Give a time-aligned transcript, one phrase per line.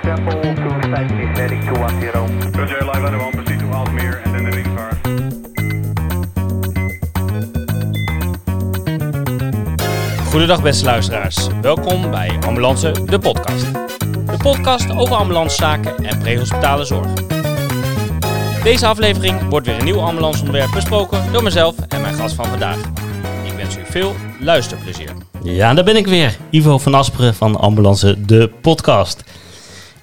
[0.00, 2.52] example, to station is heading 210.
[2.52, 4.90] Roger, live line 1, proceed to Almere and then the next car.
[10.30, 11.46] Goedendag beste luisteraars.
[11.60, 13.72] Welkom bij Ambulance, de podcast.
[14.26, 17.08] De podcast over ambulancezaken en prehospitale zorg.
[18.62, 22.78] Deze aflevering wordt weer een nieuw ambulanceonderwerp besproken door mezelf en mijn gast van vandaag.
[23.44, 25.12] Ik wens u veel luisterplezier.
[25.42, 26.36] Ja, daar ben ik weer.
[26.50, 29.24] Ivo van Asperen van Ambulance, de podcast.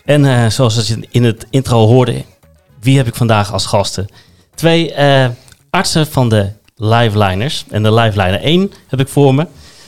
[0.08, 2.24] En eh, zoals je in het intro hoorde,
[2.80, 4.08] wie heb ik vandaag als gasten?
[4.56, 5.28] Twee eh,
[5.70, 7.66] artsen van de Liveliners.
[7.70, 9.48] En de Liveliner 1 heb ik voor me.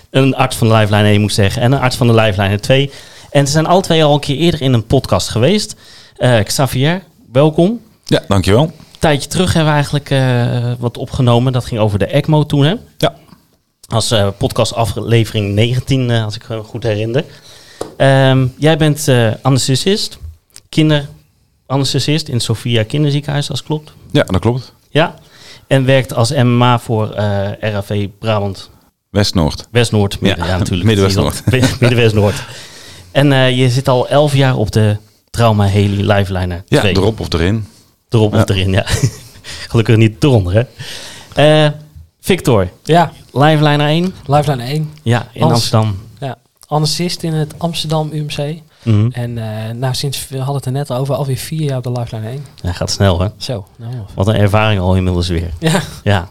[0.10, 1.62] Een arts van de Lifeline 1 moet ik zeggen.
[1.62, 2.92] En een arts van de Lifeline 2.
[3.32, 5.76] En ze zijn alle twee al een keer eerder in een podcast geweest.
[6.18, 7.82] Eh Xavier, welkom.
[8.06, 8.64] Ja, dankjewel.
[8.64, 10.14] Een tijdje terug hebben we eigenlijk
[10.80, 11.54] wat opgenomen.
[11.54, 12.76] Dat ging over de ECMO toen, hè?
[12.98, 13.16] Ja.
[13.88, 17.26] Als eh podcastaflevering 19, eh, als ik me goed herinner.
[17.98, 20.18] Ehm, jij bent eh anesthesist,
[20.70, 23.92] kinderanesthesist in Sophia Kinderziekenhuis, als het klopt.
[24.12, 24.74] Ja, dat klopt.
[24.90, 25.14] Ja.
[25.68, 28.70] En werkt als MMA voor eh RAV Brabant
[29.10, 29.68] West-Noord.
[29.72, 30.20] West-Noord.
[30.22, 30.88] Midden, Ja, ja, natuurlijk.
[30.90, 31.44] Midden-West-Noord.
[31.82, 32.44] Midden-West-Noord.
[33.12, 34.98] en eh, je zit al elf jaar op de
[35.30, 36.96] Trauma Heli Lifeliner Ja, 2.
[36.96, 37.66] erop of erin.
[38.10, 38.42] Erop Ja.
[38.42, 38.86] of erin, ja.
[39.70, 40.64] Gelukkig niet eronder, hè.
[41.66, 41.72] Eh,
[42.22, 44.14] Victor, Ja, Lifeliner 1.
[44.26, 44.92] Lifeline 1.
[45.04, 45.98] Ja, in Als- Amsterdam.
[46.70, 48.62] Ja, anesthesist in het Amsterdam UMC.
[48.84, 49.10] Mhm.
[49.12, 51.92] En eh, nou, sinds, we hadden het er net over, alweer vier jaar op de
[51.92, 52.46] Lifeline 1.
[52.62, 53.28] Ja, gaat snel, hè.
[53.38, 53.94] Zo, nou.
[54.16, 55.52] Wat een ervaring al inmiddels weer.
[55.60, 56.30] Ja, Ja.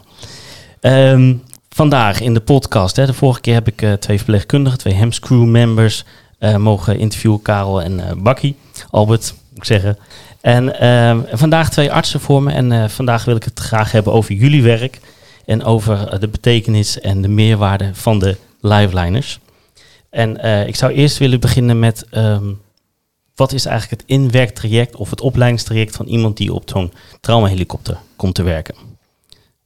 [0.79, 1.35] Ehm,
[1.69, 5.19] vandaag in de podcast, hè, de vorige keer heb ik eh, twee verpleegkundigen, twee Hems
[5.19, 6.03] crew members
[6.39, 8.55] eh, mogen interviewen, Karel en Bakkie,
[8.89, 9.97] Albert, moet ik zeggen.
[10.41, 14.35] En ehm, vandaag twee artsen voor me en vandaag wil ik het graag hebben over
[14.35, 14.99] jullie werk
[15.45, 19.39] en over de betekenis en de meerwaarde van de liveliners.
[20.09, 22.51] En eh, ik zou eerst willen beginnen met ehm,
[23.35, 28.35] wat is eigenlijk het inwerktraject of het opleidingstraject van iemand die op zo'n traumahelikopter komt
[28.35, 28.75] te werken?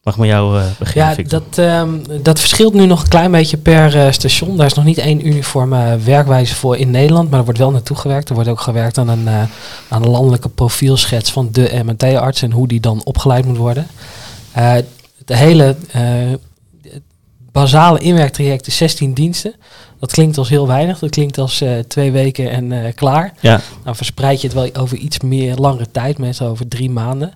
[0.04, 1.40] Mag ik met jou eh, beginnen, ja Victor?
[1.40, 4.58] dat, ehm, dat verschilt nu nog een klein beetje per eh, station.
[4.58, 7.98] Daar is nog niet één uniforme werkwijze voor in Nederland, maar er wordt wel naartoe
[7.98, 8.30] gewerkt.
[8.30, 9.30] Er wordt ook gewerkt aan een,
[9.90, 13.88] aan een landelijke profielschets van de MNT-arts en hoe die dan opgeleid moet worden.
[14.52, 14.86] Het
[15.26, 15.76] hele
[17.52, 19.54] basale inwerktraject is 16 diensten.
[20.04, 21.00] Dat klinkt als heel weinig.
[21.00, 23.34] Dat klinkt als eh, twee weken en eh, klaar.
[23.40, 27.34] Ja, Nou verspreid je het wel over iets meer langere tijd, meestal over drie maanden.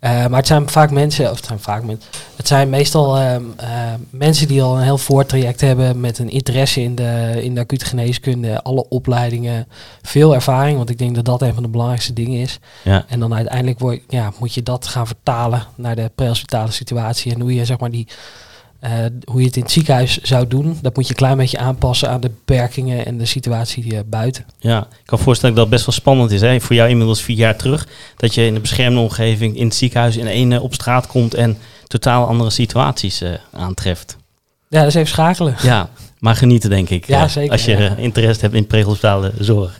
[0.00, 3.42] Eh, maar het zijn vaak mensen, of het zijn vaak mensen, het zijn meestal ehm,
[3.56, 3.68] eh,
[4.10, 7.84] mensen die al een heel voortraject hebben met een interesse in de, in de acute
[7.84, 9.66] geneeskunde, alle opleidingen,
[10.02, 12.58] veel ervaring, want ik denk dat dat een van de belangrijkste dingen is.
[12.84, 17.34] ja, En dan uiteindelijk word, ja, moet je dat gaan vertalen naar de prehospitale situatie
[17.34, 18.06] en hoe je zeg maar die
[18.80, 18.90] eh,
[19.24, 22.10] hoe je het in het ziekenhuis zou doen, dat moet je een klein beetje aanpassen
[22.10, 24.44] aan de beperkingen en de situatie eh, buiten.
[24.58, 24.80] ja.
[24.90, 26.40] Ik kan voorstellen dat dat best wel spannend is.
[26.40, 26.60] Hè?
[26.60, 27.86] Voor jou inmiddels vier jaar terug.
[28.16, 31.34] Dat je in een beschermde omgeving in het ziekenhuis in één eh, op straat komt
[31.34, 34.16] en totaal andere situaties eh, aantreft.
[34.68, 35.54] Ja, dat is even schakelen.
[35.62, 35.88] Ja,
[36.18, 37.06] maar genieten denk ik.
[37.06, 37.96] Ja, zeker, Als je ja.
[37.96, 39.78] interesse hebt in prehospitale zorg.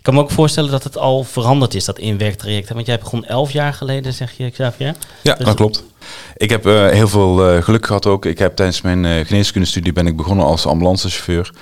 [0.00, 2.72] Ik kan me ook voorstellen dat het al veranderd is, dat inwerktraject.
[2.72, 4.94] Want jij begon elf jaar geleden, zeg je, Xavier?
[5.22, 5.84] Ja, Dus- dat klopt.
[6.36, 8.24] Ik heb eh, heel veel eh, geluk gehad ook.
[8.24, 11.52] Ik heb tijdens mijn eh geneeskundestudie ben ik begonnen als ambulancechauffeur.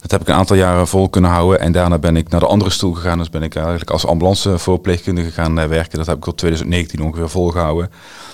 [0.00, 1.60] Dat heb ik een aantal jaren vol kunnen houden.
[1.60, 3.18] En daarna ben ik naar de andere stoel gegaan.
[3.18, 5.98] Dus ben ik eigenlijk als ambulancevoorpleegkundige gaan werken.
[5.98, 7.90] Dat heb ik tot 2019 ongeveer volgehouden.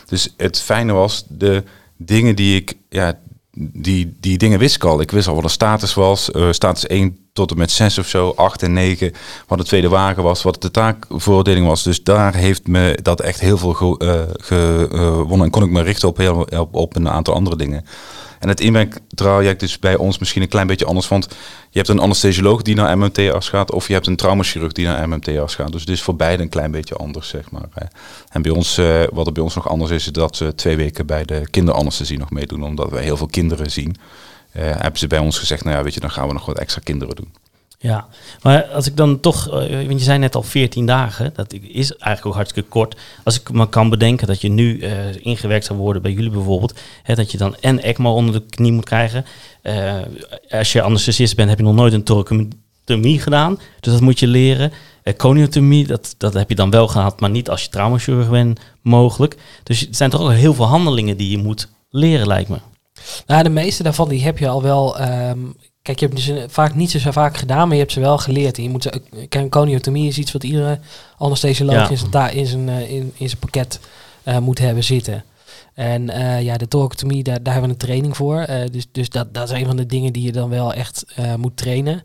[0.07, 1.63] Dus het fijne was, de
[1.97, 2.75] dingen die ik...
[2.89, 3.19] Ja,
[3.73, 5.01] die, die dingen wist ik al.
[5.01, 6.31] Ik wist al wat een status was.
[6.51, 9.13] status 1 tot en met 6 of zo, 8 en 9.
[9.47, 11.83] Wat de tweede wagen was, wat de taakvoordeling was.
[11.83, 15.45] Dus daar heeft me dat echt heel veel ge- eh, gewonnen.
[15.47, 17.85] en kon ik me richten op, heel, op, een aantal andere dingen.
[18.39, 21.09] En het inwerktraject is bij ons misschien een klein beetje anders.
[21.09, 21.29] Want
[21.71, 23.73] je hebt een anesthesioloog die naar MMT-arts gaat.
[23.73, 25.73] Of je hebt een traumachirurg die naar MMT-arts gaat.
[25.73, 27.91] Dus het is voor beide een klein beetje anders, zeg maar.
[28.31, 30.77] En bij ons, eh, wat er bij ons nog anders is, is dat ze twee
[30.77, 32.63] weken bij de kinderanesthesie nog meedoen.
[32.65, 33.97] Omdat we heel veel kinderen zien.
[34.55, 36.59] Eh, hebben ze bij ons gezegd, nou ja, weet je, dan gaan we nog wat
[36.59, 37.33] extra kinderen doen.
[37.79, 38.07] Ja,
[38.43, 41.91] maar als ik dan toch, eh, want je zei net al 14 dagen, dat is
[41.91, 42.97] eigenlijk ook hartstikke kort.
[43.25, 46.81] Als ik me kan bedenken dat je nu eh, ingewerkt zou worden bij jullie bijvoorbeeld,
[47.03, 49.25] hè, dat je dan en ECMO onder de knie moet krijgen.
[50.49, 54.27] Als je anesthesist bent, heb je nog nooit een thoracotomie gedaan, dus dat moet je
[54.27, 54.73] leren.
[55.03, 58.61] Eh coniotomie, dat, dat heb je dan wel gehad, maar niet als je traumachirurg bent
[58.83, 59.37] mogelijk.
[59.63, 62.59] Dus het zijn toch ook heel veel handelingen die je moet leren, lijkt me.
[63.27, 64.99] Nou, de meeste daarvan die heb je al wel.
[64.99, 65.39] ehm,
[65.83, 68.57] kijk, je hebt een- vaak niet zo vaak gedaan, maar je hebt ze wel geleerd.
[68.57, 70.79] En je moet ze, coniotomie is iets wat iedere
[71.19, 71.89] anesthesioloog Ja.
[71.91, 73.81] in, zijn in, zijn, eh, in, in zijn pakket
[74.23, 75.25] eh, moet hebben zitten.
[75.75, 78.39] En eh, ja, de thoracotomie, daar, daar hebben we een training voor.
[78.41, 81.05] Eh, dus dus dat, dat is een van de dingen die je dan wel echt
[81.17, 82.03] eh, moet trainen.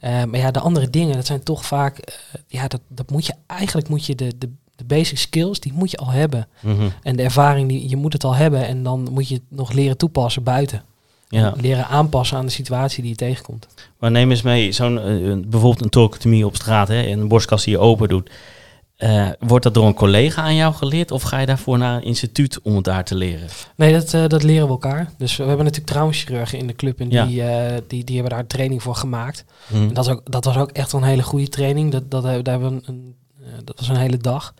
[0.00, 2.14] Eh, maar ja, de andere dingen, dat zijn toch vaak, eh,
[2.46, 5.90] ja, dat, dat moet je, eigenlijk moet je de, de, de basic skills, die moet
[5.90, 6.46] je al hebben.
[6.60, 6.88] Mhm.
[7.02, 9.72] En de ervaring, die, je moet het al hebben en dan moet je het nog
[9.72, 10.82] leren toepassen buiten.
[11.28, 11.54] Ja.
[11.60, 13.66] Leren aanpassen aan de situatie die je tegenkomt.
[13.98, 17.64] Maar neem eens mee, zo'n, een- bijvoorbeeld een torcotomie op straat, hè, en een borstkast
[17.64, 18.30] die je open doet.
[18.96, 22.02] Eh, wordt dat door een collega aan jou geleerd of ga je daarvoor naar een
[22.02, 23.48] instituut om het daar te leren?
[23.76, 25.12] Nee, dat, eh, dat leren we elkaar.
[25.18, 27.24] Dus we hebben natuurlijk traumaschirurgen in de club en Ja.
[27.26, 27.42] die,
[27.86, 29.44] die, die hebben daar training voor gemaakt.
[29.66, 29.82] Mhm.
[29.82, 31.92] En dat, is ook, dat was ook echt een hele goede training.
[31.92, 33.14] Dat, dat, hebben- daar hebben we een, een,
[33.64, 34.54] dat was een hele dag.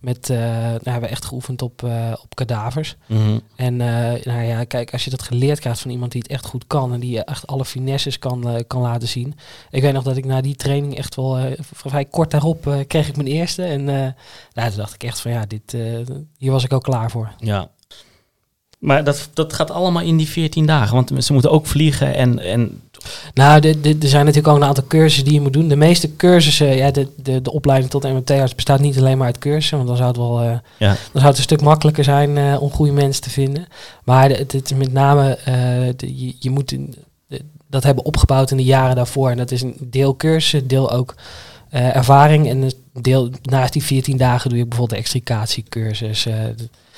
[0.00, 2.96] Met, eh, daar hebben we echt geoefend op, eh, op kadavers.
[3.06, 3.38] Mhm.
[3.56, 6.46] En eh, nou ja, kijk, als je dat geleerd krijgt van iemand die het echt
[6.46, 9.34] goed kan en die echt alle finesses kan, eh, kan laten zien.
[9.70, 12.78] Ik weet nog dat ik na die training echt wel eh, vrij kort daarop eh,
[12.86, 13.62] kreeg ik mijn eerste.
[13.62, 14.12] En eh
[14.52, 17.32] nou, toen dacht ik echt van ja, dit, eh, hier was ik ook klaar voor.
[17.38, 17.70] Ja.
[18.78, 22.38] Maar dat, dat gaat allemaal in die 14 dagen, want ze moeten ook vliegen en,
[22.38, 22.82] en
[23.34, 25.68] Nou, er zijn natuurlijk ook een aantal cursussen die je moet doen.
[25.68, 29.38] De meeste cursussen, ja, de, de, de opleiding tot MT-arts bestaat niet alleen maar uit
[29.38, 29.76] cursussen.
[29.76, 30.88] Want dan zou het wel eh, ja.
[30.88, 33.66] dan zou het een stuk makkelijker zijn eh, om goede mensen te vinden.
[34.04, 35.54] Maar het, het is met name, eh,
[35.96, 36.76] de- je, je moet
[37.70, 39.30] dat hebben opgebouwd in de jaren daarvoor.
[39.30, 41.14] En dat is een deel cursussen, deel ook
[41.70, 42.48] ervaring.
[42.48, 46.26] En een deel, naast die 14 dagen doe je bijvoorbeeld de extricatiecursus.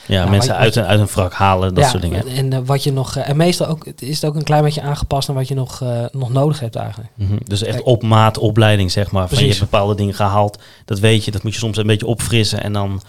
[0.08, 2.26] Ja, Nou, mensen uit een, uit een wrak halen, dat ja, soort dingen.
[2.26, 4.80] En, eh, wat je nog, eh, en meestal ook, is het ook een klein beetje
[4.80, 7.10] aangepast aan wat je nog, eh, nog nodig hebt eigenlijk.
[7.14, 7.36] Mhm.
[7.44, 7.86] Dus echt Kijk.
[7.86, 9.28] op maat opleiding, zeg maar.
[9.28, 12.06] Van je hebt bepaalde dingen gehaald, dat weet je, dat moet je soms een beetje
[12.06, 13.02] opfrissen en dan...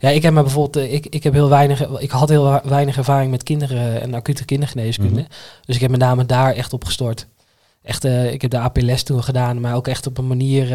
[0.00, 3.30] Ja, ik heb me bijvoorbeeld, ik, ik heb heel weinig, ik had heel weinig ervaring
[3.30, 5.20] met kinderen en acute kindergeneeskunde.
[5.20, 5.30] Mhm.
[5.64, 7.26] Dus ik heb met name daar echt op gestort.
[7.82, 10.68] Echt, ik heb de APLS toen gedaan, maar ook echt op een manier,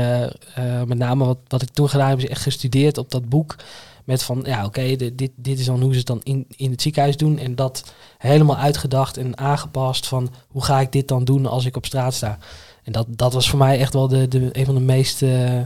[0.86, 3.56] met name wat, wat ik toen gedaan heb, is echt gestudeerd op dat boek.
[4.04, 6.72] Met van, ja oké, dit, dit, dit is dan hoe ze het dan in, in
[6.72, 7.38] het ziekenhuis doen.
[7.38, 11.76] En dat helemaal uitgedacht en aangepast van, hoe ga ik dit dan doen als ik
[11.76, 12.38] op straat sta.
[12.84, 15.60] En dat, dat was voor mij echt wel de, de, een van de meest eh,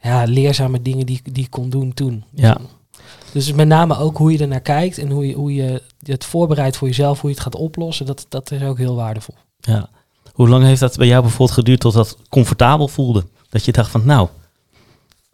[0.00, 2.24] ja, leerzame dingen die, ik- die ik kon doen toen.
[2.34, 2.58] Ja.
[3.32, 6.24] Dus met name ook hoe je er naar kijkt en hoe je, hoe je het
[6.24, 9.34] voorbereidt voor jezelf, hoe je het gaat oplossen, dat, dat is ook heel waardevol.
[9.60, 9.88] Ja.
[10.32, 13.24] Hoe lang heeft dat bij jou bijvoorbeeld geduurd tot dat comfortabel voelde?
[13.48, 14.28] Dat je dacht van, nou,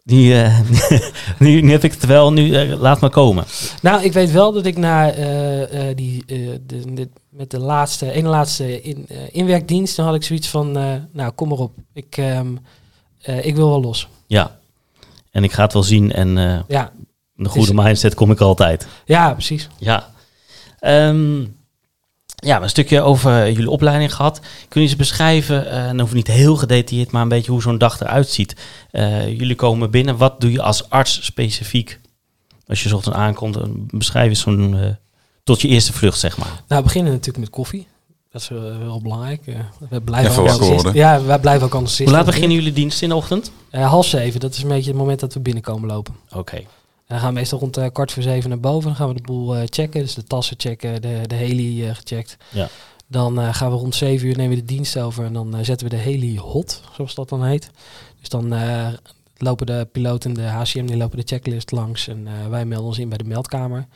[0.03, 0.59] nu, eh,
[1.39, 3.45] nu, nu heb ik het wel, nu eh, laat maar komen.
[3.81, 6.61] Nou, ik weet wel dat ik na eh, die, de,
[6.93, 10.71] de- met de laatste, ene laatste in, inwerkdienst, dan had ik zoiets van,
[11.11, 12.47] nou kom maar op, ik, ehm,
[13.21, 14.07] eh, ik wil wel los.
[14.27, 14.59] Ja.
[15.31, 16.35] En ik ga het wel zien en
[16.67, 16.91] Ja,
[17.35, 18.87] een goede mindset kom ik altijd.
[19.05, 19.67] ja precies.
[19.77, 20.11] Ja.
[20.79, 21.45] Ehm,
[22.43, 24.39] ja, een stukje over jullie opleiding gehad.
[24.69, 27.77] Kun je eens beschrijven, eh en hoeft niet heel gedetailleerd, maar een beetje hoe zo'n
[27.77, 28.55] dag eruit ziet.
[28.91, 31.99] Eh, jullie komen binnen, wat doe je als arts specifiek?
[32.67, 34.89] Als je 's ochtends aankomt, eh, beschrijf eens zo'n, eh,
[35.43, 36.63] tot je eerste vlucht, zeg maar.
[36.67, 37.87] Nou, we beginnen natuurlijk met koffie.
[38.33, 38.49] Dat is
[38.85, 39.47] wel belangrijk.
[39.47, 39.55] Eh,
[39.89, 40.93] we blijven ook.
[40.93, 43.51] Ja, wij blijven ook anders Hoe laat beginnen jullie dienst in de ochtend?
[43.69, 46.15] Eh, half zeven, dat is een beetje het moment dat we binnenkomen lopen.
[46.31, 46.61] Oké.
[47.13, 48.87] Dan gaan we meestal rond eh, kwart voor zeven naar boven.
[48.87, 50.01] Dan gaan we de boel eh, checken.
[50.01, 52.37] Dus de tassen checken, de, de heli eh, gecheckt.
[52.49, 52.67] Ja.
[53.07, 55.25] Dan gaan we rond zeven uur nemen we de dienst over.
[55.25, 57.69] En dan zetten we de heli hot, zoals dat dan heet.
[58.19, 58.53] Dus dan
[59.37, 62.07] lopen de piloot en de HCM die lopen de checklist langs.
[62.07, 63.87] En wij melden ons in bij de meldkamer.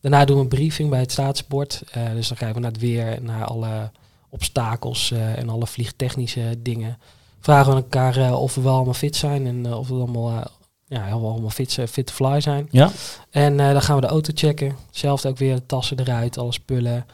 [0.00, 1.82] Daarna doen we een briefing bij het staatsbord.
[2.14, 3.90] Dus dan kijken we naar het weer en naar alle
[4.28, 6.98] obstakels en alle vliegtechnische dingen.
[7.40, 10.50] Vragen we elkaar of we wel allemaal fit zijn en of we allemaal,
[10.88, 12.68] ja, we allemaal fit, fit to fly zijn.
[12.70, 12.90] Ja?
[13.30, 14.76] En eh, dan gaan we de auto checken.
[14.86, 17.06] Hetzelfde ook weer, de tassen eruit, alle spullen.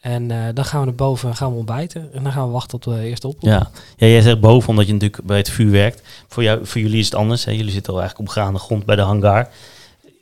[0.00, 2.12] En eh, dan gaan we naar boven en gaan we ontbijten.
[2.12, 3.50] En dan gaan we wachten op de eerste oproep.
[3.50, 3.70] Ja.
[3.96, 6.02] ja, jij zegt boven omdat je natuurlijk bij het vuur werkt.
[6.28, 7.44] Voor, jou, voor jullie is het anders.
[7.44, 7.52] Hè?
[7.52, 9.48] Jullie zitten al eigenlijk op gaande grond bij de hangar.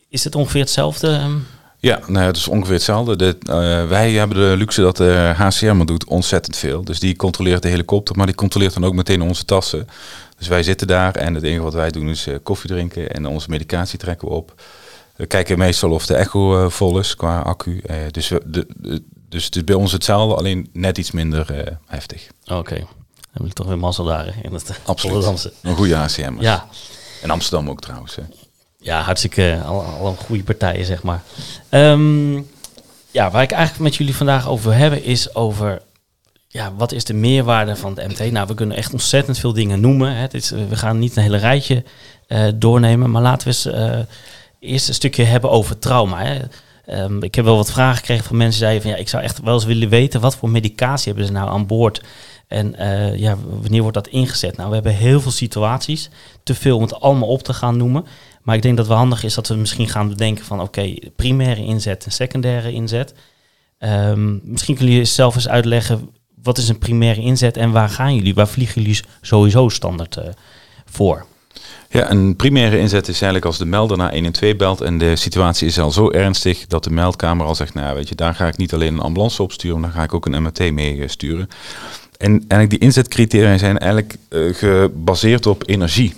[0.09, 1.09] Is het ongeveer hetzelfde?
[1.09, 1.37] ehm?
[1.81, 3.17] Ja, nou, ja, het is ongeveer hetzelfde.
[3.17, 6.85] De, eh, wij hebben de luxe dat de HCM doet ontzettend veel.
[6.85, 9.89] Dus die controleert de helikopter, maar die controleert dan ook meteen onze tassen.
[10.39, 13.27] Dus wij zitten daar en het enige wat wij doen is eh, koffie drinken en
[13.27, 14.63] onze medicatie trekken we op.
[15.17, 17.81] We kijken meestal of de echo eh, vol is qua accu.
[17.87, 21.77] Eh, dus, we, de, de- dus het is bij ons hetzelfde, alleen net iets minder
[21.87, 22.27] heftig.
[22.47, 22.75] Oké.
[22.75, 22.87] Dan
[23.33, 25.51] heb ik toch weer mazzel daar hè, in het Absoluut.
[25.63, 26.35] Een goede HCM.
[26.41, 26.67] Ja,
[27.23, 28.15] En Amsterdam ook trouwens.
[28.17, 28.23] hè.
[28.79, 31.23] ja, hartstikke al, al een goede partijen, zeg maar.
[31.69, 32.35] Ehm,
[33.11, 35.83] ja, waar ik eigenlijk met jullie vandaag over wil hebben, is over
[36.59, 38.31] ja, wat is de meerwaarde van de MT?
[38.31, 40.15] Nou, we kunnen echt ontzettend veel dingen noemen.
[40.17, 40.27] Hè.
[40.31, 41.85] Is, we gaan niet een hele rijtje
[42.27, 43.99] eh, doornemen, maar laten we eens eh,
[44.61, 46.23] eerst een stukje hebben over trauma.
[46.25, 46.39] Hè.
[46.87, 49.23] Ehm, ik heb wel wat vragen gekregen van mensen die zeiden van ja, ik zou
[49.23, 52.03] echt wel eens willen weten wat voor medicatie hebben ze nou aan boord.
[52.49, 54.57] En eh, ja, wanneer wordt dat ingezet?
[54.57, 56.11] Nou, we hebben heel veel situaties.
[56.43, 58.05] Te veel om het allemaal op te gaan noemen.
[58.43, 60.95] Maar ik denk dat het wel handig is dat we misschien gaan bedenken van oké,
[61.17, 63.15] primaire inzet en secundaire inzet.
[63.79, 66.11] Ehm, misschien kunnen jullie zelf eens uitleggen
[66.43, 68.35] wat is een primaire inzet en waar gaan jullie?
[68.35, 70.29] Waar vliegen jullie sowieso standaard eh,
[70.85, 71.27] voor?
[71.91, 75.67] Ja, een primaire inzet is eigenlijk als de melder naar 112 belt en de situatie
[75.67, 78.57] is al zo ernstig dat de meldkamer al zegt, nou weet je, daar ga ik
[78.57, 81.09] niet alleen een ambulance op sturen, maar daar ga ik ook een MRT mee eh,
[81.09, 81.49] sturen.
[82.17, 86.15] En eigenlijk die inzetcriteria zijn eigenlijk eh, gebaseerd op energie.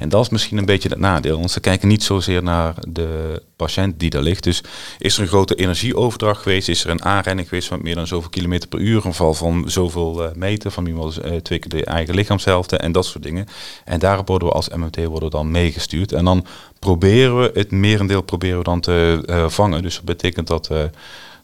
[0.00, 3.42] En dat is misschien een beetje het nadeel, want ze kijken niet zozeer naar de
[3.56, 4.44] patiënt die daar ligt.
[4.44, 4.62] Dus
[4.98, 6.68] is er een grote energieoverdracht geweest?
[6.68, 9.06] Is er een aanrijding geweest van meer dan zoveel kilometer per uur?
[9.06, 12.92] Een val van zoveel uh, meter, van iemand uh, twee keer de eigen lichaamshelfte en
[12.92, 13.46] dat soort dingen.
[13.84, 16.12] En daarop worden we als MMT worden dan meegestuurd.
[16.12, 16.46] En dan
[16.78, 19.82] proberen we, het merendeel proberen we dan te uh, vangen.
[19.82, 20.70] Dus dat betekent dat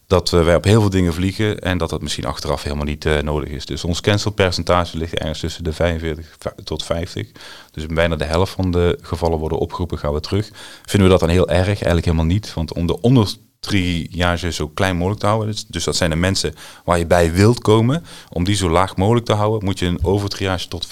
[0.07, 3.19] dat wij op heel veel dingen vliegen en dat dat misschien achteraf helemaal niet uh,
[3.19, 3.65] nodig is.
[3.65, 7.27] Dus ons cancelpercentage ligt ergens tussen de 45 tot 50.
[7.71, 10.49] Dus bijna de helft van de gevallen worden opgeroepen, gaan we terug.
[10.85, 11.67] Vinden we dat dan heel erg?
[11.67, 12.53] Eigenlijk helemaal niet.
[12.53, 16.53] Want om de ondertriage zo klein mogelijk te houden, dus, dus dat zijn de mensen
[16.83, 20.03] waar je bij wilt komen, om die zo laag mogelijk te houden, moet je een
[20.03, 20.89] overtriage tot 50%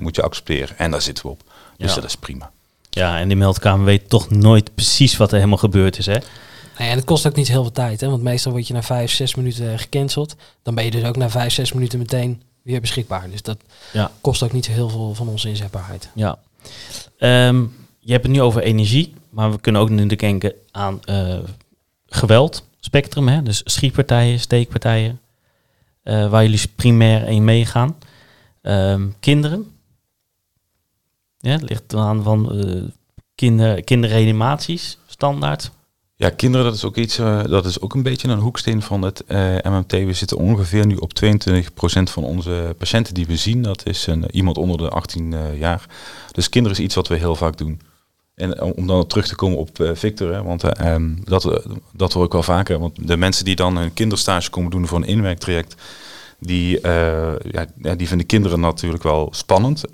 [0.00, 0.78] moet je accepteren.
[0.78, 1.42] En daar zitten we op.
[1.76, 1.94] Dus ja.
[1.94, 2.50] dat is prima.
[2.90, 6.18] Ja, en die meldkamer weet toch nooit precies wat er helemaal gebeurd is, hè?
[6.78, 8.08] Nee, en het kost ook niet heel veel tijd, hè?
[8.08, 10.36] want meestal word je na vijf, zes minuten gecanceld.
[10.62, 13.30] Dan ben je dus ook na vijf, zes minuten meteen weer beschikbaar.
[13.30, 13.58] Dus dat
[13.92, 14.10] ja.
[14.20, 16.08] kost ook niet zo heel veel van onze inzetbaarheid.
[16.14, 16.38] Ja.
[17.48, 21.38] Um, je hebt het nu over energie, maar we kunnen ook nu denken aan uh,
[22.06, 23.42] geweld, spectrum, hè?
[23.42, 25.20] dus schietpartijen, steekpartijen,
[26.04, 27.96] uh, waar jullie primair in meegaan.
[28.62, 29.72] Um, kinderen,
[31.38, 32.82] ja, het ligt aan van uh,
[33.34, 35.70] kinder, kinderreanimaties, standaard.
[36.18, 39.02] Ja, kinderen, dat is ook iets, uh, dat is ook een beetje een hoeksteen van
[39.02, 39.92] het uh, MMT.
[39.92, 41.32] We zitten ongeveer nu op 22%
[42.02, 43.62] van onze patiënten die we zien.
[43.62, 45.86] Dat is een, iemand onder de 18 uh, jaar.
[46.32, 47.80] Dus kinderen is iets wat we heel vaak doen.
[48.34, 52.32] En om dan terug te komen op Victor, hè, want um, dat, dat hoor ik
[52.32, 52.78] wel vaker.
[52.78, 55.74] Want de mensen die dan een kinderstage komen doen voor een inwerktraject,
[56.38, 56.80] die,
[57.50, 59.84] ja, die vinden kinderen natuurlijk wel spannend.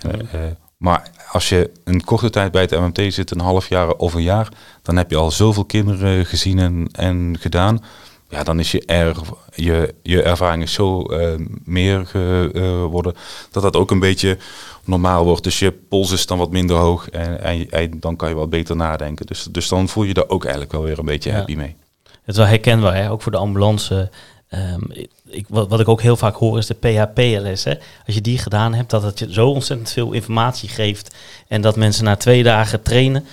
[0.84, 4.22] Maar als je een korte tijd bij het MMT zit, een half jaar of een
[4.22, 4.48] jaar,
[4.82, 7.84] dan heb je al zoveel kinderen gezien en, en gedaan.
[8.28, 9.16] Ja, dan is je, er,
[9.54, 11.32] je, je ervaring is zo uh,
[11.64, 14.38] meer geworden uh, dat dat ook een beetje
[14.84, 15.44] normaal wordt.
[15.44, 18.50] Dus je pols is dan wat minder hoog en, en, en, dan kan je wat
[18.50, 19.26] beter nadenken.
[19.26, 21.36] Dus, dus dan voel je er ook eigenlijk wel weer een beetje ja.
[21.36, 21.76] happy mee.
[22.02, 23.10] Het is wel herkenbaar, hè?
[23.10, 24.10] ook voor de ambulance.
[24.54, 27.66] Um, ik, wat, wat, ik ook heel vaak hoor is de PHP-les.
[28.06, 31.14] Als je die gedaan hebt, dat het je zo ontzettend veel informatie geeft.
[31.48, 33.26] En dat mensen na twee dagen trainen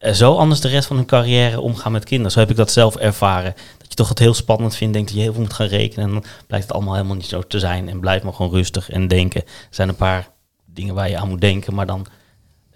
[0.00, 2.32] uh, zo anders de rest van hun carrière omgaan met kinderen.
[2.32, 3.54] Zo heb ik dat zelf ervaren.
[3.78, 6.06] Dat je toch het heel spannend vindt, denkt dat je heel veel moet gaan rekenen.
[6.06, 7.88] En dan blijkt het allemaal helemaal niet zo te zijn.
[7.88, 9.42] En blijf maar gewoon rustig en denken.
[9.42, 10.28] Er zijn een paar
[10.64, 12.06] dingen waar je aan moet denken, maar dan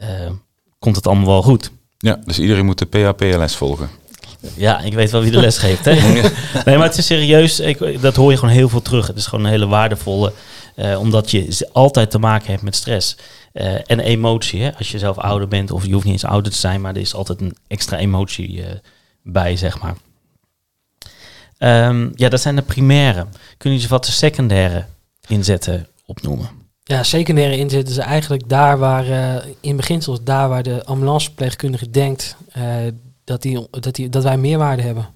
[0.01, 0.09] uh,
[0.79, 1.71] komt het allemaal wel goed.
[1.99, 3.89] Ja, dus iedereen moet de PHP-les volgen.
[4.55, 5.85] Ja, ik weet wel wie de les geeft.
[5.85, 5.95] Hè?
[6.65, 7.61] nee, maar het is serieus.
[7.61, 9.07] Ik, dat hoor je gewoon heel veel terug.
[9.07, 10.33] Het is gewoon een hele waardevolle.
[10.77, 13.17] Uh, omdat je altijd te maken hebt met stress.
[13.53, 14.63] Uh, en emotie.
[14.63, 14.77] Hè?
[14.77, 17.01] Als je zelf ouder bent, of je hoeft niet eens ouder te zijn, maar er
[17.01, 18.67] is altijd een extra emotie uh,
[19.23, 19.95] bij, zeg maar.
[21.89, 23.27] Um, ja, dat zijn de primaire.
[23.57, 24.85] Kun je ze wat de secundaire
[25.27, 26.49] inzetten opnoemen?
[26.85, 32.37] Ja, secundaire inzet is eigenlijk daar waar, uh, in beginsel daar waar de ambulanceverpleegkundige denkt
[33.25, 35.09] dat, die, dat, die, dat wij meerwaarde hebben.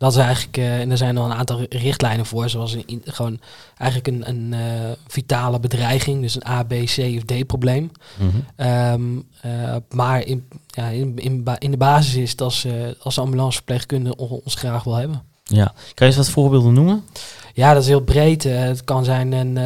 [0.00, 3.40] Dat is eigenlijk, uh, en er zijn al een aantal richtlijnen voor, zoals een, gewoon
[3.76, 7.90] eigenlijk een, een uh, vitale bedreiging, dus een A, B, C of D probleem.
[8.18, 8.66] Mm -hmm.
[8.66, 12.66] um, uh, maar in, ja, in, in, in, de basis is het als,
[13.02, 15.22] als ambulanceverpleegkundige ons graag wil hebben.
[15.44, 17.04] Ja, kan je eens wat voorbeelden noemen?
[17.54, 18.42] Ja, dat is heel breed.
[18.44, 19.58] het kan zijn een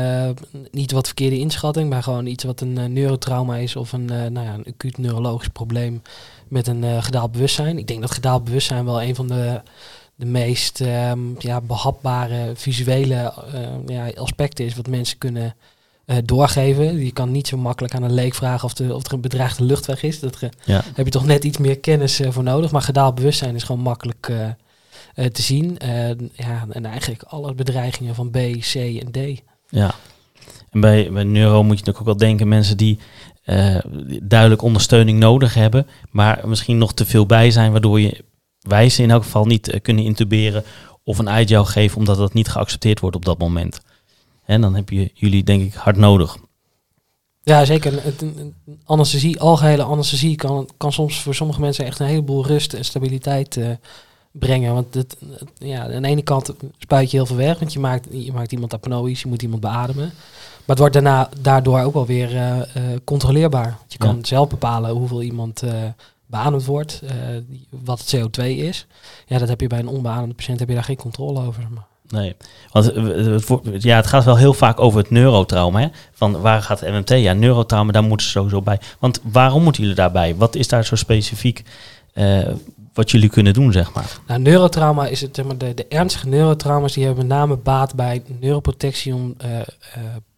[0.70, 4.54] niet wat verkeerde inschatting, maar gewoon iets wat een neurotrauma is of een, nou ja,
[4.54, 6.02] een acuut neurologisch probleem
[6.48, 7.78] met een uh, gedaald bewustzijn.
[7.78, 9.60] Ik denk dat gedaald bewustzijn wel een van de,
[10.14, 15.54] de meest um, ja, behapbare visuele uh, ja, aspecten is wat mensen kunnen
[16.06, 17.04] uh, doorgeven.
[17.04, 19.64] Je kan niet zo makkelijk aan een leek vragen of, de, of er een bedreigde
[19.64, 20.20] luchtweg is.
[20.20, 20.82] Dat ja.
[20.94, 22.70] heb je toch net iets meer kennis voor nodig.
[22.70, 24.32] Maar gedaald bewustzijn is gewoon makkelijk
[25.14, 25.76] te zien.
[26.32, 29.42] ja, en eigenlijk alle bedreigingen van B, C en D.
[29.68, 29.94] Ja.
[30.70, 32.98] En bij, bij neuro moet je natuurlijk ook wel denken, mensen die
[33.46, 33.78] uh,
[34.22, 38.24] duidelijk ondersteuning nodig hebben, maar misschien nog te veel bij zijn, waardoor je
[38.60, 40.64] wijzen in elk geval niet uh, kunnen intuberen
[41.02, 43.80] of een IGL geven, omdat dat niet geaccepteerd wordt op dat moment.
[44.44, 46.36] En dan heb je jullie denk ik hard nodig.
[47.42, 48.02] Ja, zeker.
[48.84, 53.56] Anesthesie, algehele anesthesie kan, kan soms voor sommige mensen echt een heleboel rust en stabiliteit
[53.56, 53.68] uh,
[54.32, 54.74] brengen.
[54.74, 55.16] Want het,
[55.58, 58.52] ja, aan de ene kant spuit je heel veel weg, want je maakt, je maakt
[58.52, 60.12] iemand apnoïs, je moet iemand beademen.
[60.66, 62.62] Maar het wordt daarna daardoor ook wel weer uh, uh,
[63.04, 63.78] controleerbaar.
[63.88, 64.24] Je kan ja.
[64.24, 65.72] zelf bepalen hoeveel iemand uh,
[66.26, 67.02] beademd wordt,
[67.68, 68.86] wat het CO2 is.
[69.26, 71.66] Ja, dat heb je bij een onbeademde patiënt heb je daar geen controle over.
[71.74, 71.86] Maar.
[72.08, 72.36] Nee,
[72.72, 75.80] want eh, ja, het gaat wel heel vaak over het neurotrauma.
[75.80, 75.88] Hè?
[76.12, 77.08] Van waar gaat MMT?
[77.08, 78.80] Ja, neurotrauma, daar moeten ze sowieso bij.
[78.98, 80.36] Want waarom moeten jullie daarbij?
[80.36, 81.62] Wat is daar zo specifiek
[82.12, 82.48] eh,
[82.94, 84.18] wat jullie kunnen doen, zeg maar?
[84.26, 87.94] Nou, neurotrauma is het, zeg maar, de, de ernstige neurotrauma's die hebben met name baat
[87.94, 89.66] bij neuroprotectie om eh, eh,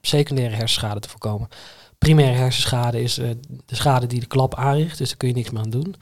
[0.06, 1.48] secundaire hersenschade te voorkomen.
[1.98, 3.28] Primaire hersenschade is eh,
[3.66, 5.94] de schade die de klap aanricht, dus daar kun je niks meer aan doen.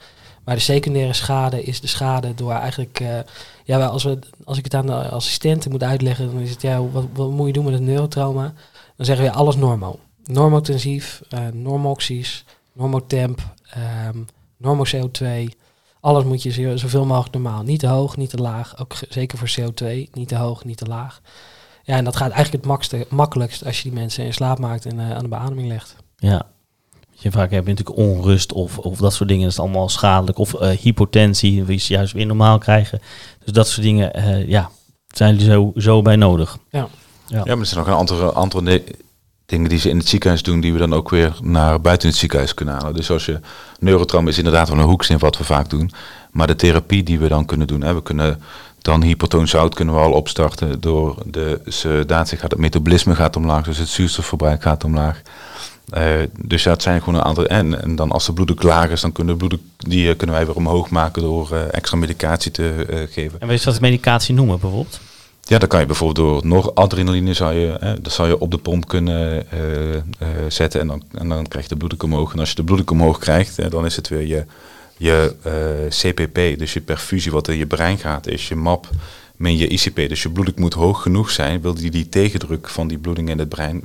[0.43, 3.19] Maar de secundaire schade is de schade door eigenlijk, eh,
[3.63, 6.81] ja, als, we, als ik het aan de assistenten moet uitleggen, dan is het, ja,
[6.87, 8.53] wat, wat moet je doen met het neurotrauma?
[8.95, 9.99] Dan zeggen we alles normo.
[10.23, 14.17] Normotensief, eh normoxies, normotemp, ehm
[14.57, 15.27] normo CO2,
[15.99, 17.63] alles moet je zo- zoveel mogelijk normaal.
[17.63, 18.79] Niet te hoog, niet te laag.
[18.79, 20.09] Ook zeker voor CO2.
[20.13, 21.21] Niet te hoog, niet te laag.
[21.85, 24.85] Ja, en dat gaat eigenlijk het makste, makkelijkst als je die mensen in slaap maakt
[24.85, 25.95] en eh, aan de beademing legt.
[26.17, 26.45] Ja.
[27.11, 29.43] Je vaak heb je natuurlijk onrust of, of dat soort dingen.
[29.43, 30.37] Dat is allemaal schadelijk.
[30.37, 33.01] Of eh, hypotensie, die ze juist weer normaal krijgen.
[33.43, 34.69] Dus dat soort dingen, eh, ja,
[35.07, 36.57] zijn jullie zo, zo bij nodig.
[36.69, 36.87] Ja,
[37.27, 38.83] maar er zijn nog een aantal andere ne-
[39.45, 42.17] dingen die ze in het ziekenhuis doen, die we dan ook weer naar buiten het
[42.17, 42.93] ziekenhuis kunnen halen.
[42.93, 43.39] Dus als je
[43.79, 45.91] neurotrauma is inderdaad wel een hoeksteen wat we vaak doen.
[46.31, 48.41] Maar de therapie die we dan kunnen doen, hè, we kunnen
[48.85, 53.63] dan hypertoon zout kunnen we al opstarten door de sedatie gaat, het metabolisme gaat omlaag,
[53.63, 55.21] dus het zuurstofverbruik gaat omlaag.
[55.89, 56.05] Eh,
[56.39, 57.45] dus ja, het zijn gewoon een aantal.
[57.45, 60.35] En, en dan als de bloeddruk laag is, dan kunnen, de bloeddruk, die eh, kunnen
[60.35, 63.41] wij weer omhoog maken door eh, extra medicatie te geven.
[63.41, 64.99] En weet je wat medicatie noemen bijvoorbeeld?
[65.43, 68.57] Ja, dan kan je bijvoorbeeld door noradrenaline zou je, hè, dat zou je op de
[68.57, 69.45] pomp kunnen
[70.47, 72.33] zetten en dan, en dan krijg je de bloeddruk omhoog.
[72.33, 74.45] En als je de bloeddruk omhoog krijgt, dan is het weer je,
[74.97, 78.89] je eh, CPP, dus je perfusie wat in je brein gaat, is je MAP
[79.35, 79.95] min je ICP.
[79.95, 83.39] Dus je bloeddruk moet hoog genoeg zijn, wil die, die tegendruk van die bloeding in
[83.39, 83.83] het brein,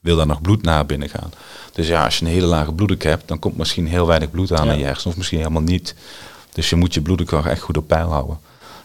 [0.00, 1.30] wil daar nog bloed naar binnen gaan.
[1.72, 4.52] Dus ja, als je een hele lage bloeddruk hebt, dan komt misschien heel weinig bloed
[4.52, 4.72] aan Ja.
[4.72, 5.94] in je hersenen, of misschien helemaal niet.
[6.52, 8.38] Dus je moet je bloeddruk wel echt goed op peil houden.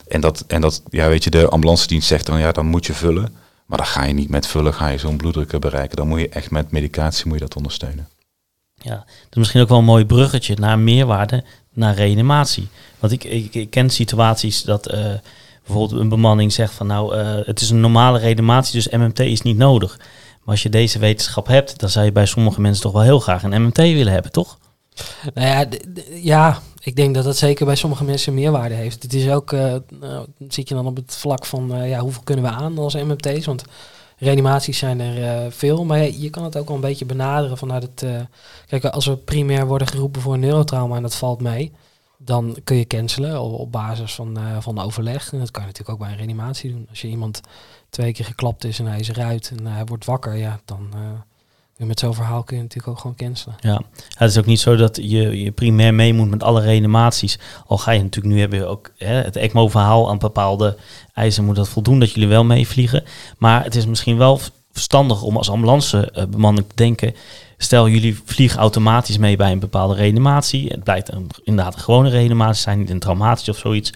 [0.08, 2.86] En dat, en dat, ja, weet je, de ambulance dienst zegt dan, ja, dan moet
[2.86, 3.36] je vullen.
[3.66, 5.98] Maar dan ga je niet met vullen, ga je zo'n bloeddruk bereiken.
[5.98, 8.08] Dan moet je echt met medicatie moet je dat ondersteunen.
[8.84, 11.44] Ja, dat is misschien ook wel een mooi bruggetje naar meerwaarde,
[11.74, 12.68] naar reanimatie.
[13.00, 15.06] Want ik, ik, ik ken situaties dat eh,
[15.66, 19.42] bijvoorbeeld een bemanning zegt van nou, eh, het is een normale reanimatie, dus MMT is
[19.42, 19.98] niet nodig.
[19.98, 23.20] Maar als je deze wetenschap hebt, dan zou je bij sommige mensen toch wel heel
[23.20, 24.58] graag een MMT willen hebben, toch?
[25.34, 25.68] Nou ja,
[26.10, 29.04] ja, ik denk dat dat zeker bij sommige mensen meerwaarde heeft.
[29.04, 32.46] Het is ook, eh, nou, zit je dan op het vlak van, ja, hoeveel kunnen
[32.46, 33.46] we aan als MMT's?
[33.46, 33.64] Want
[34.24, 37.84] reanimaties zijn er eh, veel, maar je, kan het ook wel een beetje benaderen vanuit
[37.84, 38.04] het...
[38.04, 38.22] eh,
[38.68, 41.72] kijk, als we primair worden geroepen voor een neurotrauma en dat valt mee,
[42.18, 45.34] dan kun je cancelen op, op basis van, eh, van overleg.
[45.34, 46.86] En dat kan je natuurlijk ook bij een reanimatie doen.
[46.90, 47.42] Als je iemand
[47.90, 50.94] twee keer geklapt is en hij is eruit en hij wordt wakker, ja, dan...
[51.78, 53.56] eh, met zo'n verhaal kun je natuurlijk ook gewoon cancelen.
[53.60, 53.82] Ja,
[54.18, 57.40] het is ook niet zo dat je, je primair mee moet met alle reanimaties.
[57.68, 60.78] Al ga je natuurlijk nu hebben ook hè, het ECMO-verhaal aan bepaalde
[61.14, 63.04] eisen moet dat voldoen dat jullie wel meevliegen.
[63.38, 64.40] Maar het is misschien wel
[64.72, 67.16] verstandig om als ambulancebemanning te denken.
[67.58, 70.68] Stel jullie vliegen automatisch mee bij een bepaalde reanimatie.
[70.68, 73.94] Het blijkt een, inderdaad een gewone reanimatie zijn, niet een traumatische of zoiets.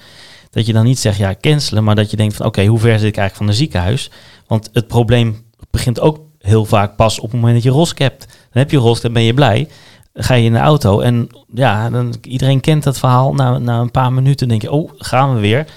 [0.50, 3.00] Dat je dan niet zegt ja cancelen, maar dat je denkt van oké, hoe ver
[3.00, 4.12] zit ik eigenlijk van een ziekenhuis?
[4.48, 8.26] Want het probleem begint ook heel vaak pas op het moment dat je rosk hebt.
[8.28, 9.68] Dan heb je rosk, dan ben je blij.
[10.14, 13.34] Ga je in de auto en ja, dan, iedereen kent dat verhaal.
[13.34, 15.68] Na, na een paar minuten denk je, oh, gaan we weer.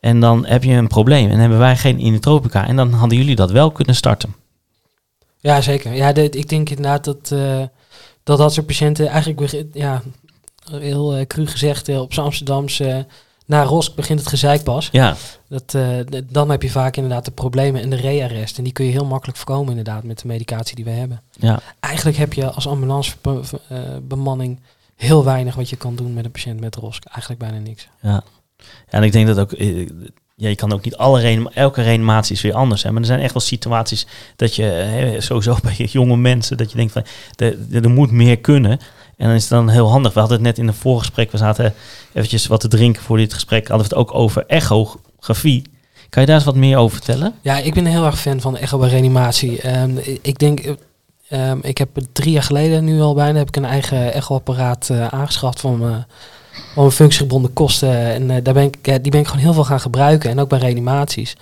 [0.00, 1.30] En dan heb je een probleem.
[1.30, 2.66] En hebben wij geen inotropica.
[2.66, 4.34] En dan hadden jullie dat wel kunnen starten.
[5.40, 5.92] Ja, zeker.
[5.92, 7.62] Ja, ik denk inderdaad dat, eh,
[8.22, 10.02] dat dat soort patiënten eigenlijk, ja,
[10.70, 13.06] heel uh, cru gezegd, eh, op z'n Amsterdamse,
[13.46, 14.88] na Rosk begint het gezeik pas.
[14.92, 15.16] Ja,
[15.48, 18.58] Dat, eh, dan heb je vaak inderdaad de problemen en de rearrest.
[18.58, 21.20] En die kun je heel makkelijk voorkomen inderdaad met de medicatie die we hebben.
[21.30, 24.60] ja, Eigenlijk heb je als ambulancebemanning
[24.96, 27.04] heel weinig wat je kan doen met een patiënt met Rosk.
[27.04, 27.88] Eigenlijk bijna niks.
[28.00, 28.22] ja.
[28.88, 29.52] En ik denk dat ook...
[29.52, 29.88] eh,
[30.36, 32.82] Ja, je kan ook niet alle elke reanimatie is weer anders.
[32.82, 32.90] Hè?
[32.90, 36.76] Maar er zijn echt wel situaties dat je hè, sowieso bij jonge mensen dat je
[36.76, 37.04] denkt van
[37.82, 38.78] er moet meer kunnen.
[39.16, 40.12] En dan is het dan heel handig.
[40.12, 41.74] We hadden het net in een voorgesprek, we zaten
[42.12, 43.68] eventjes wat te drinken voor dit gesprek.
[43.68, 45.62] Hadden we het ook over echografie.
[46.10, 47.34] Kan je daar eens wat meer over vertellen?
[47.42, 49.60] Ja, ik ben heel erg fan van echo bij reanimatie.
[49.60, 49.90] Ehm,
[50.22, 50.72] ik denk, eh,
[51.28, 55.06] ehm, ik heb drie jaar geleden nu al bijna heb ik een eigen echoapparaat eh
[55.06, 55.78] aangeschaft van
[56.76, 57.96] mijn functiegebonden kosten.
[57.96, 60.30] En eh, daar ben ik, die ben ik gewoon heel veel gaan gebruiken.
[60.30, 61.36] En ook bij reanimaties.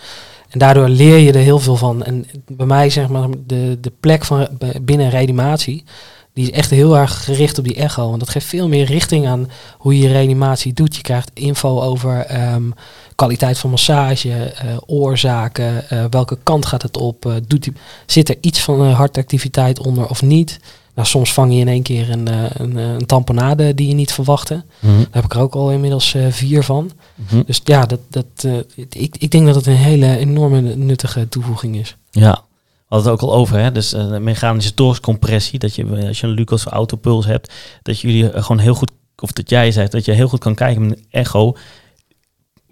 [0.48, 2.02] En daardoor leer je er heel veel van.
[2.04, 5.85] En bij mij zeg maar de, de plek van b- binnen reanimatie.
[6.34, 8.06] Die is echt heel erg gericht op die echo.
[8.08, 10.96] Want dat geeft veel meer richting aan hoe je reanimatie doet.
[10.96, 12.70] Je krijgt info over ehm,
[13.14, 17.72] kwaliteit van massage, eh, oorzaken, eh, welke kant gaat het op, eh, doet die,
[18.06, 20.60] zit er iets van hartactiviteit onder of niet.
[20.94, 22.26] Nou, soms vang je in één keer een,
[22.62, 24.64] een, een tamponade die je niet verwachtte.
[24.78, 24.96] Mhm.
[24.96, 26.90] Daar heb ik er ook al inmiddels vier van.
[27.14, 27.42] Mhm.
[27.46, 31.96] Dus ja, dat, dat, ik, ik denk dat het een hele enorme nuttige toevoeging is.
[32.10, 32.44] Ja,
[32.92, 33.72] hadden het ook al over, hè?
[33.72, 37.52] Dus eh, mechanische doorcompressie, dat je eh, als je een Lucas autopuls hebt,
[37.83, 40.55] dat jullie eh, gewoon heel goed, of dat jij zegt, dat je heel goed kan
[40.55, 41.57] kijken met een echo,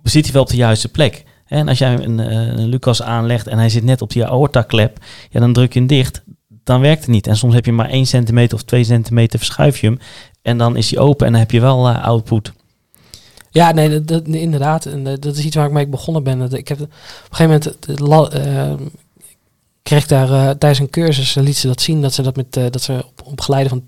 [0.02, 1.24] zit hij wel op de juiste plek?
[1.46, 4.98] En als jij een, een Lucas aanlegt en hij zit net op die aorta-klep,
[5.30, 6.22] ja, dan druk je hem dicht,
[6.64, 7.26] dan werkt het niet.
[7.26, 9.98] En soms heb je maar 1 centimeter of 2 centimeter verschuif je hem
[10.42, 12.52] en dan is hij open en dan heb je wel output.
[13.50, 14.86] Ja, nee, dat, inderdaad.
[14.86, 16.52] En dat is iets waar ik mee begonnen ben.
[16.52, 17.98] Ik heb op een gegeven moment,
[19.82, 22.56] kreeg daar eh, tijdens een cursus, eh, liet ze dat zien, dat ze dat met,
[22.56, 23.82] eh, dat ze op, op geleide van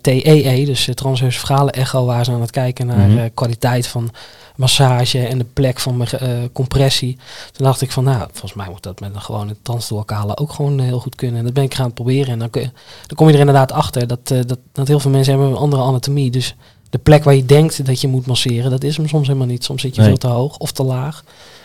[0.00, 3.28] TEE, dus uh, transversale echo, waar ze aan het kijken naar Mhm.
[3.34, 4.10] kwaliteit van
[4.56, 7.18] massage en de plek van mijn eh, compressie.
[7.52, 10.80] Toen dacht ik van, nou, volgens mij moet dat met een gewone transdorkale ook gewoon
[10.80, 11.38] heel goed kunnen.
[11.38, 12.32] En dat ben ik gaan proberen.
[12.32, 12.70] En dan, kun je,
[13.06, 15.82] dan kom je er inderdaad achter dat, dat, dat heel veel mensen hebben een andere
[15.82, 16.30] anatomie.
[16.30, 16.54] Dus
[16.90, 19.64] de plek waar je denkt dat je moet masseren, dat is hem soms helemaal niet.
[19.64, 20.08] Soms zit je Nee.
[20.10, 21.24] veel te hoog of te laag.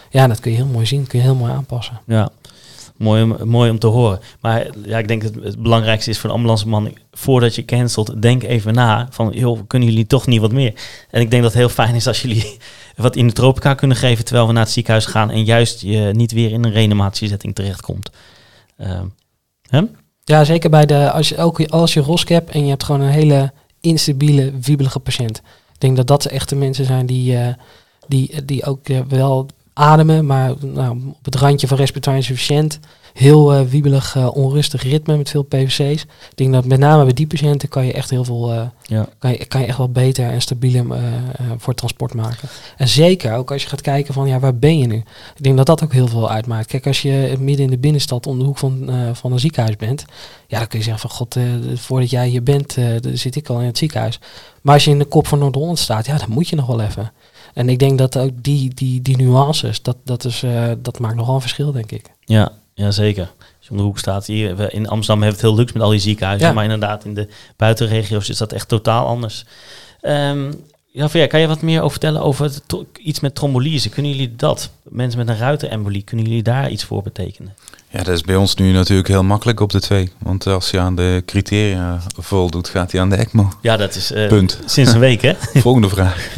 [0.10, 2.01] Ja, dat kun je heel mooi zien, kun je heel mooi aanpassen.
[2.06, 2.30] Ja,
[3.02, 4.20] mooi om, mooi om te horen.
[4.40, 8.44] Maar ja, ik denk dat het belangrijkste is voor een ambulanceman, voordat je cancelt, denk
[8.44, 10.74] even na van, joh, kunnen jullie toch niet wat meer?
[11.10, 12.58] En ik denk dat het heel fijn is als jullie
[12.96, 16.10] wat in de tropica kunnen geven, terwijl we naar het ziekenhuis gaan en juist je
[16.14, 18.10] niet weer in een reanimatiezetting terechtkomt.
[19.70, 19.82] Hè?
[20.24, 23.02] Ja, zeker bij de, als je, ook als je ROSC hebt en je hebt gewoon
[23.02, 25.38] een hele instabiele, wiebelige patiënt.
[25.74, 27.54] Ik denk dat dat echt de mensen zijn die, eh,
[28.08, 29.48] die, die ook eh, wel
[29.82, 32.80] ademen, maar nou, op het randje van respiratoire insufficiënt.
[33.13, 36.02] Heel eh, wiebelig, eh, onrustig ritme met veel PVC's.
[36.02, 39.08] Ik denk dat met name bij die patiënten kan je echt heel veel, eh, Ja.
[39.20, 40.86] kan, je, kan je echt wel beter en stabieler
[41.58, 42.50] voor transport maken.
[42.78, 44.96] En zeker ook als je gaat kijken van ja, waar ben je nu?
[45.36, 46.67] Ik denk dat dat ook heel veel uitmaakt.
[46.67, 50.06] Kijk, als je midden in de binnenstad om de hoek van, van een ziekenhuis bent,
[50.48, 51.38] ja, dan kun je zeggen van god,
[51.74, 52.78] voordat jij hier bent,
[53.13, 54.20] zit ik al in het ziekenhuis.
[54.62, 56.82] Maar als je in de kop van Noord-Holland staat, ja, dan moet je nog wel
[56.82, 57.12] even.
[57.54, 61.16] En ik denk dat ook die, die, die nuances, dat, dat, is, eh, dat maakt
[61.16, 62.06] nogal een verschil, denk ik.
[62.26, 63.24] Ja, ja, zeker.
[63.38, 65.84] Als je om de hoek staat, hier in Amsterdam hebben we het heel luxe met
[65.84, 66.54] al die ziekenhuizen, Ja.
[66.54, 69.46] maar inderdaad in de buitenregio's is dat echt totaal anders.
[70.02, 70.52] Ehm
[70.94, 72.52] ja, Veer, kan je wat meer over vertellen over
[73.00, 73.90] iets met trombolyse?
[73.90, 77.54] Kunnen jullie dat, mensen met een ruiterembolie, kunnen jullie daar iets voor betekenen?
[77.91, 80.12] Ja, dat is bij ons nu natuurlijk heel makkelijk op de twee.
[80.17, 83.49] Want als je aan de criteria voldoet, gaat hij aan de ECMO.
[83.62, 84.60] Ja, dat is eh, Punt.
[84.65, 85.34] sinds een week, hè?
[85.62, 86.34] Volgende vraag.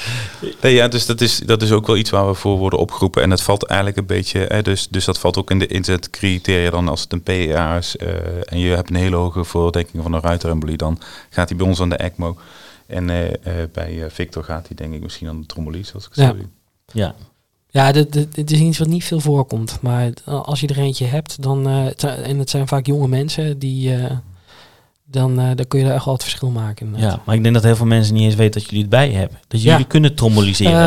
[0.62, 3.22] nee, ja, dus dat is, dat is ook wel iets waar we voor worden opgeroepen.
[3.22, 6.70] En dat valt eigenlijk een beetje, hè, dus, dus dat valt ook in de inzetcriteria
[6.70, 8.08] dan als het een PA is eh,
[8.44, 10.98] en je hebt een hele hoge voordenking van een ruiterembolie, dan
[11.30, 12.36] gaat hij bij ons aan de ECMO.
[12.86, 16.10] En eh, eh, bij Victor gaat hij denk ik misschien aan de trombolyse, als ik
[16.14, 16.30] het Ja.
[16.30, 16.48] zo zie.
[16.92, 17.14] Ja,
[17.76, 19.78] Ja, dit, is iets wat niet veel voorkomt.
[19.80, 23.08] Maar als je er eentje hebt, dan, eh, het zijn- en het zijn vaak jonge
[23.08, 24.16] mensen, die, eh,
[25.04, 26.86] dan, eh, dan kun je daar echt wel het verschil maken.
[26.86, 27.12] inderdaad.
[27.12, 29.10] ja, maar ik denk dat heel veel mensen niet eens weten dat jullie het bij
[29.10, 29.38] hebben.
[29.48, 29.70] Dat Ja.
[29.70, 30.14] jullie kunnen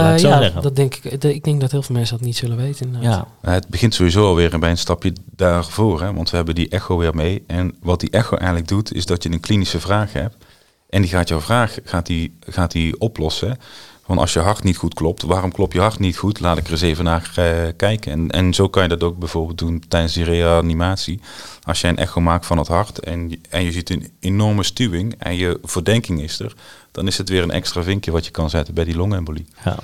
[0.01, 0.61] laat ik zo ja, zeggen.
[0.61, 1.23] dat denk ik.
[1.23, 2.85] Ik denk dat heel veel mensen dat niet zullen weten.
[2.85, 3.27] inderdaad.
[3.41, 6.97] ja, het begint sowieso alweer bij een stapje daarvoor, hè, want we hebben die echo
[6.97, 7.43] weer mee.
[7.47, 10.35] En wat die echo eigenlijk doet, is dat je een klinische vraag hebt.
[10.89, 13.57] En die gaat jouw vraag gaat die, gaat die oplossen.
[14.09, 16.39] Van als je hart niet goed klopt, waarom klopt je hart niet goed?
[16.39, 17.45] Laat ik er eens even naar eh,
[17.77, 18.11] kijken.
[18.11, 21.19] En, en zo kan je dat ook bijvoorbeeld doen tijdens die reanimatie.
[21.63, 25.15] Als je een echo maakt van het hart en, en je ziet een enorme stuwing
[25.17, 26.53] en je verdenking is er,
[26.91, 29.45] dan is het weer een extra vinkje wat je kan zetten bij die longembolie.
[29.65, 29.75] ja.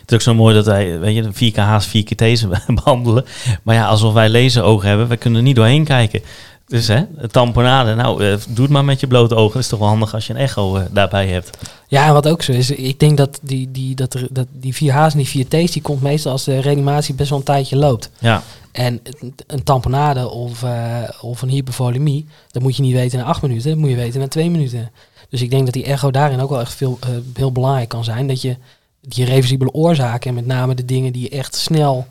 [0.00, 2.46] Het is ook zo mooi dat wij, weet je, de 4K's, 4KT's
[2.82, 3.24] behandelen.
[3.62, 6.22] Maar ja, alsof wij lezerogen hebben, we kunnen er niet doorheen kijken.
[6.68, 9.52] Dus hè, tamponade, nou, eh, doe het maar met je blote ogen.
[9.52, 11.58] Dat is toch wel handig als je een echo eh, daarbij hebt.
[11.86, 14.74] Ja, en wat ook zo is, ik denk dat die, die, dat, er, dat die
[14.74, 18.10] 4H's en die 4T's, die komt meestal als de reanimatie best wel een tijdje loopt.
[18.18, 19.00] Ja, En
[19.46, 23.70] een tamponade of, eh, of een hypervolemie, dat moet je niet weten na acht minuten,
[23.70, 24.90] dat moet je weten na twee minuten.
[25.28, 26.98] Dus ik denk dat die echo daarin ook wel echt veel,
[27.34, 28.26] heel belangrijk kan zijn.
[28.26, 28.56] Dat je
[29.00, 32.06] die reversibele oorzaken, en met name de dingen die echt snel,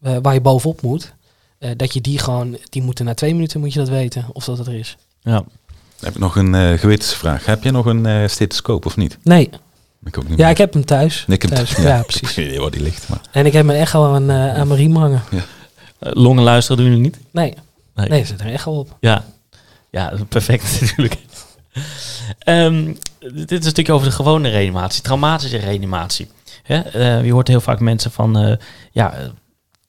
[0.00, 1.12] waar je bovenop moet,
[1.62, 4.44] eh, dat je die gewoon, die moeten na twee minuten moet je dat weten, of
[4.44, 4.96] dat het er is.
[5.22, 5.44] ja.
[6.00, 7.46] Heb ik nog een eh, gewetensvraag.
[7.46, 9.18] Heb je nog een eh stethoscoop of niet?
[9.22, 9.50] Nee,
[10.04, 10.50] Ik ook niet ja, meer.
[10.52, 11.24] ik heb hem thuis.
[11.28, 11.70] Ik heb thuis.
[11.70, 12.30] ja, Ja, Ik heb precies.
[12.30, 13.08] geen idee waar die ligt.
[13.08, 13.20] Maar.
[13.32, 15.22] En ik heb mijn echo aan, eh, aan mijn riem hangen.
[15.30, 17.18] Eh, longen luisteren doen jullie niet?
[17.30, 17.54] Nee,
[17.94, 18.08] Nee.
[18.08, 18.96] nee, er zit er een echo op.
[19.00, 19.24] Ja,
[19.90, 21.16] ja perfect natuurlijk.
[22.38, 22.94] Ehm,
[23.34, 26.28] dit is een stukje over de gewone reanimatie, traumatische reanimatie.
[26.62, 26.78] Hè?
[26.80, 28.56] eh, je hoort heel vaak mensen van, eh,
[28.92, 29.14] ja,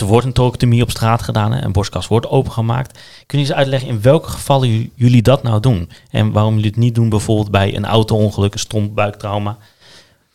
[0.04, 2.92] er wordt een thoracotomie op straat gedaan, hè, een borstkas wordt opengemaakt.
[2.92, 5.90] Kunnen jullie eens uitleggen in welke gevallen ju- jullie dat nou doen?
[6.12, 9.58] En waarom jullie het niet doen bijvoorbeeld bij een auto-ongeluk, een stomp buiktrauma?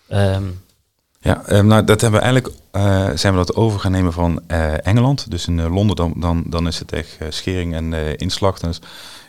[0.08, 0.42] Ehm,
[1.20, 4.40] Ja, eh, nou, dat hebben we eigenlijk eh, zijn we dat over gaan nemen van
[4.46, 5.30] eh, Engeland.
[5.30, 8.58] Dus in eh, Londen dan, dan, dan is het echt schering en inslag.
[8.58, 8.80] Dus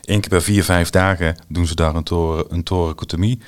[0.04, 2.46] één keer per vier, vijf dagen doen ze daar een, toren,
[3.08, 3.42] een.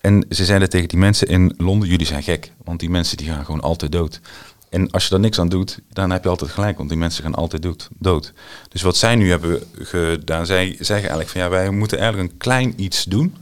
[0.00, 2.52] En ze zeiden tegen die mensen in Londen, jullie zijn gek.
[2.64, 4.20] Want die mensen die gaan gewoon altijd dood.
[4.68, 6.76] En als je daar niks aan doet, dan heb je altijd gelijk.
[6.76, 7.66] Want die mensen gaan altijd
[7.98, 8.32] dood.
[8.68, 12.38] Dus wat zij nu hebben gedaan, zij zeggen eigenlijk van ja, wij moeten eigenlijk een
[12.38, 13.36] klein iets doen.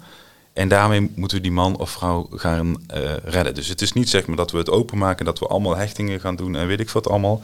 [0.53, 3.55] En daarmee moeten we die man of vrouw gaan eh, redden.
[3.55, 6.37] Dus het is niet zeg maar dat we het openmaken, dat we allemaal hechtingen gaan
[6.37, 7.43] doen en weet ik wat allemaal.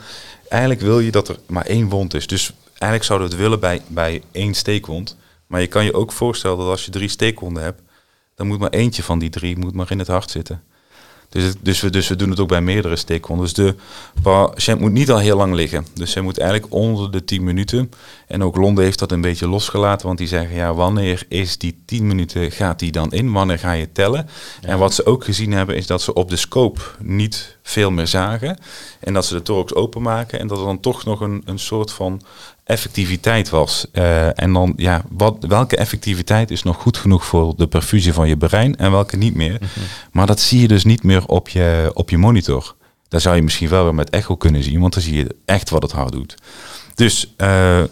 [0.48, 2.26] Eigenlijk wil je dat er maar één wond is.
[2.26, 5.16] Dus eigenlijk zouden we het willen bij, bij één steekwond.
[5.46, 7.82] Maar je kan je ook voorstellen dat als je drie steekwonden hebt,
[8.34, 10.62] dan moet maar eentje van die drie moet maar in het hart zitten.
[11.30, 13.44] Dus, het- dus, we, dus we doen het ook bij meerdere steekwonden.
[13.44, 13.74] Dus de
[14.22, 15.86] patiënt moet niet al heel lang liggen.
[15.94, 17.90] Dus hij moet eigenlijk onder de 10 minuten.
[18.26, 20.06] En ook Londen heeft dat een beetje losgelaten.
[20.06, 23.32] Want die zeggen, ja, wanneer is die 10 minuten, gaat die dan in?
[23.32, 24.28] Wanneer ga je tellen?
[24.62, 28.06] En wat ze ook gezien hebben, is dat ze op de scope niet veel meer
[28.06, 28.58] zagen.
[29.00, 30.40] En dat ze de thorax openmaken.
[30.40, 32.20] En dat er dan toch nog een, een soort van
[32.70, 33.86] effectiviteit was.
[33.92, 38.28] Eh, en dan, ja, wat, welke effectiviteit is nog goed genoeg voor de perfusie van
[38.28, 39.58] je brein en welke niet meer?
[40.12, 42.74] Maar dat zie je dus niet meer op je, op je monitor.
[43.08, 45.70] Daar zou je misschien wel weer met echo kunnen zien, want dan zie je echt
[45.70, 46.34] wat het hart doet.
[46.94, 47.82] Dus eh,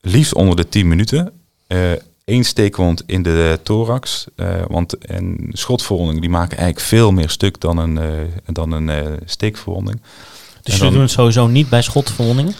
[0.00, 1.32] liefst onder de 10 minuten.
[1.66, 1.92] eh
[2.24, 4.26] één steekwond in de thorax.
[4.68, 7.98] want een schotverwonding die maken eigenlijk veel meer stuk dan een,
[8.46, 10.00] dan een steekverwonding.
[10.62, 12.54] Dus En jullie doen het sowieso niet bij schotverwondingen?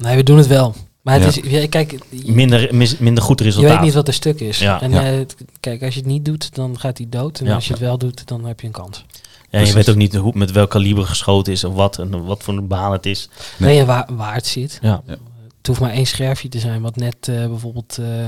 [0.00, 0.74] Nee, we doen het wel.
[1.02, 1.42] Maar het Ja.
[1.42, 3.70] is, ja, kijk, je, Minder, mis- minder goed je resultaat.
[3.72, 4.58] weet niet wat er stuk is.
[4.58, 4.80] Ja.
[4.80, 5.04] en Ja.
[5.12, 5.26] eh,
[5.60, 7.40] kijk, als je het niet doet, dan gaat hij dood.
[7.40, 7.54] En Ja.
[7.54, 9.04] als je het wel doet, dan heb je een kans.
[9.50, 12.42] ja, je weet ook niet hoe, met welk kaliber geschoten is of wat, en wat
[12.42, 13.28] voor een baan het is.
[13.56, 14.78] Nee, en waar, waar het zit.
[14.82, 15.02] Ja.
[15.06, 18.26] Het hoeft maar één scherfje te zijn, wat net eh, bijvoorbeeld eh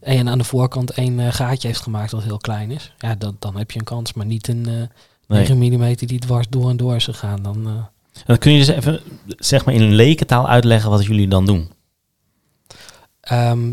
[0.00, 2.92] en aan de voorkant één gaatje heeft gemaakt wat heel klein is.
[2.98, 4.72] Ja, dan, dan heb je een kans, maar niet een eh
[5.28, 5.48] Nee.
[5.48, 7.42] 9 mm die dwars door en door is gegaan.
[7.42, 7.72] Dan, eh,
[8.14, 11.46] En dan kun je dus even zeg maar in een lekentaal uitleggen wat jullie dan
[11.46, 11.70] doen.
[13.20, 13.70] Ehm,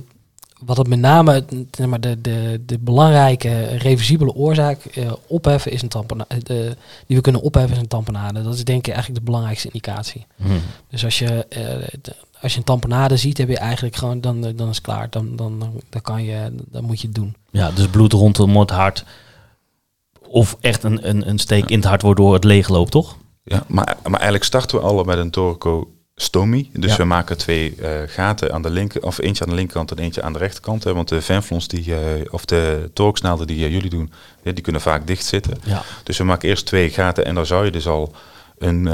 [0.65, 5.71] wat het met name het- zeg maar, de, de, de belangrijke reversibele oorzaak eh, opheffen
[5.71, 6.43] is een tamponade.
[6.43, 6.75] De,
[7.07, 8.41] die we kunnen opheffen is een tamponade.
[8.43, 10.25] Dat is denk ik eigenlijk de belangrijkste indicatie.
[10.89, 11.59] Dus als je, eh,
[12.01, 14.85] de- als je een tamponade ziet, heb je eigenlijk gewoon, dan, eh, dan is het
[14.85, 15.09] klaar.
[15.09, 17.35] Dan, dan, dan, dan kan je, dan moet je het doen.
[17.51, 19.03] Ja, dus bloed rondom het hart.
[20.27, 23.17] Of echt een, een, een steek in het hart waardoor het leeg loopt, toch?
[23.49, 26.69] Ja, maar, maar eigenlijk starten we alle met een toracostomie.
[26.73, 26.97] Dus Ja.
[26.97, 30.21] we maken twee eh, gaten aan de linker, of eentje aan de linkerkant en eentje
[30.21, 30.83] aan de rechterkant.
[30.83, 34.11] Hè, want de venflons die, eh, of de thoraxnaalden die eh, jullie doen,
[34.43, 35.57] ja, die kunnen vaak dicht zitten.
[35.63, 35.83] Ja.
[36.03, 38.13] Dus we maken eerst twee gaten en dan zou je dus al
[38.57, 38.85] een,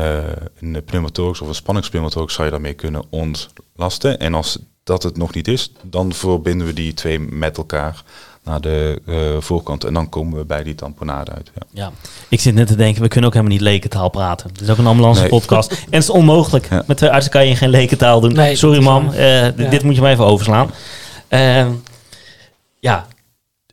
[0.60, 4.20] een pneumothorax of een spanningspneumothorax zou je daarmee kunnen ontlasten.
[4.20, 8.04] En als dat het nog niet is, dan verbinden we die twee met elkaar
[8.46, 11.52] naar de eh, voorkant en dan komen we bij die tamponade uit.
[11.56, 11.62] Ja.
[11.84, 11.92] Ja,
[12.30, 14.50] ik zit net te denken, we kunnen ook helemaal niet lekentaal praten.
[14.52, 15.30] Het is ook een ambulance Nee.
[15.30, 15.72] podcast.
[15.74, 16.68] En het is onmogelijk.
[16.70, 16.84] Ja.
[16.88, 18.34] Met twee artsen kan je geen lekentaal doen.
[18.34, 19.70] Nee, Sorry dat mam, eh, Ja.
[19.70, 20.72] dit moet je maar even overslaan.
[21.28, 21.70] Ehm,
[22.80, 23.06] ja,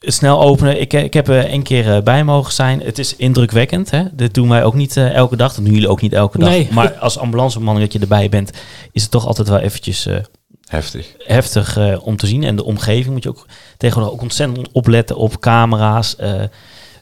[0.00, 0.80] snel openen.
[0.80, 2.80] Ik, eh, ik heb er één keer bij mogen zijn.
[2.80, 3.90] Het is indrukwekkend.
[3.90, 4.02] Hè?
[4.12, 5.54] Dit doen wij ook niet elke dag.
[5.54, 6.48] Dat doen jullie ook niet elke dag.
[6.48, 6.68] Nee.
[6.72, 8.50] Maar als ambulanceman dat je erbij bent,
[8.92, 10.16] is het toch altijd wel eventjes eh,
[10.72, 11.06] Heftig.
[11.18, 12.44] heftig eh, om te zien.
[12.44, 16.16] En de omgeving moet je ook tegenwoordig ook ontzettend opletten op camera's.
[16.16, 16.48] eh, eh,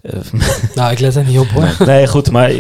[0.75, 1.77] Nou, ik let er niet op hoor.
[1.87, 2.53] nee, goed, maar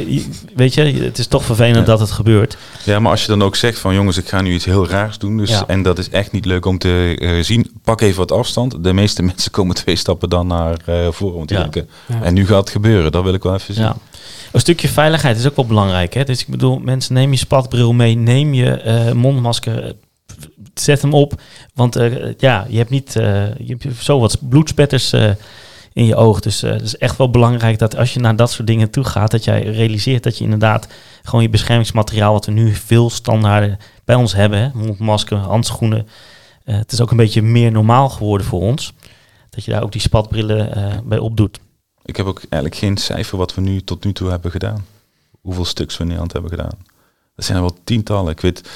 [0.56, 1.82] weet je, het is toch vervelend Ja.
[1.84, 2.56] dat het gebeurt.
[2.84, 5.18] Ja, maar als je dan ook zegt van jongens, ik ga nu iets heel raars
[5.18, 5.36] doen.
[5.36, 5.64] Dus, Ja.
[5.66, 7.70] En dat is echt niet leuk om te zien.
[7.84, 8.84] Pak even wat afstand.
[8.84, 11.36] De meeste mensen komen twee stappen dan naar eh, voren.
[11.36, 11.62] Want die Ja.
[11.62, 12.22] denken, Ja.
[12.22, 13.12] en nu gaat het gebeuren.
[13.12, 13.84] Dat wil ik wel even zien.
[13.84, 13.96] Ja.
[14.52, 16.14] Een stukje veiligheid is ook wel belangrijk.
[16.14, 16.24] Hè?
[16.24, 19.94] Dus ik bedoel, mensen, neem je spatbril mee, neem je eh, mondmasker,
[20.74, 21.40] zet hem op.
[21.74, 25.30] Want eh, ja, je hebt niet, eh, je hebt zo wat bloedspetters eh,
[25.92, 26.40] in je oog.
[26.40, 29.30] Dus het is echt wel belangrijk dat als je naar dat soort dingen toe gaat,
[29.30, 30.88] dat jij realiseert dat je inderdaad
[31.22, 35.36] gewoon je beschermingsmateriaal, wat we nu veel standaarden bij ons hebben, hè?
[35.36, 36.08] handschoenen.
[36.64, 38.92] het is ook een beetje meer normaal geworden voor ons.
[39.50, 41.60] Dat je daar ook die spatbrillen eh, bij opdoet.
[42.04, 44.86] Ik heb ook eigenlijk geen cijfer wat we nu tot nu toe hebben gedaan.
[45.40, 46.78] Hoeveel stuks we in Nederland hebben gedaan.
[47.40, 48.32] Dat zijn er wel tientallen.
[48.32, 48.70] Ik weet,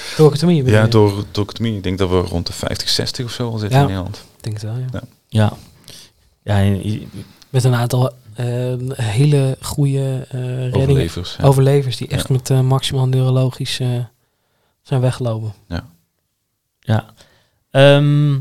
[0.67, 1.25] ja, door.
[1.61, 3.85] Ik denk dat we rond de 50, 60 of zo al zitten Ja.
[3.85, 4.17] in Nederland.
[4.37, 5.03] Ik denk het wel, ja.
[5.29, 5.53] Ja.
[6.43, 7.11] Ja, en
[7.51, 10.81] Met een aantal eh, hele goede eh reddingen.
[10.81, 11.37] Overlevers.
[11.39, 11.45] Ja.
[11.45, 13.89] Overlevers die echt met eh, maximaal neurologisch eh,
[14.83, 15.53] zijn weggelopen.
[16.81, 17.13] Ja.
[17.71, 18.39] Ehm,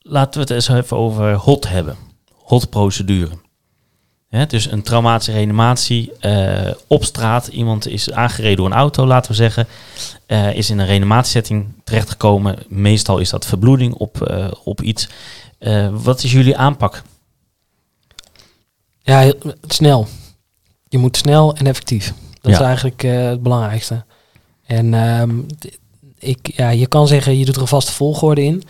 [0.00, 1.96] laten we het eens even over HOT hebben.
[2.32, 3.30] HOT-procedure.
[4.48, 7.46] Dus een traumatische reanimatie eh, op straat.
[7.46, 9.66] Iemand is aangereden door een auto, laten we zeggen.
[10.26, 12.58] eh, is in een reanimatiesetting terechtgekomen.
[12.68, 15.08] Meestal is dat verbloeding op, eh, op iets.
[15.90, 17.02] Wat is jullie aanpak?
[19.02, 19.32] Ja,
[19.68, 20.06] snel.
[20.88, 22.12] je moet snel en effectief.
[22.40, 22.58] Dat Ja.
[22.58, 24.04] is eigenlijk het belangrijkste.
[24.66, 25.38] En ehm,
[26.18, 28.62] ik, ja, je kan zeggen, je doet er een vaste volgorde in.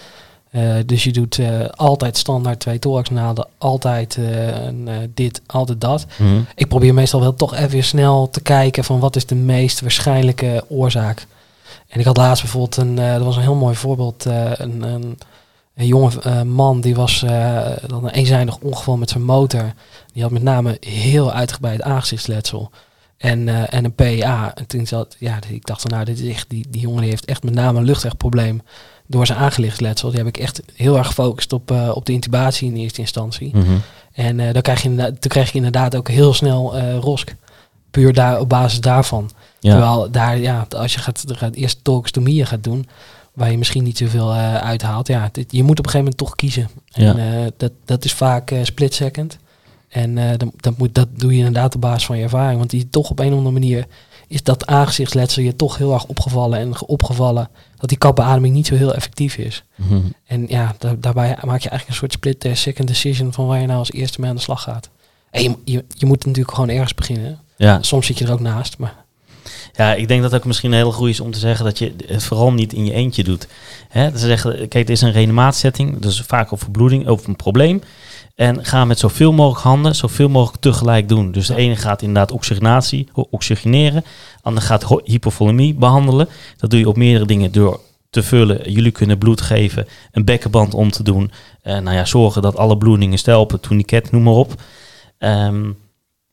[0.52, 6.06] Eh, dus je doet eh, altijd standaard twee thoraxnaalden, altijd eh, een, dit, altijd dat.
[6.18, 6.40] Mhm.
[6.54, 9.80] Ik probeer meestal wel toch even weer snel te kijken van wat is de meest
[9.80, 11.26] waarschijnlijke oorzaak.
[11.88, 15.18] En ik had laatst bijvoorbeeld een, dat was een heel mooi voorbeeld, een, een,
[15.74, 17.20] een jonge man die was
[17.86, 19.72] dan een eenzijdig ongeval met zijn motor.
[20.12, 22.70] Die had met name heel uitgebreid aangezichtsletsel.
[23.16, 24.54] En, en een PA.
[24.54, 27.10] En toen zat, ja, ik dacht van nou, dit is echt, die, die jongen die
[27.10, 28.62] heeft echt met name een luchtwegprobleem
[29.12, 30.08] door zijn aangezichtsletsel.
[30.08, 33.50] Die heb ik echt heel erg gefocust op, eh, op de intubatie in eerste instantie.
[33.56, 33.72] Mhm.
[34.12, 37.34] En eh, dan krijg je inderdaad, toen krijg je inderdaad ook heel snel eh, rosk.
[37.90, 39.30] Puur daar, op basis daarvan.
[39.60, 39.70] Ja.
[39.70, 42.88] Terwijl daar, ja, als je gaat, gaat eerst tolkstomieën gaat doen,
[43.32, 45.06] waar je misschien niet zoveel uithaalt.
[45.08, 46.68] Ja, dit- je moet op een gegeven moment toch kiezen.
[46.92, 47.50] En Ja.
[47.56, 49.38] dat, dat is vaak split second.
[49.88, 50.14] En
[50.60, 52.58] dat, moet, dat doe je inderdaad op basis van je ervaring.
[52.58, 53.86] Want die toch op een of andere manier
[54.32, 58.66] is dat aangezichtsletsel je toch heel erg opgevallen en ge- opgevallen dat die kapbeademing niet
[58.66, 59.64] zo heel effectief is.
[59.76, 60.00] Mhm.
[60.26, 63.60] En ja, da- daarbij maak je eigenlijk een soort split eh, second decision van waar
[63.60, 64.90] je nou als eerste mee aan de slag gaat.
[65.30, 67.38] En je, je, je moet natuurlijk gewoon ergens beginnen.
[67.56, 67.82] Ja.
[67.82, 68.94] Soms zit je er ook naast, maar
[69.74, 71.78] Ja, ik denk dat het ook misschien een hele goede is om te zeggen dat
[71.78, 73.46] je het vooral niet in je eentje doet.
[73.88, 74.10] Hè?
[74.10, 77.82] Ze zeggen, kijk, het is een reanimaatsetting, dus vaak over bloeding, over een probleem.
[78.34, 81.32] En ga met zoveel mogelijk handen, zoveel mogelijk tegelijk doen.
[81.32, 84.02] Dus de ene gaat inderdaad oxygenatie, oxygeneren.
[84.02, 86.28] De ander gaat hypovolemie behandelen.
[86.56, 88.72] Dat doe je op meerdere dingen door te vullen.
[88.72, 91.30] Jullie kunnen bloed geven, een bekkenband om te doen.
[91.62, 94.62] Eh, nou ja, zorgen dat alle bloedingen stelpen, tourniquet, noem maar op.
[95.18, 95.70] Ehm,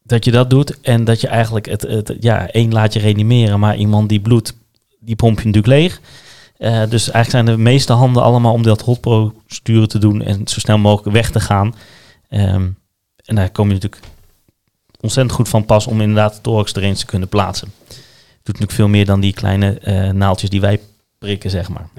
[0.04, 3.60] dat je dat doet en dat je eigenlijk het, het ja, één laat je reanimeren,
[3.60, 4.58] maar iemand die bloedt,
[5.00, 6.02] die pomp je natuurlijk leeg.
[6.60, 10.60] Eh, dus eigenlijk zijn de meeste handen allemaal om dat hotprocedure te doen en zo
[10.60, 11.76] snel mogelijk weg te gaan.
[12.30, 12.68] Ehm,
[13.26, 14.02] en daar kom je natuurlijk
[15.00, 17.74] ontzettend goed van pas om inderdaad de thorax erin te kunnen plaatsen.
[17.88, 17.98] Het
[18.44, 20.80] doet natuurlijk veel meer dan die kleine eh, naaltjes die wij
[21.18, 21.90] prikken, zeg maar.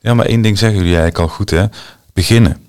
[0.00, 1.66] Ja, maar één ding zeggen jullie eigenlijk al goed, hè?
[2.12, 2.66] Beginnen.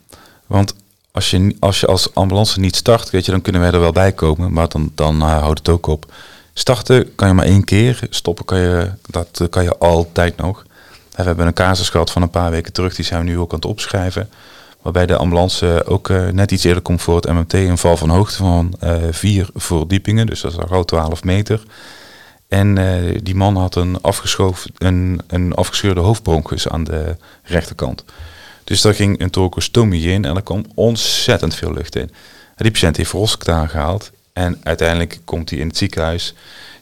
[0.47, 0.75] Want
[1.11, 3.91] als je, als je als ambulance niet start, weet je, dan kunnen wij er wel
[3.91, 6.13] bij komen, maar dan, dan eh, houdt het ook op.
[6.53, 10.65] Starten kan je maar één keer, stoppen kan je, dat kan je altijd nog.
[11.15, 13.51] We hebben een casus gehad van een paar weken terug, die zijn we nu ook
[13.51, 14.29] aan het opschrijven.
[14.81, 18.09] Waarbij de ambulance ook eh, net iets eerder komt voor het MMT, een val van
[18.09, 21.63] hoogte van eh, vier verdiepingen, dus dat is al gauw 12 meter.
[22.47, 23.97] En eh, die man had een,
[24.77, 28.03] een, een afgescheurde hoofdbronchus aan de rechterkant.
[28.63, 32.11] Dus daar ging een torcostomie in en er kwam ontzettend veel lucht in.
[32.55, 36.33] Die patiënt heeft Rosk aangehaald en uiteindelijk komt hij in het ziekenhuis.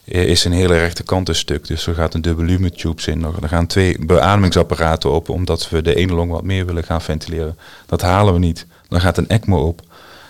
[0.04, 3.18] Eh, Is zijn hele rechterkant een stuk, dus er gaat een dubbele lumetubes in.
[3.18, 3.40] nog.
[3.42, 7.58] Er gaan twee beademingsapparaten open, omdat we de ene long wat meer willen gaan ventileren.
[7.86, 8.66] Dat halen we niet.
[8.88, 9.82] Dan gaat een ECMO op.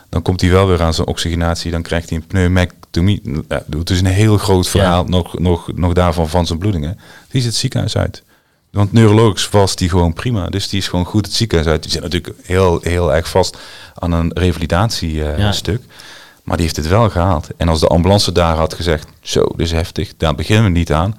[0.09, 1.71] Dan komt hij wel weer aan zijn oxygenatie.
[1.71, 3.23] Dan krijgt hij een pneumectomie.
[3.49, 6.99] Ja, het is een heel groot verhaal nog, nog, nog daarvan van zijn bloedingen.
[7.29, 8.23] Die is het ziekenhuis uit.
[8.71, 10.49] Want neurologisch was die gewoon prima.
[10.49, 11.83] Dus die is gewoon goed het ziekenhuis uit.
[11.83, 13.59] Die zit natuurlijk heel, heel erg vast
[13.95, 15.81] aan een revalidatiestuk.
[15.89, 15.95] Ja.
[16.43, 17.49] Maar die heeft het wel gehaald.
[17.57, 20.93] En als de ambulance daar had gezegd, zo, dit is heftig, daar beginnen we niet
[20.93, 21.17] aan.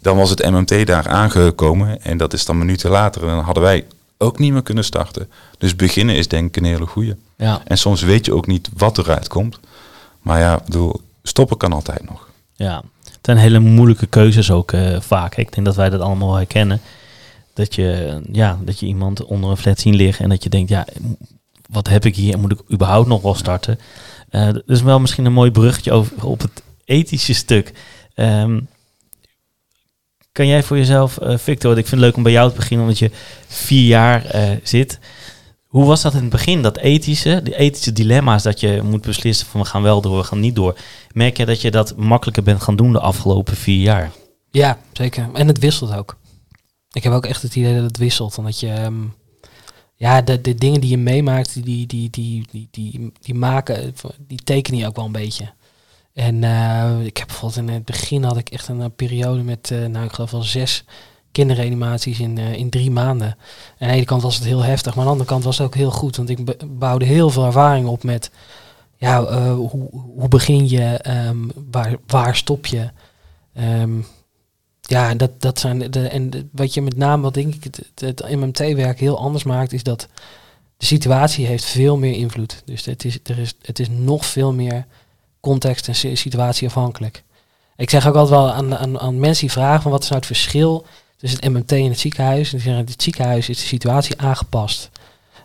[0.00, 3.22] Dan was het MMT daar aangekomen en dat is dan minuten later.
[3.22, 3.86] En dan hadden wij
[4.18, 5.30] ook niet meer kunnen starten.
[5.58, 7.14] Dus beginnen is denk ik een hele goeie.
[7.36, 7.60] Ja.
[7.64, 9.60] En soms weet je ook niet wat eruit komt.
[10.22, 12.28] Maar ja, bedoel, stoppen kan altijd nog.
[12.52, 15.36] Ja, het zijn hele moeilijke keuzes ook eh, vaak.
[15.36, 16.80] Ik denk dat wij dat allemaal herkennen.
[17.54, 20.68] Dat je, ja, dat je iemand onder een flat zien liggen en dat je denkt,
[20.68, 20.86] ja,
[21.70, 22.38] wat heb ik hier?
[22.38, 23.78] Moet ik überhaupt nog wel starten?
[24.66, 27.72] Is wel misschien een mooi bruggetje over, op het ethische stuk.
[28.14, 28.60] Ehm,
[30.32, 32.86] kan jij voor jezelf, eh, Victor, ik vind het leuk om bij jou te beginnen,
[32.86, 33.10] omdat je
[33.46, 34.98] vier jaar eh, zit.
[35.66, 39.46] Hoe was dat in het begin, dat ethische, die ethische dilemma's dat je moet beslissen
[39.46, 40.76] van we gaan wel door, we gaan niet door.
[41.12, 44.10] Merk je dat je dat makkelijker bent gaan doen de afgelopen vier jaar?
[44.50, 45.28] Ja, zeker.
[45.32, 46.16] En het wisselt ook.
[46.92, 48.38] Ik heb ook echt het idee dat het wisselt.
[48.38, 48.94] Omdat je, ehm,
[49.96, 54.42] ja, de, de dingen die je meemaakt, die, die, die, die, die, die maken, die
[54.44, 55.52] tekenen je ook wel een beetje.
[56.14, 59.86] En eh, ik heb bijvoorbeeld in het begin had ik echt een, periode met, eh,
[59.86, 60.84] nou ik geloof wel zes
[61.32, 63.28] kinderreanimaties in, eh, in drie maanden.
[63.28, 63.36] En
[63.78, 65.66] aan de ene kant was het heel heftig, maar aan de andere kant was het
[65.66, 66.16] ook heel goed.
[66.16, 68.30] Want ik bouwde heel veel ervaring op met,
[68.96, 71.38] ja, hoe, hoe begin je, ehm,
[71.70, 72.90] waar, waar stop je?
[73.54, 74.00] Ehm,
[74.86, 78.24] ja, dat, dat zijn de, en de- wat je met name, wat denk ik, het,
[78.30, 80.08] MMT-werk heel anders maakt, is dat
[80.76, 82.62] de situatie heeft veel meer invloed.
[82.64, 84.86] Dus het is, er is, het is nog veel meer
[85.40, 87.22] context en si- situatie afhankelijk.
[87.76, 90.18] Ik zeg ook altijd wel aan, aan, aan mensen die vragen van wat is nou
[90.20, 92.52] het verschil tussen het MMT en het ziekenhuis.
[92.52, 94.90] En zeggen, het ziekenhuis is de situatie aangepast.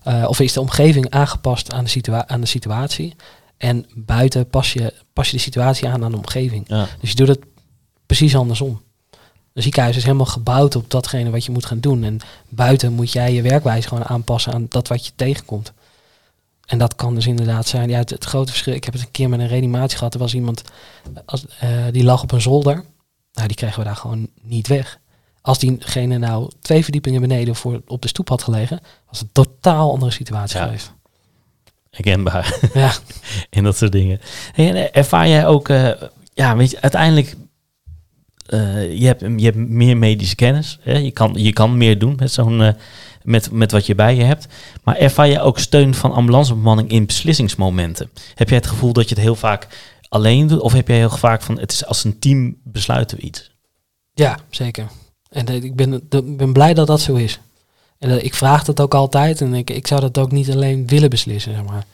[0.03, 3.15] Eh, of is de omgeving aangepast aan de, situa aan de situatie.
[3.57, 6.63] En buiten pas je, pas je de situatie aan aan de omgeving.
[6.67, 6.87] Ja.
[6.99, 7.39] Dus je doet het
[8.05, 8.81] precies andersom.
[9.53, 12.03] Een ziekenhuis is helemaal gebouwd op datgene wat je moet gaan doen.
[12.03, 12.19] En
[12.49, 15.73] buiten moet jij je werkwijze gewoon aanpassen aan dat wat je tegenkomt.
[16.65, 17.89] En dat kan dus inderdaad zijn.
[17.89, 18.73] Ja, het, het grote verschil.
[18.73, 20.13] Ik heb het een keer met een reanimatie gehad.
[20.13, 20.61] Er was iemand
[21.25, 22.83] als, eh, die lag op een zolder.
[23.33, 24.99] Nou, die kregen we daar gewoon niet weg.
[25.41, 28.79] Als diegene nou twee verdiepingen beneden voor, op de stoep had gelegen,
[29.09, 30.65] was het een totaal andere situatie Ja.
[30.65, 30.93] geweest.
[31.89, 32.59] Herkenbaar.
[32.73, 32.91] Ja.
[33.49, 34.19] en dat soort dingen.
[34.51, 35.89] Hey, en eh, ervaar jij ook, eh,
[36.33, 37.35] ja, weet je, uiteindelijk,
[38.49, 40.79] je, hebt, je hebt meer medische kennis.
[40.81, 40.97] Hè?
[40.97, 42.73] Je, kan, je kan meer doen met, zo'n, eh,
[43.23, 44.47] met, met wat je bij je hebt.
[44.83, 48.09] Maar ervaar jij ook steun van ambulancebemanning in beslissingsmomenten?
[48.35, 49.67] Heb jij het gevoel dat je het heel vaak
[50.09, 50.59] alleen doet?
[50.59, 53.51] Of heb jij heel vaak van, het is als een team besluiten we iets?
[54.13, 54.87] Ja, zeker.
[55.29, 56.01] En eh, ik ben,
[56.37, 57.39] ben blij dat dat zo is.
[57.99, 59.41] En eh, ik vraag dat ook altijd.
[59.41, 61.85] En ik, ik zou dat ook niet alleen willen beslissen, zeg maar.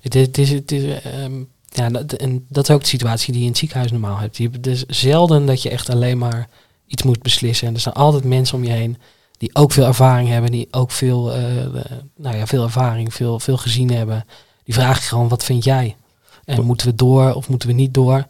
[0.00, 3.46] Het is, het is, ehm, ja, dat, en dat is ook de situatie die je
[3.46, 4.36] in het ziekenhuis normaal hebt.
[4.36, 6.48] Je hebt dus zelden dat je echt alleen maar
[6.86, 7.68] iets moet beslissen.
[7.68, 8.96] En er staan altijd mensen om je heen
[9.38, 10.50] die ook veel ervaring hebben.
[10.50, 11.72] Die ook veel, eh, eh,
[12.16, 14.24] nou ja, veel ervaring, veel, veel gezien hebben.
[14.64, 15.96] Die vragen je gewoon, wat vind jij?
[16.44, 18.26] En moeten we door of moeten we niet door?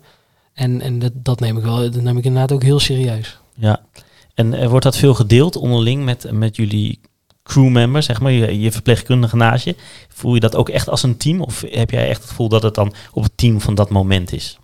[0.52, 3.38] En, en dat, dat neem ik wel, dat neem ik inderdaad ook heel serieus.
[3.54, 3.80] Ja.
[4.34, 7.00] En eh, wordt dat veel gedeeld onderling met, met jullie
[7.50, 9.76] crewmembers, zeg maar, je, je verpleegkundige naast je?
[10.08, 11.40] Voel je dat ook echt als een team?
[11.40, 14.32] Of heb jij echt het gevoel dat het dan op het team van dat moment
[14.32, 14.58] is?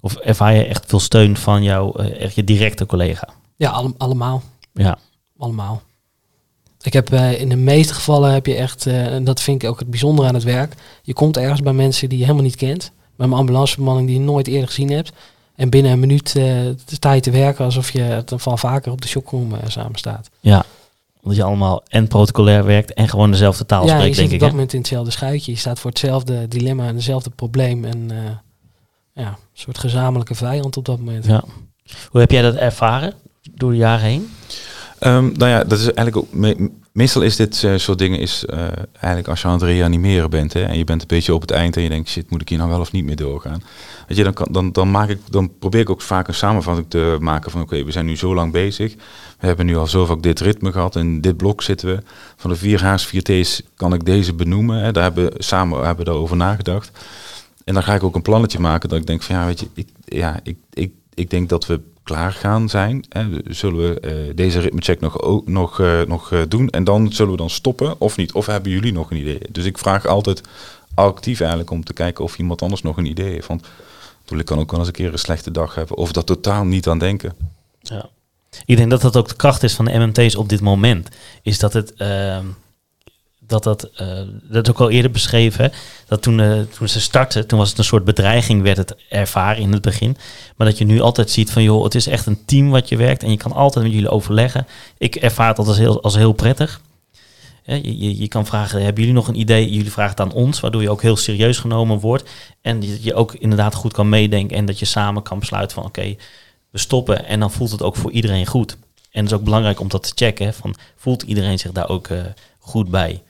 [0.00, 3.28] Of ervaar je echt veel steun van jouw eh, echt je directe collega?
[3.56, 4.42] Ja, alle- allemaal.
[4.72, 4.98] Ja.
[5.38, 5.82] Allemaal.
[6.82, 9.68] Ik heb eh, in de meeste gevallen heb je echt, eh, en dat vind ik
[9.68, 10.74] ook het bijzondere aan het werk.
[11.02, 12.92] Je komt ergens bij mensen die je helemaal niet kent.
[13.16, 15.12] Bij mijn ambulancebemanning die je nooit eerder gezien hebt.
[15.54, 16.34] En binnen een minuut
[16.86, 20.30] sta je te werken alsof je het van vaker op de shockroom samen staat.
[20.40, 20.64] Ja.
[21.28, 24.28] Omdat je allemaal en protocolair werkt en gewoon dezelfde taal ja, je spreekt, zit denk
[24.28, 24.40] op ik.
[24.40, 25.52] dat moment in hetzelfde schuitje.
[25.52, 27.84] Je staat voor hetzelfde dilemma en hetzelfde probleem.
[27.84, 28.16] En eh,
[29.12, 31.24] ja, een soort gezamenlijke vijand op dat moment.
[31.24, 31.44] Ja.
[32.10, 33.14] Hoe heb jij dat ervaren
[33.54, 34.30] door de jaren heen?
[34.98, 36.32] Ehm, nou ja, dat is eigenlijk ook.
[36.98, 38.60] Me- meestal is dit eh, soort dingen is eh,
[38.92, 41.50] eigenlijk als je aan het reanimeren bent hè, en je bent een beetje op het
[41.50, 43.62] eind en je denkt shit moet ik hier nou wel of niet mee doorgaan.
[44.08, 47.16] Weet je, dan, dan, dan, maak ik, dan probeer ik ook vaak een samenvatting te
[47.20, 48.94] maken van oké, we zijn nu zo lang bezig.
[49.38, 52.02] We hebben nu al zo vaak dit ritme gehad en dit blok zitten we.
[52.36, 54.82] Van de vier H's, vier T's kan ik deze benoemen.
[54.82, 54.92] Hè.
[54.92, 56.90] Daar hebben we samen hebben we daarover nagedacht.
[57.64, 59.68] En dan ga ik ook een plannetje maken dat ik denk van ja, weet je,
[59.74, 63.04] ik, ja, ik, ik, ik denk dat we klaar gaan zijn.
[63.08, 63.26] Hè.
[63.44, 67.32] Zullen we eh, deze ritmecheck nog, ook, nog, eh, nog eh, doen en dan zullen
[67.32, 68.32] we dan stoppen of niet?
[68.32, 69.40] Of hebben jullie nog een idee?
[69.50, 70.42] Dus ik vraag altijd
[70.94, 73.46] actief eigenlijk om te kijken of iemand anders nog een idee heeft.
[73.46, 73.66] Want
[74.28, 76.88] ik kan ook wel eens een keer een slechte dag hebben of dat totaal niet
[76.88, 77.32] aan denken.
[77.80, 78.08] Ja.
[78.64, 81.08] Ik denk dat dat ook de kracht is van de MMT's op dit moment.
[81.42, 81.94] Is dat het.
[83.48, 83.90] Dat dat.
[83.94, 85.72] eh, dat is ook al eerder beschreven.
[86.06, 87.46] Dat toen, eh, toen ze startten.
[87.46, 90.16] Toen was het een soort bedreiging, werd het ervaren in het begin.
[90.56, 91.62] Maar dat je nu altijd ziet van.
[91.62, 93.22] joh, het is echt een team wat je werkt.
[93.22, 94.66] En je kan altijd met jullie overleggen.
[94.98, 96.80] Ik ervaar altijd als heel, als heel prettig.
[97.64, 99.70] Je, je, je kan vragen, hebben jullie nog een idee?
[99.70, 102.30] Jullie vragen het aan ons, waardoor je ook heel serieus genomen wordt.
[102.60, 104.56] En je, je ook inderdaad goed kan meedenken.
[104.56, 106.16] En dat je samen kan besluiten van oké,
[106.70, 107.26] we stoppen.
[107.26, 108.76] En dan voelt het ook voor iedereen goed.
[109.10, 110.54] En het is ook belangrijk om dat te checken.
[110.54, 112.18] Van, voelt iedereen zich daar ook eh,
[112.58, 113.22] goed bij?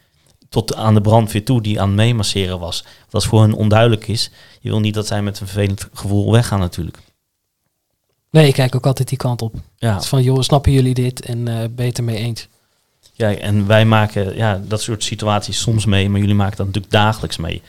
[0.48, 2.82] Tot aan de brandweer toe die aan het meemasseren was.
[3.00, 4.30] Want als voor hen onduidelijk is,
[4.60, 6.98] je wil niet dat zij met een vervelend gevoel weggaan natuurlijk.
[8.30, 9.54] Nee, ik kijk ook altijd die kant op.
[9.76, 12.48] Ja, Het is van, joh, snappen jullie dit en ben je het ermee eens?
[13.18, 16.92] ja, en wij maken ja, dat soort situaties soms mee, maar jullie maken dat natuurlijk
[16.92, 17.62] dagelijks mee.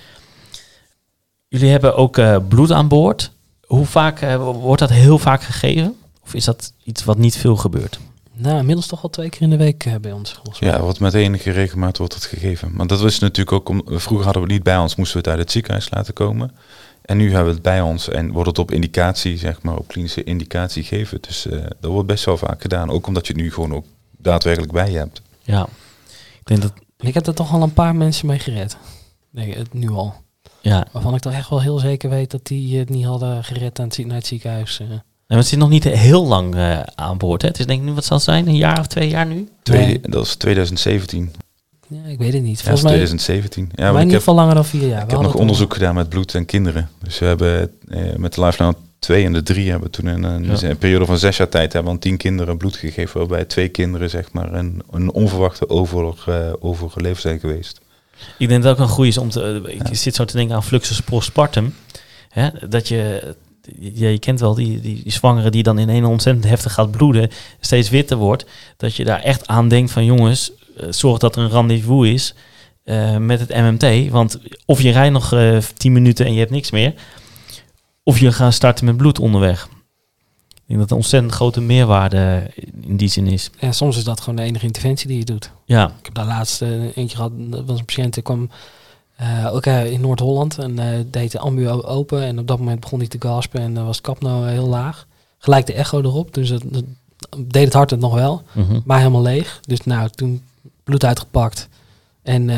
[1.47, 3.31] Jullie hebben ook eh, bloed aan boord.
[3.65, 5.95] Hoe vaak eh, wordt dat heel vaak gegeven?
[6.23, 7.99] Of is dat iets wat niet veel gebeurt?
[8.41, 10.33] Nou, inmiddels toch al twee keer in de week eh, bij ons.
[10.33, 10.69] volgens mij.
[10.69, 12.71] Ja, wat met enige regelmaat wordt het gegeven.
[12.73, 15.21] Maar dat was natuurlijk ook, om, vroeger hadden we het niet bij ons, moesten we
[15.23, 16.51] het uit het ziekenhuis laten komen.
[17.01, 19.87] En nu hebben we het bij ons en wordt het op indicatie, zeg maar, op
[19.87, 21.21] klinische indicatie gegeven.
[21.21, 22.89] Dus eh, dat wordt best wel vaak gedaan.
[22.89, 23.85] Ook omdat je het nu gewoon ook
[24.17, 25.21] daadwerkelijk bij je hebt.
[25.41, 25.67] Ja,
[26.39, 28.77] ik denk dat, Ik heb er toch al een paar mensen mee gered.
[29.31, 30.13] Nee, het nu al.
[30.61, 30.87] ja.
[30.91, 33.85] Waarvan ik toch echt wel heel zeker weet dat die het niet hadden gered aan
[33.85, 34.79] het, zie- naar het ziekenhuis.
[34.79, 34.87] eh.
[35.29, 37.41] En het zit nog niet heel lang eh, aan boord.
[37.41, 37.47] Hè?
[37.47, 39.49] Het is denk ik nu, wat zal het zijn, een jaar of twee jaar nu?
[39.63, 39.99] Tweede, Nee.
[40.01, 41.31] Dat is 2017.
[41.87, 42.57] Ja, ik weet het niet.
[42.59, 43.71] Ja, Volgens dat is mij, 2017.
[43.75, 44.89] Ja, maar in ieder geval langer dan vier jaar.
[44.89, 46.89] We ik heb hadden nog onderzoek gedaan met bloed en kinderen.
[47.03, 50.23] Dus we hebben eh, met de Lifeline 2 en de 3 hebben we toen in
[50.23, 50.69] een, Ja.
[50.69, 53.19] een periode van zes jaar tijd hebben we aan tien kinderen bloed gegeven.
[53.19, 57.79] Waarbij twee kinderen zeg maar een, een onverwachte over, eh overgeleefd zijn geweest.
[58.37, 59.61] Ik denk dat het ook een goede is om te...
[59.67, 61.73] eh, Ik zit zo te denken aan fluxus postpartum.
[62.29, 62.49] Hè?
[62.69, 63.35] Dat je...
[63.79, 66.91] Ja, je kent wel die, die, die zwangere die dan in een ontzettend heftig gaat
[66.91, 68.45] bloeden, steeds witter wordt.
[68.77, 72.33] Dat je daar echt aan denkt van jongens, eh, zorg dat er een rendezvous is.
[72.83, 74.09] eh, met het MMT.
[74.09, 76.93] Want of je rijdt nog eh 10 minuten en je hebt niks meer.
[78.03, 79.67] Of je gaat starten met bloed onderweg.
[80.49, 82.51] Ik denk dat een ontzettend grote meerwaarde
[82.81, 83.49] in die zin is.
[83.59, 85.51] Ja, soms is dat gewoon de enige interventie die je doet.
[85.65, 88.49] Ja, Ik heb daar laatst eh, eentje gehad, dat was een patiënt die kwam
[89.19, 92.79] eh, ook eh, in Noord-Holland en eh, deed de ambu open en op dat moment
[92.79, 95.07] begon hij te gaspen en dan was het kapno heel laag.
[95.37, 96.83] Gelijk de echo erop, dus dat, dat
[97.37, 98.79] deed het hart het nog wel, mhm.
[98.85, 99.59] maar helemaal leeg.
[99.61, 100.43] Dus nou, toen
[100.83, 101.69] bloed uitgepakt
[102.23, 102.49] en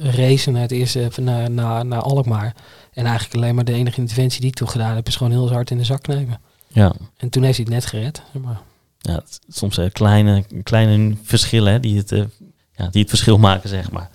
[0.00, 2.54] racen naar het eerste even naar, naar, naar Alkmaar.
[2.92, 5.52] En eigenlijk alleen maar de enige interventie die ik toen gedaan heb, is gewoon heel
[5.52, 6.40] hard in de zak knijpen.
[6.68, 6.92] ja.
[7.16, 8.22] En toen heeft hij het net gered.
[8.32, 8.60] zeg Maar
[8.98, 12.10] ja het- soms eh, kleine, kleine verschillen hè, die, het,
[12.76, 14.10] ja, die het verschil maken, zeg maar.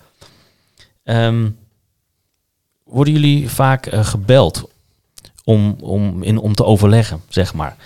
[1.04, 1.48] Ehm,
[2.84, 4.70] worden jullie vaak eh, gebeld
[5.44, 7.76] om, om, in, om te overleggen, zeg maar?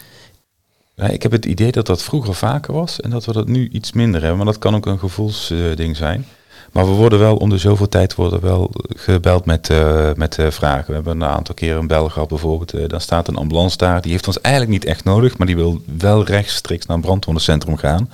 [0.94, 3.92] Ik heb het idee dat dat vroeger vaker was en dat we dat nu iets
[3.92, 4.36] minder hebben.
[4.36, 6.26] Maar dat kan ook een gevoelsding zijn.
[6.72, 10.50] Maar we worden wel om de zoveel tijd worden wel gebeld met, eh, met eh,
[10.50, 10.86] vragen.
[10.86, 12.72] We hebben een aantal keren een bel gehad bijvoorbeeld.
[12.72, 14.02] eh, dan staat een ambulance daar.
[14.02, 15.38] Die heeft ons eigenlijk niet echt nodig.
[15.38, 18.10] Maar die wil wel rechtstreeks naar een brandwondencentrum gaan.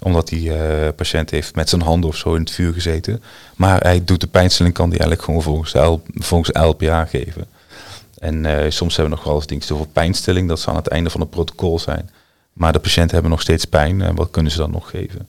[0.00, 0.52] Omdat die
[0.96, 3.22] patiënt heeft met zijn handen of zo in het vuur gezeten.
[3.56, 7.46] Maar hij doet de pijnstilling kan die eigenlijk gewoon volgens, L, volgens LPA geven.
[8.18, 10.48] En soms hebben we nog wel eens dingen over pijnstilling.
[10.48, 12.10] Dat zal aan het einde van het protocol zijn.
[12.52, 14.02] Maar de patiënten hebben nog steeds pijn.
[14.02, 15.28] En wat kunnen ze dan nog geven?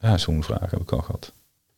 [0.00, 1.32] Ja, zo'n vraag heb ik al gehad.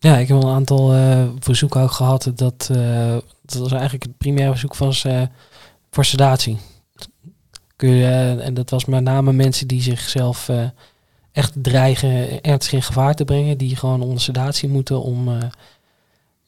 [0.07, 2.33] Ja, ik heb een aantal eh, verzoeken ook gehad.
[2.35, 5.23] Dat, eh, dat was eigenlijk het primaire verzoek was eh,
[5.91, 6.59] voor sedatie.
[7.77, 10.51] Kun je, en dat was met name mensen die zichzelf
[11.33, 13.59] echt dreigen ernstig in gevaar te brengen.
[13.59, 15.29] Die gewoon onder sedatie moeten om,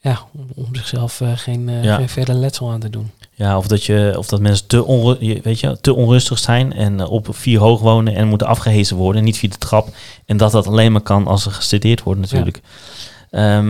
[0.01, 0.19] ja,
[0.55, 1.97] om, zichzelf geen, Ja.
[1.97, 3.11] geen verder letsel aan te doen.
[3.35, 7.07] Ja, of dat, je, of dat mensen te, onru weet je, te onrustig zijn en
[7.07, 9.89] op vier hoog wonen en moeten afgehezen worden, niet via de trap.
[10.27, 12.57] En dat dat alleen maar kan als er gestudeerd wordt natuurlijk.
[12.57, 13.69] Ehm, eh,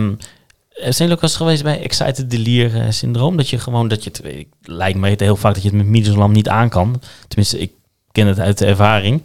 [0.91, 3.37] zijn ook wel geweest bij excited delirium eh, syndroom?
[3.37, 5.77] Dat je gewoon, dat je het, ik- lijkt me het heel vaak dat je het
[5.77, 7.01] met midazolam niet aan kan.
[7.27, 7.71] Tenminste, ik
[8.11, 9.23] ken het uit de ervaring.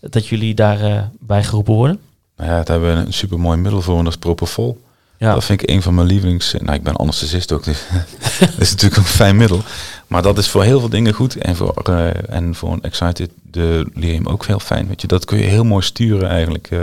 [0.00, 2.00] Dat jullie daarbij bij geroepen worden.
[2.36, 4.80] Nou ja, daar hebben we een super mooi middel voor en dat is Propofol.
[5.16, 5.34] Ja.
[5.34, 6.52] Dat vind ik een van mijn lievelings...
[6.58, 7.84] Nou, ik ben anesthesist ook, dus
[8.40, 9.62] dat is natuurlijk een fijn middel.
[10.06, 11.36] Maar dat is voor heel veel dingen goed.
[11.36, 14.88] En voor, eh, en voor een excited delirium ook heel fijn.
[14.88, 16.68] Weet je, dat kun je heel mooi sturen eigenlijk.
[16.70, 16.78] eh.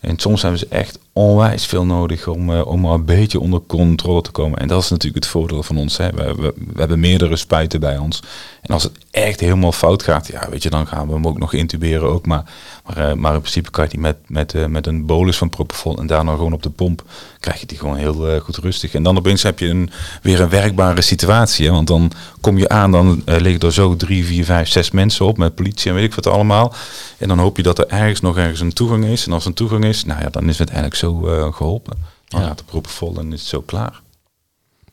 [0.00, 3.60] en soms hebben ze echt onwijs veel nodig om, eh, om maar een beetje onder
[3.66, 4.58] controle te komen.
[4.58, 5.96] En dat is natuurlijk het voordeel van ons.
[5.96, 6.10] Hè.
[6.10, 8.22] We, we, we hebben meerdere spuiten bij ons.
[8.62, 11.38] En als het echt helemaal fout gaat, ja, weet je, dan gaan we hem ook
[11.38, 12.26] nog intuberen ook.
[12.26, 12.44] Maar,
[12.88, 15.50] maar, eh, maar in principe kan je die met, met, eh, met een bolus van
[15.50, 17.02] propofol en daarna gewoon op de pomp,
[17.40, 18.94] krijg je die gewoon heel eh, goed rustig.
[18.94, 19.90] En dan opeens heb je een,
[20.22, 21.66] weer een werkbare situatie.
[21.66, 21.72] Hè?
[21.72, 25.26] Want dan kom je aan, dan eh, liggen er zo drie, vier, vijf, zes mensen
[25.26, 26.74] op met politie en weet ik wat allemaal.
[27.18, 29.26] En dan hoop je dat er ergens nog ergens een toegang is.
[29.26, 31.96] En als er een toegang is, nou ja, dan is het eigenlijk zo eh, geholpen.
[32.28, 32.46] Dan Ja.
[32.46, 34.00] gaat de propofol en is het zo klaar.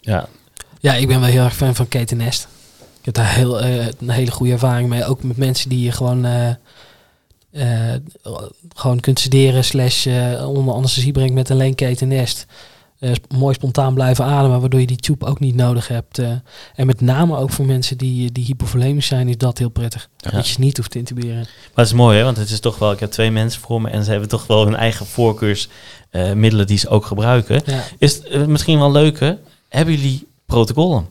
[0.01, 0.27] Ja,
[0.79, 2.47] Ja, ik ben wel heel erg fan van Kate Nest.
[2.99, 5.05] Ik heb daar heel, een hele goede ervaring mee.
[5.05, 6.49] Ook met mensen die je gewoon, eh,
[7.55, 7.93] eh,
[8.75, 12.45] gewoon kunt studeren slash eh, onder anesthesie brengt met alleen Kate Nest.
[12.99, 16.19] Eh, mooi spontaan blijven ademen, waardoor je die tube ook niet nodig hebt.
[16.75, 20.09] en met name ook voor mensen die, die hypovolemisch zijn, is dat heel prettig.
[20.17, 20.31] Ja.
[20.31, 21.35] Dat je ze niet hoeft te intuberen.
[21.35, 21.45] Maar
[21.75, 22.23] het is mooi, hè?
[22.23, 24.47] want het is toch wel, ik heb twee mensen voor me en ze hebben toch
[24.47, 27.61] wel hun eigen voorkeursmiddelen die ze ook gebruiken.
[27.65, 27.83] Ja.
[27.97, 29.37] Is het misschien wel leuker,
[29.69, 31.07] hebben jullie protocollen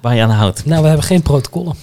[0.00, 0.64] waar je aan houdt?
[0.64, 1.76] Nou, we hebben geen protocollen.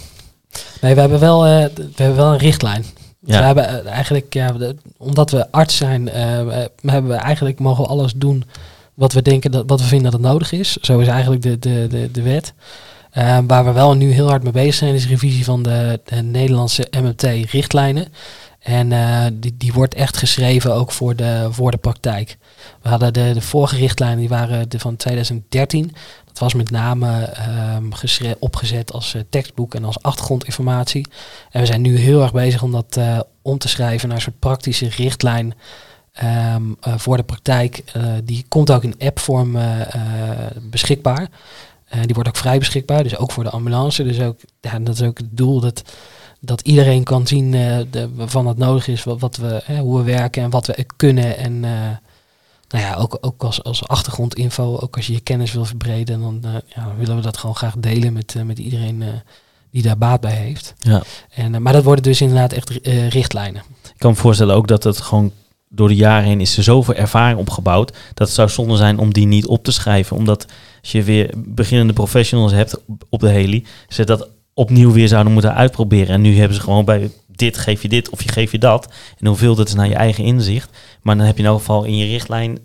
[0.82, 2.86] Nee, we hebben wel, we hebben wel een richtlijn.
[3.26, 3.40] Ja.
[3.40, 4.56] we hebben eh, eigenlijk, ja,
[4.98, 6.24] omdat we arts zijn, eh,
[6.86, 8.44] hebben we eigenlijk mogen we alles doen
[8.94, 10.78] wat we denken dat wat we vinden dat het nodig is.
[10.78, 12.54] Zo is eigenlijk de, de, de, de wet.
[13.12, 16.16] Eh, waar we wel nu heel hard mee bezig zijn, is revisie van de, de
[16.16, 18.08] Nederlandse MMT-richtlijnen.
[18.60, 18.90] En
[19.40, 22.38] die, die wordt echt geschreven ook voor de, voor de praktijk.
[22.82, 25.96] We hadden de, de vorige richtlijnen, die waren de van 2013.
[26.34, 31.08] Dat was met name ehm, opgezet als eh, tekstboek en als achtergrondinformatie.
[31.50, 34.24] En we zijn nu heel erg bezig om dat eh, om te schrijven naar een
[34.24, 35.54] soort praktische richtlijn
[36.14, 37.84] ehm, eh, voor de praktijk.
[38.24, 39.58] Die komt ook in appvorm
[40.62, 41.28] beschikbaar.
[42.02, 44.04] Die wordt ook vrij beschikbaar, dus ook voor de ambulance.
[44.04, 45.84] Dus ook, ja, dat is ook het doel dat,
[46.46, 49.98] dat iedereen kan zien eh, de, waarvan het nodig is, wat, wat we, hè, hoe
[49.98, 51.38] we werken en wat we kunnen.
[51.38, 51.66] En
[52.74, 56.40] nou ja, ook, ook als, als achtergrondinfo, ook als je je kennis wil verbreden, dan
[56.44, 59.08] eh, ja, willen we dat gewoon graag delen met, eh, met iedereen eh,
[59.72, 60.74] die daar baat bij heeft.
[60.78, 61.02] Ja.
[61.30, 62.70] En, maar dat worden dus inderdaad echt
[63.10, 63.62] richtlijnen.
[63.84, 65.32] Ik kan me voorstellen ook dat het gewoon
[65.70, 67.92] door de jaren heen is er zoveel ervaring opgebouwd.
[68.14, 70.18] Dat het zou zonde zijn om die niet op te schrijven.
[70.18, 70.46] Omdat
[70.82, 75.34] als je weer beginnende professionals hebt op- op de heli, ze dat opnieuw weer zouden
[75.34, 76.14] moeten uitproberen.
[76.14, 78.94] En nu hebben ze gewoon bij dit geef je dit of je geef je dat.
[79.20, 80.70] En hoeveel dat is naar je eigen inzicht.
[81.02, 82.60] Maar dan heb je in elk geval in je richtlijn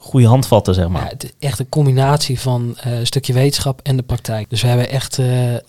[0.00, 1.02] goede handvatten, zeg maar.
[1.02, 4.50] Ja, het is echt een combinatie van eh, een stukje wetenschap en de praktijk.
[4.50, 5.60] Dus we hebben echt eh, eh,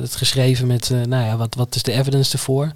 [0.00, 2.72] het geschreven met, nou ja, wat, wat is de evidence ervoor?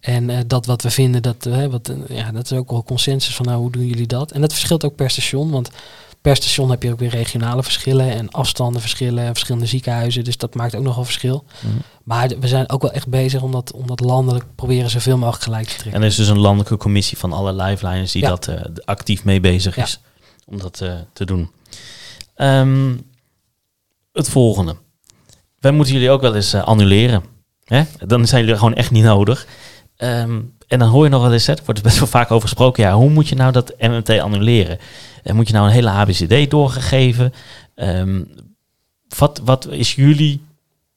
[0.00, 3.58] En dat wat we vinden, dat, wat, ja, dat is ook wel consensus van, nou,
[3.58, 4.32] hoe doen jullie dat?
[4.32, 5.70] En dat verschilt ook per station, want
[6.22, 10.36] per station heb je ook weer regionale verschillen en afstanden verschillen, en verschillende ziekenhuizen, dus
[10.36, 11.44] dat maakt ook nogal verschil.
[11.60, 11.72] Mhm.
[12.04, 15.42] Maar we zijn ook wel echt bezig om dat, om dat landelijk proberen zoveel mogelijk
[15.42, 15.92] gelijk te trekken.
[15.94, 18.28] En er is dus een landelijke commissie van alle lifelines die Ja.
[18.28, 19.82] dat eh, actief mee bezig Ja.
[19.82, 20.00] is
[20.46, 21.50] om dat eh, te doen.
[22.34, 22.96] Ehm,
[24.12, 24.76] het volgende.
[25.60, 27.22] Wij moeten jullie ook wel eens eh, annuleren.
[27.64, 27.82] Hè?
[28.06, 29.46] Dan zijn jullie gewoon echt niet nodig.
[29.96, 32.48] Ehm, en dan hoor je nog wel eens, hè, er wordt best wel vaak over
[32.48, 34.78] gesproken, ja, hoe moet je nou dat MMT annuleren?
[35.22, 37.32] En moet je nou een hele ABCD doorgegeven?
[37.74, 38.22] Ehm,
[39.18, 40.44] wat, wat is jullie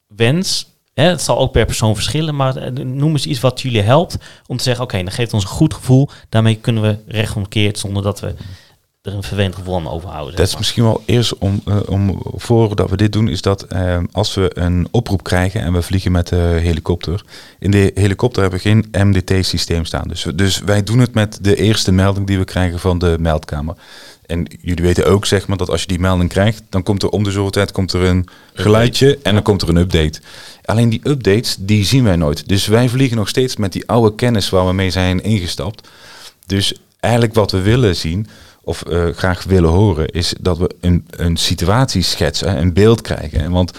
[0.06, 0.66] wens?
[0.94, 4.16] Hè, het zal ook per persoon verschillen, maar eh, noem eens iets wat jullie helpt
[4.46, 6.08] om te zeggen, oké, dan geeft ons een goed gevoel.
[6.28, 8.34] Daarmee kunnen we rechtsomkeerd zonder dat we
[9.06, 10.30] er een vervelend gevoel aan overhouden.
[10.30, 13.62] zeg Dat is misschien wel eerst om, eh, om voordat we dit doen, is dat
[13.62, 17.24] eh, als we een oproep krijgen en we vliegen met de helikopter.
[17.58, 20.08] In de helikopter hebben we geen MDT-systeem staan.
[20.08, 23.74] Dus, dus wij doen het met de eerste melding die we krijgen van de meldkamer.
[24.26, 27.08] En jullie weten ook, zeg maar, dat als je die melding krijgt, dan komt er
[27.08, 30.20] om de zoveel tijd komt er een geluidje en dan komt er een update.
[30.64, 32.48] Alleen die updates, die zien wij nooit.
[32.48, 35.88] Dus wij vliegen nog steeds met die oude kennis waar we mee zijn ingestapt.
[36.46, 38.26] Dus eigenlijk wat we willen zien,
[38.62, 43.40] of eh, graag willen horen, is dat we een, een situatieschets, hè, een beeld krijgen.
[43.40, 43.72] En Want,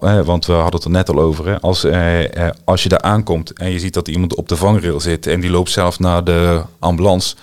[0.00, 1.46] eh, want we hadden het er net al over.
[1.46, 5.00] Hè, als, eh, als je daar aankomt en je ziet dat iemand op de vangrail
[5.00, 7.36] zit en die loopt zelf naar de ambulance,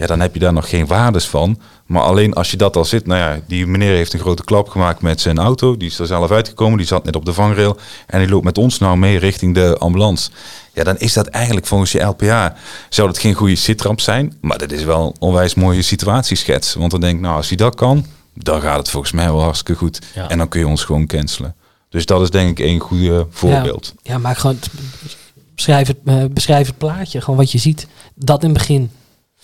[0.00, 1.60] ja, dan heb je daar nog geen waardes van.
[1.86, 4.68] Maar alleen als je dat al zit, nou ja, die meneer heeft een grote klap
[4.68, 5.76] gemaakt met zijn auto.
[5.76, 7.76] Die is er zelf uitgekomen, die zat net op de vangrail.
[8.06, 10.30] En die loopt met ons nou mee richting de ambulance.
[10.72, 12.54] Ja, dan is dat eigenlijk volgens je LPA,
[12.88, 14.36] zou dat geen goede sitramp zijn.
[14.40, 16.74] Maar dat is wel een onwijs mooie situatieschets.
[16.74, 19.42] Want dan denk ik, nou, als hij dat kan, dan gaat het volgens mij wel
[19.42, 19.98] hartstikke goed.
[20.14, 20.28] Ja.
[20.28, 21.54] En dan kun je ons gewoon cancelen.
[21.88, 23.94] Dus dat is denk ik een goede voorbeeld.
[24.02, 24.68] Ja, maak gewoon, t-
[25.54, 27.86] beschrijf het, eh, beschrijf het plaatje, gewoon wat je ziet.
[28.14, 28.90] Dat in het begin.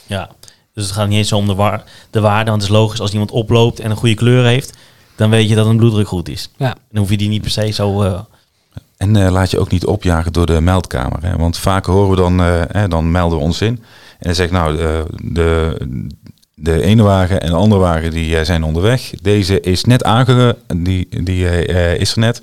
[0.07, 0.31] Ja,
[0.77, 3.12] dus het gaat niet eens om de, waar, de waarde, want het is logisch als
[3.12, 4.72] iemand oploopt en een goede kleur heeft,
[5.14, 6.51] dan weet je dat een bloeddruk goed is.
[6.57, 6.74] Ja.
[6.91, 8.03] Dan hoef je die niet per se zo...
[8.03, 8.18] eh,
[8.97, 11.18] En eh, laat je ook niet opjagen door de meldkamer.
[11.22, 11.37] Hè?
[11.37, 13.83] Want vaak horen we dan, eh, hè, dan melden we ons in.
[14.18, 14.77] En dan zegt nou,
[15.22, 15.77] de,
[16.55, 19.11] de ene wagen en de andere wagen die zijn onderweg.
[19.22, 21.49] Deze is net aange, die, die
[21.99, 22.43] is er net.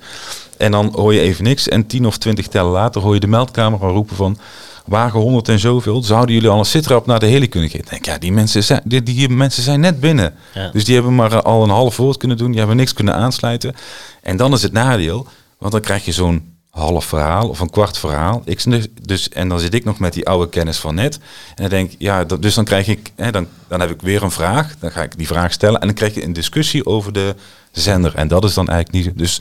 [0.58, 1.68] En dan hoor je even niks.
[1.68, 4.38] En tien of twintig tellen later hoor je de meldkamer al roepen van...
[4.84, 7.84] Wagen 100 en zoveel, zouden jullie al een sitrap naar de heli kunnen geven?
[7.84, 10.34] Ik denk, ja, die mensen zijn, die, die mensen zijn net binnen.
[10.54, 10.70] Ja.
[10.70, 12.48] Dus die hebben maar eh, al een half woord kunnen doen.
[12.48, 13.74] Die hebben niks kunnen aansluiten.
[14.22, 15.26] En dan is het nadeel,
[15.58, 18.42] want dan krijg je zo'n half verhaal of een kwart verhaal.
[18.44, 21.14] Ik, dus- dus, en dan zit ik nog met die oude kennis van net.
[21.48, 24.02] En dan denk ik, ja, dat, dus dan krijg ik, hè, dan, dan heb ik
[24.02, 24.74] weer een vraag.
[24.78, 27.34] Dan ga ik die vraag stellen en dan krijg je een discussie over de
[27.72, 28.14] zender.
[28.14, 29.18] En dat is dan eigenlijk niet.
[29.18, 29.40] Dus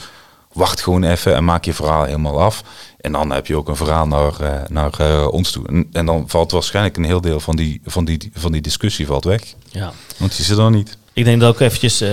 [0.53, 2.63] wacht gewoon even en maak je verhaal helemaal af.
[2.99, 5.67] En dan heb je ook een verhaal naar, eh, naar eh, ons toe.
[5.67, 9.07] En, en dan valt waarschijnlijk een heel deel van die, van die, van die discussie
[9.07, 9.41] valt weg.
[9.71, 9.93] ja.
[10.17, 10.97] Want die zit er niet.
[11.13, 12.09] Ik denk dat ook eventjes eh,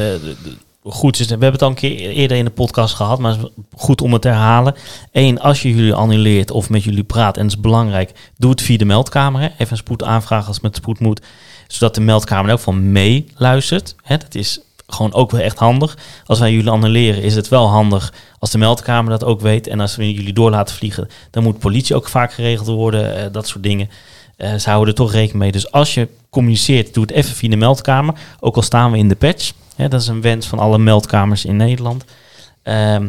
[0.82, 1.26] goed is.
[1.26, 4.00] We hebben het al een keer eerder in de podcast gehad, maar het is goed
[4.00, 4.74] om het te herhalen.
[5.12, 8.62] Eén, als je jullie annuleert of met jullie praat, en dat is belangrijk, doe het
[8.62, 9.40] via de meldkamer.
[9.40, 9.46] Hè.
[9.46, 11.20] Even een spoed aanvragen als het met spoed moet,
[11.66, 13.94] zodat de meldkamer er ook van meeluistert.
[14.06, 14.60] Dat is
[14.94, 15.98] gewoon ook wel echt handig.
[16.26, 19.66] Als wij jullie annuleren, is het wel handig als de meldkamer dat ook weet.
[19.66, 23.32] En als we jullie door laten vliegen, dan moet politie ook vaak geregeld worden, eh,
[23.32, 23.90] dat soort dingen.
[24.36, 25.52] Eh, ze houden er toch rekening mee.
[25.52, 28.14] Dus als je communiceert, doe het even via de meldkamer.
[28.40, 29.52] Ook al staan we in de patch.
[29.76, 32.04] Hè, dat is een wens van alle meldkamers in Nederland.
[32.62, 33.08] Ehm,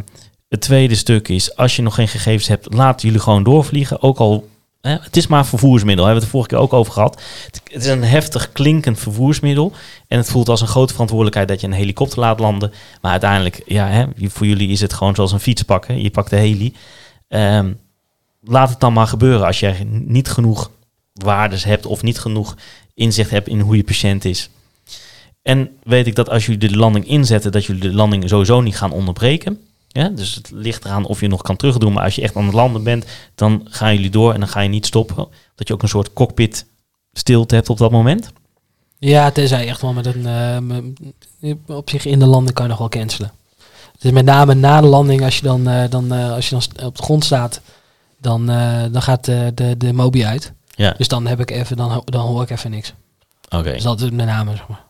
[0.50, 4.02] het tweede stuk is, als je nog geen gegevens hebt, laat jullie gewoon doorvliegen.
[4.02, 4.50] Ook al,
[4.82, 6.06] het is maar een vervoersmiddel.
[6.06, 7.22] Daar hebben we het vorige keer ook over gehad.
[7.46, 9.72] Het, het is een heftig klinkend vervoersmiddel.
[10.08, 12.72] En het voelt als een grote verantwoordelijkheid dat je een helikopter laat landen.
[13.02, 16.02] Maar uiteindelijk, ja, hè, voor jullie is het gewoon zoals een fiets pakken.
[16.02, 16.76] Je pakt de heli.
[17.28, 17.74] Ehm,
[18.42, 20.72] laat het dan maar gebeuren als je niet genoeg
[21.14, 22.56] waardes hebt of niet genoeg
[22.94, 24.50] inzicht hebt in hoe je patiënt is.
[25.42, 28.78] En weet ik dat als jullie de landing inzetten, dat jullie de landing sowieso niet
[28.78, 29.60] gaan onderbreken.
[29.94, 31.94] Ja, dus het ligt eraan of je nog kan terugdoen.
[31.94, 34.60] Maar als je echt aan het landen bent, dan gaan jullie door en dan ga
[34.60, 35.28] je niet stoppen.
[35.56, 36.66] Dat je ook een soort cockpit
[37.14, 38.32] stilte hebt op dat moment.
[39.00, 40.26] Ja, tenzij echt wel met een...
[41.40, 43.32] eh, op zich in de landing kan je nog wel cancelen.
[44.00, 46.86] Dus met name na de landing, als je dan, eh, dan, eh, als je dan
[46.88, 47.62] op de grond staat,
[48.20, 48.46] dan,
[48.92, 50.52] dan gaat de, de, de mobi uit.
[50.76, 52.94] Ja, Dus dan, heb ik even, dan, dan hoor ik even niks.
[53.50, 53.72] oké.
[53.74, 54.84] Dus dat is met name, zeg maar.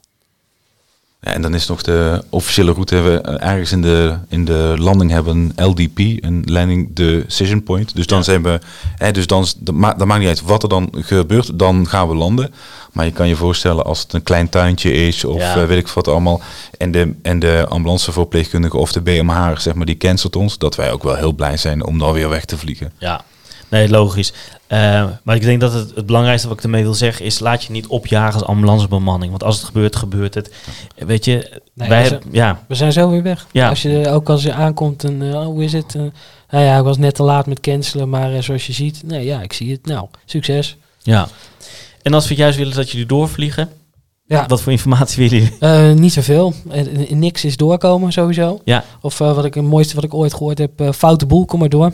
[1.24, 2.96] Ja, en dan is nog de officiële route.
[2.96, 7.64] Hebben we eh, ergens in de, in de landing hebben een LDP, een Landing Decision
[7.64, 7.96] Point.
[7.96, 8.24] Dus dan Ja.
[8.24, 8.60] zijn we,
[8.98, 12.08] hè, dus dan, dat, ma dat maakt niet uit wat er dan gebeurt, dan gaan
[12.08, 12.54] we landen.
[12.92, 15.56] Maar je kan je voorstellen als het een klein tuintje is of Ja.
[15.56, 16.42] eh, weet ik wat allemaal.
[16.78, 20.58] En de, en de ambulanceverpleegkundige of de BMH, zeg maar, die cancelt ons.
[20.58, 22.92] Dat wij ook wel heel blij zijn om dan weer weg te vliegen.
[22.98, 23.24] Ja,
[23.72, 24.34] nee, logisch.
[24.68, 27.40] Eh, maar ik denk dat het, het belangrijkste wat ik ermee wil zeggen is...
[27.40, 29.30] laat je niet opjagen als ambulancebemanning.
[29.32, 30.52] Want als het gebeurt, gebeurt het.
[30.96, 32.30] Weet je, Nee, wij als hebben...
[32.32, 33.48] Ja, We zijn zo weer weg.
[33.52, 33.70] Ja.
[33.70, 35.96] Als je, ook als je aankomt en oh, hoe is het?
[35.96, 36.02] Eh,
[36.50, 39.42] nou ja, ik was net te laat met cancelen, maar zoals je ziet, nee, ja,
[39.42, 39.86] ik zie het.
[39.86, 40.78] Nou, succes.
[41.02, 41.28] ja.
[42.02, 43.70] En als we juist willen dat jullie doorvliegen...
[44.26, 45.58] Ja, wat voor informatie willen jullie?
[45.60, 46.54] eh, niet zoveel.
[47.10, 48.62] Niks is doorkomen sowieso.
[48.66, 48.84] Ja.
[49.02, 51.94] Of wat ik het mooiste wat ik ooit gehoord heb, foute boel, kom maar door.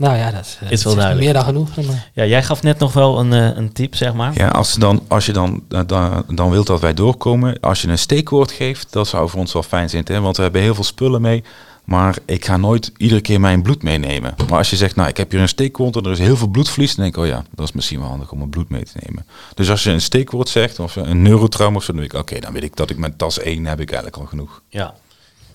[0.00, 1.24] Nou ja, dat eh, Is wel dat duidelijk.
[1.24, 1.86] meer dan genoeg.
[1.86, 2.08] maar.
[2.14, 4.32] Ja, jij gaf net nog wel een, eh, een tip, zeg maar.
[4.34, 7.88] Ja, als, dan, als je dan, eh, dan, dan wilt dat wij doorkomen, als je
[7.88, 10.04] een steekwoord geeft, dat zou voor ons wel fijn zijn.
[10.06, 10.20] Hè?
[10.20, 11.44] Want we hebben heel veel spullen mee.
[11.84, 14.34] Maar ik ga nooit iedere keer mijn bloed meenemen.
[14.48, 16.46] Maar als je zegt, nou, ik heb hier een steekwoord en er is heel veel
[16.46, 18.82] bloedverlies, dan denk ik, oh ja, dat is misschien wel handig om mijn bloed mee
[18.82, 19.26] te nemen.
[19.54, 22.40] Dus als je een steekwoord zegt, of een neurotrauma of zo, dan denk ik, oké,
[22.40, 24.62] dan weet ik dat ik met tas 1 heb ik eigenlijk al genoeg.
[24.68, 24.94] Ja.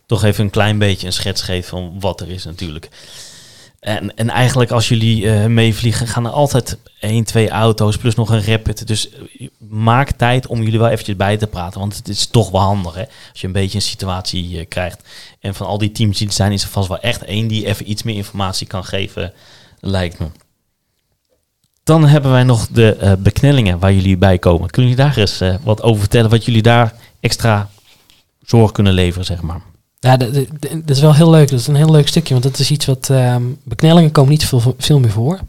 [0.05, 2.89] Toch even een klein beetje een schets geven van wat er is natuurlijk.
[3.85, 8.29] En, en eigenlijk als jullie eh, meevliegen, gaan er altijd één, twee auto's plus nog
[8.29, 8.87] een rapid.
[8.87, 11.79] Dus eh, maak tijd om jullie wel eventjes bij te praten.
[11.79, 15.01] Want het is toch wel handig hè, als je een beetje een situatie eh, krijgt.
[15.39, 17.65] En van al die teams die er zijn, is er vast wel echt één die
[17.65, 19.33] even iets meer informatie kan geven,
[19.79, 20.27] lijkt me.
[21.83, 24.69] Dan hebben wij nog de beknellingen waar jullie bij komen.
[24.69, 26.29] Kunnen jullie daar eens wat over vertellen?
[26.29, 27.69] Wat jullie daar extra
[28.45, 29.61] zorg kunnen leveren, zeg maar.
[30.05, 31.49] Ja, dat, is wel heel leuk.
[31.49, 33.09] Dat is een heel leuk stukje, want dat is iets wat...
[33.09, 35.39] ehm, beknellingen komen niet veel, veel meer voor.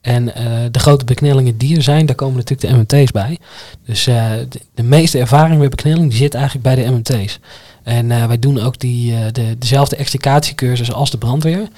[0.00, 3.38] En eh, de grote beknellingen die er zijn, daar komen natuurlijk de MMT's bij.
[3.86, 4.30] Dus eh,
[4.74, 7.38] de, meeste ervaring met beknelling die zit eigenlijk bij de MMT's.
[7.82, 11.68] En eh, wij doen ook die, de, dezelfde extricatiecursus als de brandweer.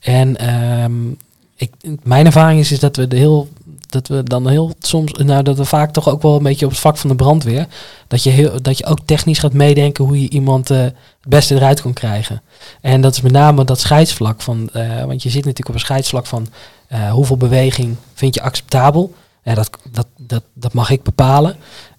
[0.00, 1.08] En ehm,
[1.56, 1.70] ik,
[2.02, 3.48] mijn ervaring is, is dat we de heel
[3.94, 6.70] dat we dan heel soms, nou dat we vaak toch ook wel een beetje op
[6.70, 7.66] het vak van de brandweer,
[8.08, 10.94] dat je, heel, dat je ook technisch gaat meedenken hoe je iemand eh, het
[11.28, 12.42] beste eruit kan krijgen.
[12.80, 15.80] En dat is met name dat scheidsvlak van, eh, want je zit natuurlijk op een
[15.80, 16.46] scheidsvlak van
[16.88, 19.14] eh, hoeveel beweging vind je acceptabel.
[19.42, 21.56] Ja, dat, dat, dat, dat mag ik bepalen.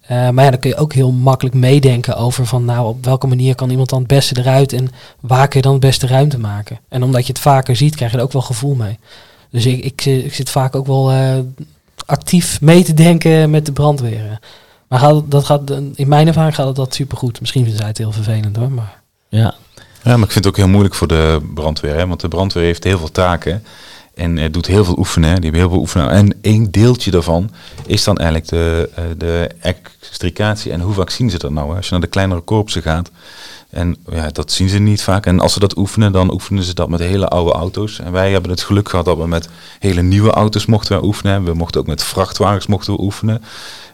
[0.08, 3.54] Maar ja, dan kun je ook heel makkelijk meedenken over van nou op welke manier
[3.54, 4.88] kan iemand dan het beste eruit en
[5.20, 6.80] waar kun je dan het beste ruimte maken.
[6.88, 8.98] En omdat je het vaker ziet, krijg je er ook wel gevoel mee.
[9.50, 11.12] Dus ik, ik, ik zit vaak ook wel
[12.06, 14.38] actief mee te denken met de brandweer.
[14.88, 17.40] Maar gaat, dat gaat, in mijn ervaring gaat dat supergoed.
[17.40, 18.70] Misschien vinden zij het heel vervelend hoor.
[18.70, 19.54] Maar Ja,
[20.02, 21.96] Ja, maar ik vind het ook heel moeilijk voor de brandweer.
[21.96, 22.06] Hè?
[22.06, 23.62] Want de brandweer heeft heel veel taken.
[24.14, 25.34] En eh, doet heel veel oefenen.
[25.34, 26.10] Die hebben heel veel oefenen.
[26.10, 27.50] En één deeltje daarvan
[27.86, 30.72] is dan eigenlijk de, eh, de extricatie.
[30.72, 31.70] En hoe vaak zien ze dat nou?
[31.70, 31.76] Hè?
[31.76, 33.10] Als je naar de kleinere korpsen gaat.
[33.70, 35.26] En ja, dat zien ze niet vaak.
[35.26, 37.98] En als ze dat oefenen, dan oefenen ze dat met hele oude auto's.
[37.98, 39.48] En wij hebben het geluk gehad dat we met
[39.78, 41.44] hele nieuwe auto's mochten oefenen.
[41.44, 43.42] We mochten ook met vrachtwagens mochten we oefenen.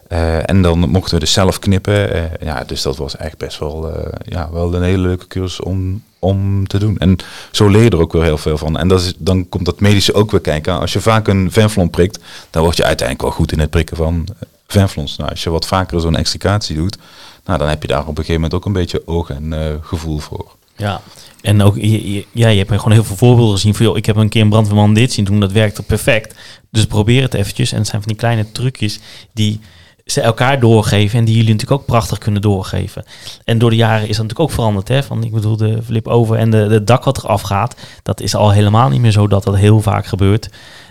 [0.08, 2.12] Eh, en dan mochten we dus zelf knippen.
[2.12, 5.60] Eh, ja, dus dat was echt best wel, eh, ja, wel een hele leuke cursus
[5.60, 6.98] om, om te doen.
[6.98, 7.16] En
[7.50, 8.78] zo leer je er ook weer heel veel van.
[8.78, 10.78] En dan komt dat medische ook weer kijken.
[10.78, 12.18] Als je vaak een venflon prikt,
[12.50, 14.26] dan word je uiteindelijk wel goed in het prikken van
[14.66, 15.16] venflons.
[15.16, 16.98] Nou, als je wat vaker zo'n extricatie doet,
[17.44, 19.74] nou, dan heb je daar op een gegeven moment ook een beetje oog en eh,
[19.80, 20.56] gevoel voor.
[20.76, 21.00] ja.
[21.42, 24.28] En ook, je, je- hebt gewoon heel veel voorbeelden gezien van, joh, ik heb een
[24.28, 26.34] keer een brandweerman dit zien doen, dat werkte perfect.
[26.70, 27.72] Dus probeer het eventjes.
[27.72, 29.00] En het zijn van die kleine trucjes
[29.32, 29.60] die
[30.04, 33.04] ze elkaar doorgeven en die jullie natuurlijk ook prachtig kunnen doorgeven.
[33.44, 34.88] En door de jaren is dat natuurlijk ook veranderd.
[34.88, 35.02] Hè?
[35.02, 38.34] Van, ik bedoel, de flip over en de, de dak wat eraf gaat, dat is
[38.34, 40.48] al helemaal niet meer zo dat dat heel vaak gebeurt.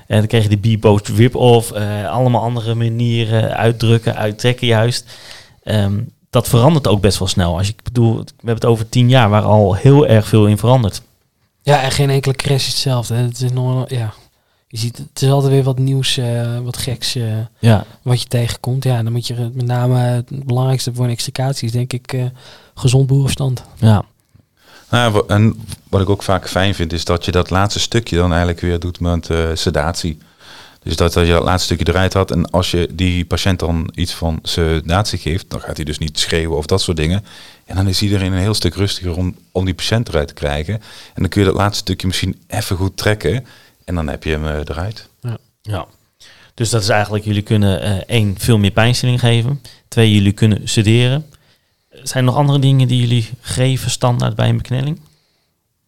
[0.08, 5.06] En dan krijg je de B-post rip-off, eh, allemaal andere manieren, uitdrukken, uittrekken juist.
[5.64, 6.00] Ehm,
[6.32, 7.58] dat verandert ook best wel snel.
[7.58, 10.48] Als je, ik bedoel, we hebben het over tien jaar waar al heel erg veel
[10.48, 11.02] in verandert.
[11.62, 13.16] ja, en geen enkele crash is hetzelfde.
[13.16, 13.22] hè.
[13.22, 14.14] Het is nog, ja.
[14.68, 17.24] Je ziet, het is altijd weer wat nieuws, eh, wat geks eh,
[17.60, 18.84] Ja, wat je tegenkomt.
[18.84, 22.26] Ja, dan moet je met name het belangrijkste voor een extricatie is denk ik eh,
[22.76, 23.64] gezond boerenverstand.
[23.76, 24.04] ja,
[24.90, 28.30] Nou, en wat ik ook vaak fijn vind, is dat je dat laatste stukje dan
[28.30, 30.18] eigenlijk weer doet met eh, sedatie.
[30.84, 32.32] Dus dat, dat je dat laatste stukje eruit had.
[32.32, 36.20] En als je die patiënt dan iets van sedatie geeft, dan gaat hij dus niet
[36.20, 37.26] schreeuwen of dat soort dingen.
[37.66, 40.74] En dan is iedereen een heel stuk rustiger om, om die patiënt eruit te krijgen.
[40.74, 40.82] En
[41.22, 43.46] dan kun je dat laatste stukje misschien even goed trekken.
[43.86, 45.10] En dan heb je hem eh, eruit.
[45.62, 45.88] ja.
[46.54, 49.62] Dus dat is eigenlijk, jullie kunnen eh, één, veel meer pijnstilling geven.
[49.88, 51.26] Twee, jullie kunnen sederen.
[51.90, 55.00] Zijn er nog andere dingen die jullie geven standaard bij een beknelling?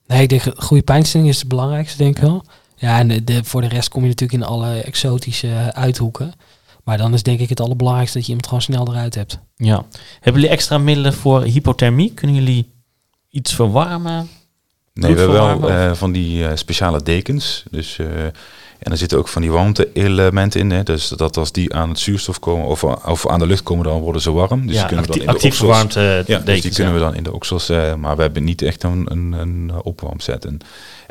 [0.08, 2.46] Nee, ik denk goede pijnstilling is het belangrijkste, denk ik wel.
[2.84, 6.34] Ja, en de, de- voor de rest kom je natuurlijk in alle exotische uithoeken.
[6.84, 9.40] Maar dan is denk ik het allerbelangrijkste dat je iemand gewoon snel eruit hebt.
[9.56, 9.86] Ja.
[10.20, 12.14] Hebben jullie extra middelen voor hypothermie?
[12.14, 12.70] Kunnen jullie
[13.30, 14.30] iets verwarmen?
[14.94, 17.64] Nee, we hebben wel eh, van die eh, speciale dekens.
[17.72, 18.26] Dus, eh,
[18.80, 20.72] En er zitten ook van die warmte-elementen in.
[20.72, 20.84] Hè.
[20.84, 24.00] Dus dat als die aan het zuurstof komen of, of aan de lucht komen, dan
[24.02, 24.68] worden ze warm.
[24.68, 26.62] Dus ja, die kunnen we dan in de actief oksels- verwarmd eh, ja, dus dekens,
[26.62, 27.00] die kunnen ja.
[27.00, 27.68] we dan in de oksels,
[27.98, 30.46] maar we hebben niet echt een, een, een opwarmset.
[30.46, 30.60] En,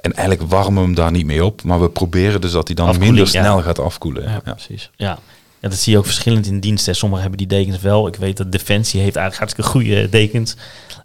[0.02, 2.76] en eigenlijk warmen we hem daar niet mee op, maar we proberen dus dat hij
[2.76, 3.40] dan Afkoeling, minder ja.
[3.42, 4.22] snel gaat afkoelen.
[4.22, 4.52] Ja, Ja.
[4.52, 4.90] precies.
[4.96, 5.18] Ja.
[5.60, 6.94] ja, dat zie je ook verschillend in diensten.
[6.96, 8.06] Sommigen hebben die dekens wel.
[8.06, 10.56] Ik weet dat Defensie heeft eigenlijk hartstikke goede dekens.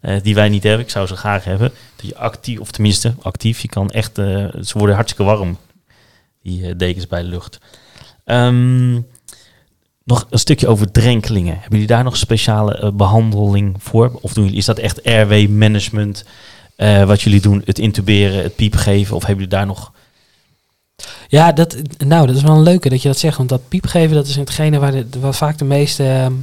[0.01, 0.81] eh, die wij niet hebben.
[0.85, 1.71] Ik zou ze graag hebben.
[1.95, 4.25] Dat je actief, of tenminste actief, je kan echt, eh,
[4.63, 5.57] ze worden hartstikke warm.
[6.43, 7.57] Die eh, dekens bij de lucht.
[8.25, 8.93] Ehm,
[10.03, 11.53] nog een stukje over drenkelingen.
[11.53, 14.19] Hebben jullie daar nog speciale eh, behandeling voor?
[14.21, 16.25] Of doen jullie, is dat echt RW-management?
[16.77, 19.15] Eh, wat jullie doen, het intuberen, het piep geven?
[19.15, 19.91] Of hebben jullie daar nog...
[21.27, 23.37] Ja, dat, nou, dat is wel een leuke dat je dat zegt.
[23.37, 26.33] Want dat piepgeven, dat is hetgene waar, de, waar vaak de meeste ehm,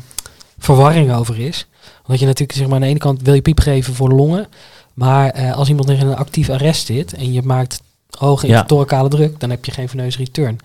[0.59, 1.67] verwarring over is.
[2.07, 4.47] Want je natuurlijk, zeg maar, aan de ene kant wil je piep geven voor longen.
[4.95, 7.83] Maar eh, als iemand in een actief arrest zit en je maakt
[8.19, 8.53] hoge Ja.
[8.53, 10.59] intrathoracale druk, dan heb je geen veneuze return.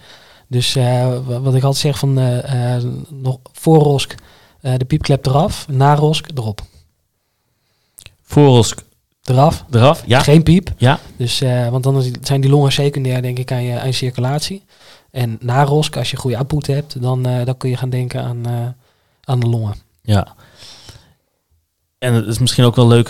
[0.47, 4.15] Dus eh, wa- wat ik altijd zeg van eh, eh, nog voor rosk
[4.61, 6.61] eh, de piepklep eraf, na rosk erop.
[8.23, 8.81] Voorrosk
[9.29, 10.03] Eraf, eraf?
[10.05, 10.19] Ja.
[10.19, 10.73] geen piep.
[10.77, 10.99] Ja.
[11.17, 14.63] Dus, eh, want dan zijn die longen secundair, denk ik, aan je, aan je circulatie.
[15.11, 18.23] En na rosk, als je goede output hebt, dan, eh, dan kun je gaan denken
[18.23, 18.53] aan, eh,
[19.23, 19.75] aan de longen.
[20.01, 20.27] Ja.
[21.99, 23.05] En het is misschien ook wel leuk,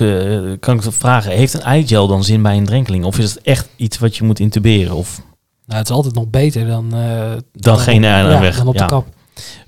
[0.59, 3.05] kan ik vragen, heeft een eigel dan zin bij een drenkeling?
[3.05, 4.95] Of is het echt iets wat je moet intuberen?
[4.95, 5.21] Of
[5.65, 6.93] Nou, het is altijd nog beter dan...
[6.93, 8.57] eh, dan geen aan ja, weg?
[8.57, 8.81] dan op Ja.
[8.81, 9.07] de kap.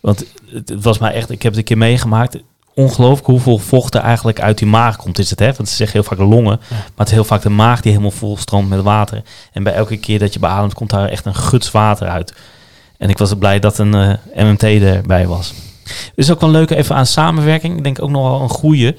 [0.02, 2.38] Want het, het was mij echt, ik heb het een keer meegemaakt.
[2.76, 5.54] Ongelooflijk hoeveel vocht er eigenlijk uit die maag komt, is het hè?
[5.54, 7.92] Want ze zeggen heel vaak de longen, maar het is heel vaak de maag die
[7.92, 9.22] helemaal vol stroomt met water.
[9.52, 12.34] En bij elke keer dat je beademt, komt daar echt een guts water uit.
[12.98, 15.54] En ik was blij dat een eh, MMT erbij was.
[16.16, 17.78] Dus ook wel leuk even aan samenwerking.
[17.78, 18.96] Ik denk ook nog wel een goede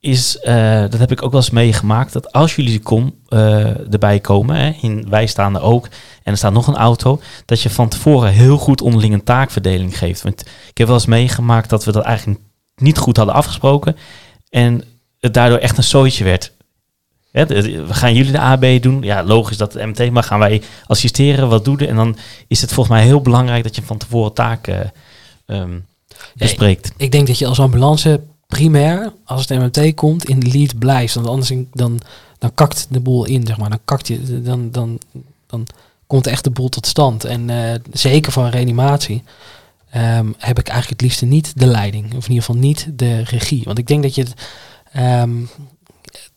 [0.00, 4.20] is, eh, dat heb ik ook wel eens meegemaakt, dat als jullie kom, eh, erbij
[4.20, 5.84] komen, hè, in, wij staan er ook,
[6.22, 9.98] en er staat nog een auto, dat je van tevoren heel goed onderling een taakverdeling
[9.98, 10.22] geeft.
[10.22, 12.40] Want ik heb wel eens meegemaakt dat we dat eigenlijk
[12.76, 13.96] niet goed hadden afgesproken
[14.50, 14.84] en
[15.20, 16.52] het daardoor echt een zooitje werd.
[17.30, 17.46] Hè,
[17.86, 19.02] we gaan jullie de AB doen.
[19.02, 21.86] Ja, logisch dat het MT, maar gaan wij assisteren, wat doen we?
[21.86, 22.16] En dan
[22.48, 24.92] is het volgens mij heel belangrijk dat je van tevoren taken
[25.46, 25.78] ehm,
[26.34, 26.92] bespreekt.
[26.96, 31.14] Ik denk dat je als ambulance primair, als het MMT komt, in de lead blijft.
[31.14, 32.00] Want anders in- dan,
[32.38, 33.70] dan kakt de boel in, zeg maar.
[33.70, 34.98] Dan kakt je, dan, dan,
[35.46, 35.66] dan
[36.06, 37.24] komt echt de boel tot stand.
[37.24, 39.22] En eh, zeker voor een reanimatie
[39.96, 42.04] ehm, heb ik eigenlijk het liefste niet de leiding.
[42.04, 43.62] Of in ieder geval niet de regie.
[43.64, 44.22] Want ik denk dat je...
[44.22, 44.34] het,
[44.92, 45.30] ehm,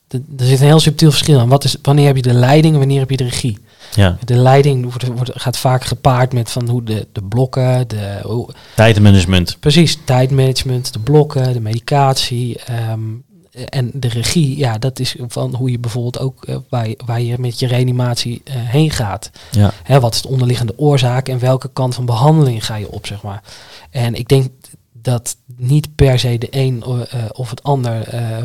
[0.07, 1.49] d- er zit een heel subtiel verschil aan.
[1.49, 3.57] Wat is, wanneer heb je de leiding en wanneer heb je de regie?
[3.95, 8.19] Ja, De leiding wordt, wordt, gaat vaak gepaard met van hoe de, de blokken, de,
[8.23, 9.57] hoe, tijdmanagement.
[9.59, 12.99] Precies, tijdmanagement, de blokken, de medicatie ehm,
[13.65, 14.57] en de regie.
[14.57, 17.67] Ja, dat is van hoe je bijvoorbeeld ook eh, waar, je, waar je met je
[17.67, 19.31] reanimatie eh, heen gaat.
[19.51, 19.71] Ja.
[19.83, 23.21] Hè, wat is de onderliggende oorzaak en welke kant van behandeling ga je op, zeg
[23.21, 23.43] maar.
[23.89, 24.49] En ik denk
[25.01, 28.37] dat niet per se de een eh, of het ander eh,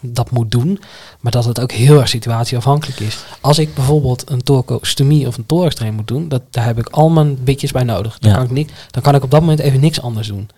[0.00, 0.80] dat moet doen,
[1.20, 3.18] maar dat het ook heel erg situatieafhankelijk is.
[3.40, 7.08] Als ik bijvoorbeeld een torcostomie of een thoraxdrain moet doen, dat, daar heb ik al
[7.08, 8.18] mijn bitjes bij nodig.
[8.18, 8.36] Dan, Ja.
[8.36, 10.48] kan ik niks, dan kan ik op dat moment even niks anders doen.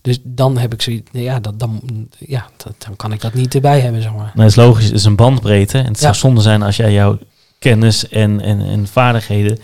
[0.00, 1.80] Dus dan heb ik zoiets, ja, dat, dan,
[2.18, 4.20] ja dat, dan kan ik dat niet erbij hebben, zeg maar.
[4.20, 5.78] Nou, dat is logisch, het is een bandbreedte.
[5.78, 6.18] En het zou Ja.
[6.18, 7.18] zonde zijn als jij jouw
[7.58, 9.58] kennis en, en, en vaardigheden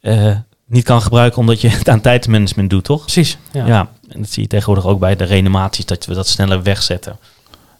[0.00, 0.36] eh,
[0.66, 3.00] niet kan gebruiken omdat je het aan tijdsmanagement doet, toch?
[3.02, 3.66] Precies, ja.
[3.66, 3.90] Ja.
[4.08, 7.18] en dat zie je tegenwoordig ook bij de reanimaties, dat we dat sneller wegzetten.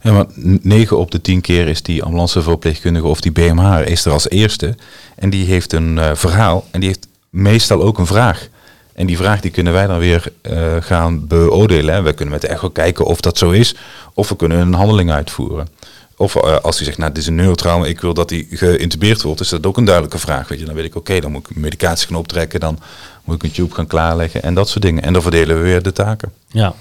[0.00, 0.26] Ja, maar
[0.62, 4.74] 9 op de 10 keer is die ambulanceverpleegkundige of die BMH is er als eerste.
[5.14, 8.48] En die heeft een eh, verhaal en die heeft meestal ook een vraag.
[8.92, 11.94] En die vraag die kunnen wij dan weer eh, gaan beoordelen.
[11.94, 12.02] Hè.
[12.02, 13.74] We kunnen met de echo kijken of dat zo is.
[14.14, 15.68] Of we kunnen een handeling uitvoeren.
[16.16, 19.22] Of eh, als hij zegt, nou dit is een neurotrauma, ik wil dat hij geïntubeerd
[19.22, 20.48] wordt, is dat ook een duidelijke vraag.
[20.48, 22.78] Weet je, dan weet ik, oké, dan moet ik medicatie gaan optrekken, dan
[23.24, 25.02] moet ik een tube gaan klaarleggen en dat soort dingen.
[25.02, 26.32] En dan verdelen we weer de taken.
[26.48, 26.74] Ja.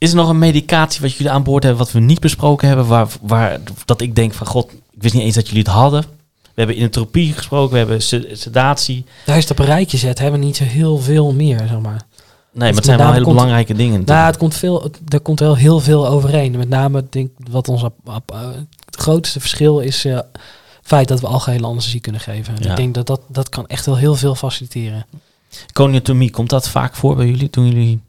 [0.00, 2.86] Is er nog een medicatie wat jullie aan boord hebben wat we niet besproken hebben,
[2.86, 6.00] waar, waar dat ik denk van god, ik wist niet eens dat jullie het hadden.
[6.42, 9.04] We hebben inotropie gesproken, we hebben se- sedatie.
[9.26, 11.80] Daar is het op een rijtje zet, hebben we niet zo heel veel meer, zeg
[11.80, 11.80] maar.
[11.80, 11.98] Nee,
[12.52, 14.02] maar met het zijn wel hele komt- belangrijke dingen.
[14.04, 16.56] Nou, het komt veel, het- er komt wel heel veel overeen.
[16.56, 18.40] Met name, denk wat ons op, op, eh,
[18.84, 20.26] het grootste verschil is eh, het
[20.82, 22.54] feit dat we algehele anesthesie kunnen geven.
[22.58, 22.70] Ja.
[22.70, 25.06] Ik denk dat, dat dat kan echt wel heel veel faciliteren.
[25.72, 28.00] Coniotomie, komt dat vaak voor bij jullie toen jullie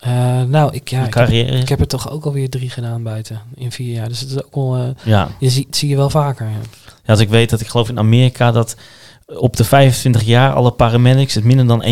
[0.00, 1.58] Eh, nou, ik, ja, ik, heb, carrière?
[1.58, 4.08] ik heb er toch ook alweer drie gedaan buiten in vier jaar.
[4.08, 5.28] Dus het is ook wel, eh, ja.
[5.38, 6.46] je ziet, zie je wel vaker.
[6.46, 6.60] Ja.
[6.84, 8.76] Ja, als ik weet dat ik geloof in Amerika dat
[9.26, 11.84] op de 25 jaar alle paramedics het minder dan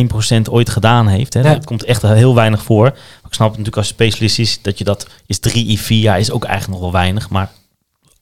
[0.49, 1.35] 1% ooit gedaan heeft.
[1.35, 1.41] Hè.
[1.41, 1.55] Ja.
[1.55, 2.87] Dat komt echt heel weinig voor.
[2.87, 6.45] Ik snap natuurlijk als specialist is dat je dat is drie, vier jaar is ook
[6.45, 7.29] eigenlijk nog wel weinig.
[7.31, 7.51] Maar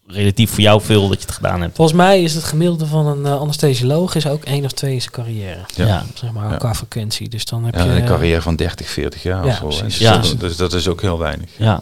[0.06, 1.76] relatief voor jou veel dat je het gedaan hebt.
[1.76, 5.00] Volgens mij is het gemiddelde van een eh, anesthesioloog is ook één of twee in
[5.00, 5.60] zijn carrière.
[5.74, 6.04] Ja.
[6.14, 6.56] Zeg maar, Ja.
[6.56, 7.28] qua frequentie.
[7.28, 7.90] Dus dan heb Ja, je...
[7.90, 9.84] een carrière van 30, 40 jaar Ja, of zo.
[9.84, 10.18] Dus, Ja.
[10.18, 11.50] dat, dus dat is ook heel weinig.
[11.58, 11.80] Ja.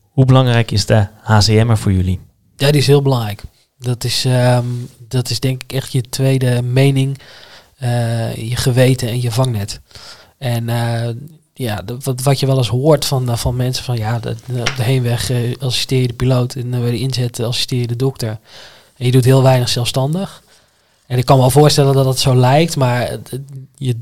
[0.00, 2.20] Hoe belangrijk is de HCM'er voor jullie?
[2.56, 3.42] Ja, die is heel belangrijk.
[3.78, 4.64] Dat is, ehm,
[5.08, 7.18] dat is denk ik echt je tweede mening,
[7.76, 9.80] eh, je geweten en je vangnet.
[10.38, 11.08] En eh,
[11.54, 14.36] ja, dat- wat, wat je wel eens hoort van, eh, van mensen van ja, de,
[14.58, 17.80] op de heenweg eh, assisteer je de piloot en eh, bij de inzet eh, assisteer
[17.80, 18.38] je de dokter.
[18.96, 20.42] En je doet heel weinig zelfstandig.
[21.06, 23.18] En ik kan me wel voorstellen dat het zo lijkt, maar
[23.76, 23.96] je,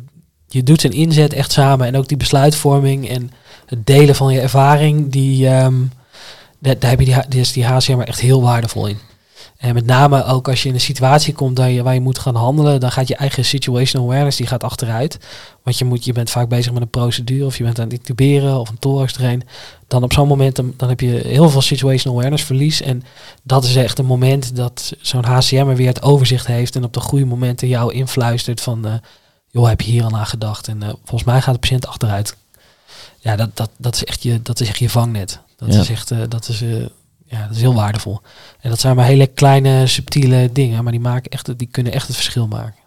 [0.48, 1.86] je doet zijn inzet echt samen.
[1.86, 3.30] En ook die besluitvorming en
[3.66, 5.74] het delen van je ervaring, die, ehm,
[6.58, 8.98] daar, daar heb je die, is die HCM er echt heel waardevol in.
[9.62, 12.18] En met name ook als je in een situatie komt waar je, waar je moet
[12.18, 15.18] gaan handelen, dan gaat je eigen situational awareness die gaat achteruit.
[15.62, 17.92] Want je, moet, je bent vaak bezig met een procedure of je bent aan het
[17.92, 19.42] intuberen of een thorax train.
[19.86, 22.80] Dan op zo'n moment dan, dan heb je heel veel situational awareness verlies.
[22.82, 23.02] En
[23.42, 26.92] dat is echt een moment dat zo'n HCM er weer het overzicht heeft en op
[26.92, 28.94] de goede momenten jou influistert van, eh,
[29.50, 30.68] joh, heb je hier al aan gedacht?
[30.68, 32.36] En eh, volgens mij gaat de patiënt achteruit.
[33.18, 35.40] Ja, dat, dat, dat, is, echt je, dat is echt je vangnet.
[35.56, 35.80] Dat Ja.
[35.80, 36.64] is echt, eh, dat is,
[37.32, 38.20] ja, dat is heel waardevol.
[38.60, 42.06] En dat zijn maar hele kleine, subtiele dingen, maar die, maken echt, die kunnen echt
[42.06, 42.80] het verschil maken.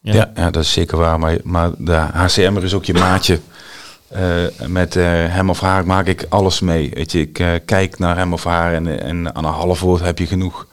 [0.00, 1.18] Ja, ja, dat is zeker waar.
[1.18, 3.40] Maar, maar de HCM'er is ook je maatje.
[4.08, 6.90] Eh, met eh, hem of haar maak ik alles mee.
[6.94, 10.02] Weet je, ik eh, kijk naar hem of haar en, en aan een half woord
[10.02, 10.66] heb je genoeg.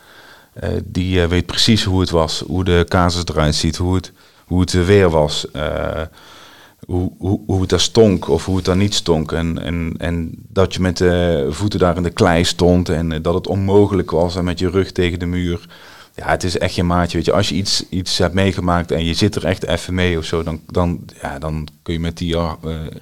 [0.53, 4.11] Eh, die weet precies hoe het was, hoe de casus eruit ziet, hoe het,
[4.45, 5.45] hoe het weer was.
[6.89, 9.31] Hoe, hoe, hoe het daar stonk of hoe het daar niet stonk.
[9.31, 13.33] En, en, en dat je met de voeten daar in de klei stond en dat
[13.33, 15.67] het onmogelijk was en met je rug tegen de muur.
[16.15, 17.17] Ja, het is echt je maatje.
[17.17, 20.17] Weet je, als je iets, iets hebt meegemaakt en je zit er echt even mee
[20.17, 22.51] of zo, dan, dan, ja, dan kun je met die eh,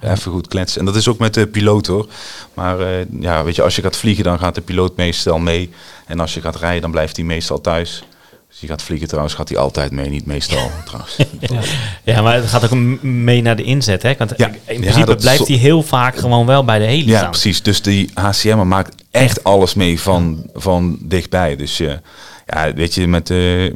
[0.00, 0.80] even goed kletsen.
[0.80, 2.08] En dat is ook met de piloot hoor.
[2.54, 5.70] Maar eh, ja, weet je, als je gaat vliegen, dan gaat de piloot meestal mee.
[6.06, 8.04] En als je gaat rijden, dan blijft hij meestal thuis.
[8.48, 10.08] Als je gaat vliegen trouwens, gaat hij altijd mee.
[10.08, 11.16] Niet meestal trouwens.
[11.40, 11.60] Ja.
[12.04, 14.14] Ja, maar het gaat ook mee naar de inzet, hè?
[14.18, 14.50] Want Ja.
[14.64, 17.30] in principe blijft hij heel vaak gewoon wel bij de heli Ja, staan.
[17.30, 17.62] precies.
[17.62, 21.56] Dus die HCM maakt echt alles mee van, van dichtbij.
[21.56, 22.00] Dus je,
[22.46, 23.72] ja, weet je, met de,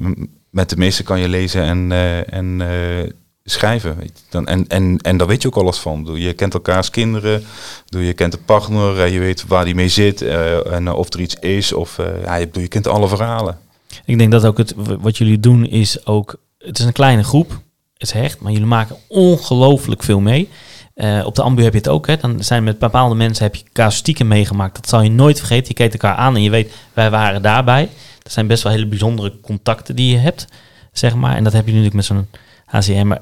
[0.50, 3.10] met de meeste kan je lezen en, eh, en eh,
[3.44, 3.96] schrijven.
[3.98, 4.22] Weet je.
[4.30, 6.08] Dan, en, en, en daar weet je ook alles van.
[6.14, 7.44] Je kent elkaars kinderen,
[7.86, 11.12] je kent de partner, eh, je weet waar die mee zit eh, en eh, of
[11.14, 11.72] er iets is.
[11.72, 13.58] Of, eh, ja, je, bedoel, je kent alle verhalen.
[14.04, 16.40] Ik denk dat ook het, wat jullie doen is ook...
[16.58, 17.50] Het is een kleine groep,
[17.92, 20.48] het is hecht, maar jullie maken ongelooflijk veel mee.
[20.94, 22.16] Eh, op de ambu heb je het ook, hè.
[22.16, 24.76] Dan zijn met bepaalde mensen heb je casuïstieken meegemaakt.
[24.76, 25.68] Dat zal je nooit vergeten.
[25.68, 27.88] Je kijkt elkaar aan en je weet, wij waren daarbij.
[28.22, 30.46] Dat zijn best wel hele bijzondere contacten die je hebt,
[30.92, 31.36] zeg maar.
[31.36, 32.28] En dat heb je natuurlijk met zo'n
[32.64, 33.14] HCM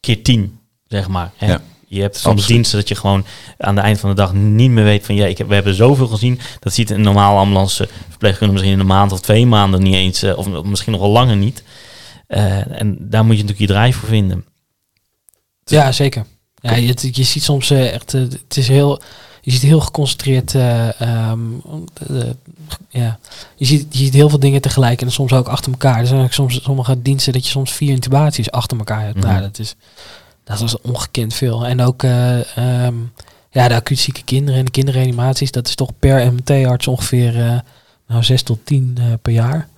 [0.00, 1.30] keer tien, zeg maar.
[1.36, 1.46] Hè.
[1.46, 1.60] Ja.
[1.94, 2.48] Je hebt soms Absoluut.
[2.48, 3.24] diensten dat je gewoon
[3.58, 5.14] aan het eind van de dag niet meer weet van...
[5.14, 6.40] Ja, ik heb, we hebben zoveel gezien.
[6.60, 10.22] Dat ziet een normale ambulance verpleegkundige misschien in een maand of twee maanden niet eens...
[10.22, 11.62] eh, of misschien nog wel langer niet.
[12.26, 14.44] Eh, en daar moet je natuurlijk je draai voor vinden.
[15.64, 16.24] Ja, zeker.
[16.60, 19.00] Ja, je, je ziet soms eh, echt, het is heel,
[19.40, 21.40] je ziet heel geconcentreerd, eh, ehm,
[22.10, 22.22] eh,
[22.88, 23.18] ja,
[23.56, 25.98] je ziet, je ziet heel veel dingen tegelijk en soms ook achter elkaar.
[25.98, 29.16] Er zijn ook soms sommige diensten dat je soms vier intubaties achter elkaar hebt.
[29.16, 29.26] Mhm.
[29.26, 29.74] Nou, dat is,
[30.44, 31.66] dat is ongekend veel.
[31.66, 32.94] En ook, eh, ehm,
[33.50, 37.58] ja, de acuut zieke kinderen en de kinderreanimaties, dat is toch per MT-arts ongeveer, eh,
[38.08, 39.68] nou, zes tot tien eh, per jaar.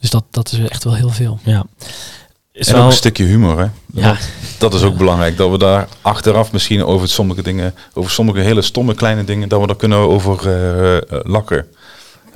[0.00, 1.38] Dus dat, dat is echt wel heel veel.
[1.44, 1.64] Ja.
[2.52, 3.66] Is en wel- ook een stukje humor, hè?
[3.92, 4.16] ja,
[4.58, 5.36] Dat is ook belangrijk.
[5.36, 9.60] Dat we daar achteraf misschien over sommige dingen, over sommige hele stomme kleine dingen, dat
[9.60, 10.36] we daar kunnen over
[11.08, 11.56] lachen.
[11.56, 11.77] We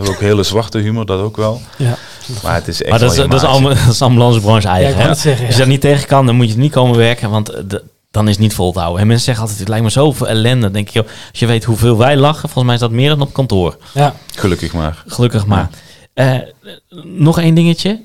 [0.02, 1.60] hebben ook hele zwarte humor, dat ook wel.
[1.78, 1.96] Ja,
[2.42, 3.46] Maar het is echt maar dat is, dat is, maatje.
[3.46, 4.92] allemaal, dat is ambulancebranche ja eigen.
[4.94, 5.08] ik hè?
[5.08, 5.56] Als je ja.
[5.56, 8.30] dat niet tegen kan, dan moet je niet komen werken, want eh, d- dan is
[8.32, 9.00] het niet vol te houden.
[9.00, 10.60] En mensen zeggen altijd, het lijkt me zoveel ellende.
[10.62, 13.08] Dan denk ik, joh, als je weet hoeveel wij lachen, volgens mij is dat meer
[13.08, 13.76] dan op kantoor.
[13.94, 14.14] Ja.
[14.34, 15.02] Gelukkig maar.
[15.06, 15.70] Gelukkig maar.
[16.14, 16.36] Eh,
[17.04, 18.00] nog één dingetje.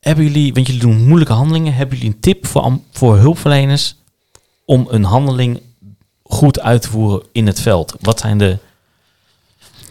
[0.00, 3.96] Hebben jullie, want jullie doen moeilijke handelingen, hebben jullie een tip voor, voor hulpverleners
[4.64, 5.60] om een handeling
[6.22, 7.94] goed uit te voeren in het veld?
[8.00, 8.58] Wat zijn de...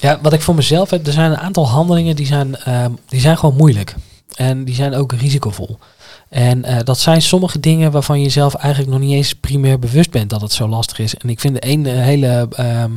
[0.04, 3.20] Ja, wat ik voor mezelf heb, er zijn een aantal handelingen die zijn, ehm, die
[3.20, 3.96] zijn gewoon moeilijk.
[4.36, 5.78] En die zijn ook risicovol.
[6.30, 10.12] En eh, dat zijn sommige dingen waarvan je zelf eigenlijk nog niet eens primair bewust
[10.12, 11.16] bent dat het zo lastig is.
[11.16, 12.92] En ik vind een eh, hele ehm,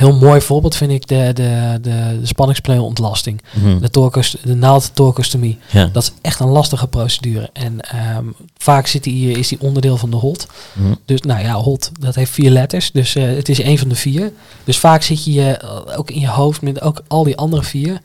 [0.00, 3.40] heel mooi voorbeeld vind ik de, de, de, de spanningspleeontlasting.
[3.80, 5.58] De, torcus, de naaldtorcostomie.
[5.70, 5.86] Ja.
[5.92, 7.50] Dat is echt een lastige procedure.
[7.52, 8.24] En ehm,
[8.58, 10.46] vaak zit die, is die onderdeel van de HOT.
[10.72, 10.94] Mhm.
[11.04, 12.90] Dus nou ja, HOT, dat heeft vier letters.
[12.90, 14.32] Dus eh, het is één van de vier.
[14.64, 18.00] Dus vaak zit je eh, ook in je hoofd met ook al die andere vier.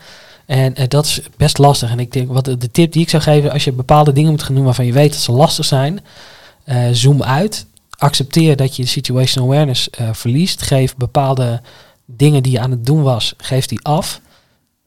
[0.45, 1.91] En eh, dat is best lastig.
[1.91, 4.43] En ik denk, wat de, tip die ik zou geven, als je bepaalde dingen moet
[4.43, 5.99] gaan doen waarvan je weet dat ze lastig zijn,
[6.91, 7.65] zoom uit.
[7.97, 10.61] Accepteer dat je situational awareness verliest.
[10.61, 11.61] Geef bepaalde
[12.05, 14.21] dingen die je aan het doen was, geeft die af.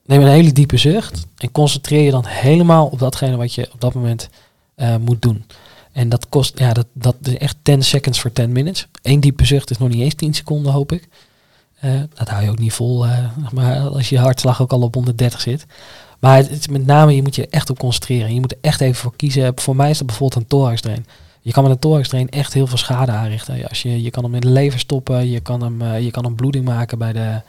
[0.05, 3.81] Neem een hele diepe zucht en concentreer je dan helemaal op datgene wat je op
[3.81, 4.29] dat moment
[4.75, 5.45] eh, moet doen.
[5.93, 8.87] En dat kost, ja, dat, dat is echt 10 seconds voor 10 minutes.
[9.03, 11.09] Eén diepe zucht is nog niet eens 10 seconden, hoop ik.
[11.81, 13.19] Eh, dat hou je ook niet vol, eh,
[13.53, 15.67] maar als je hartslag ook al op 130 zit.
[16.19, 18.35] Maar het, met name, je moet je echt op concentreren.
[18.35, 19.53] Je moet er echt even voor kiezen.
[19.55, 21.07] Voor mij is dat bijvoorbeeld een thorax drain.
[21.49, 23.69] Je kan met een thorax drain echt heel veel schade aanrichten.
[23.69, 26.25] Als je, je kan hem in de lever stoppen, je kan hem, eh, je kan
[26.25, 27.41] hem bloeding maken bij de,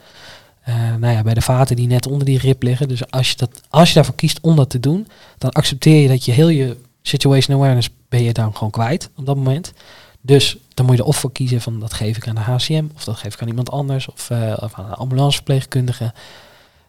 [0.62, 2.88] eh, nou ja, bij de vaten die net onder die rib liggen.
[2.88, 6.08] Dus als je, dat, als je daarvoor kiest om dat te doen, dan accepteer je
[6.08, 9.72] dat je heel je situation awareness ben je dan gewoon kwijt op dat moment.
[10.20, 12.84] Dus dan moet je er of voor kiezen van dat geef ik aan de HCM
[12.94, 16.12] of dat geef ik aan iemand anders of, eh, of aan een ambulanceverpleegkundige.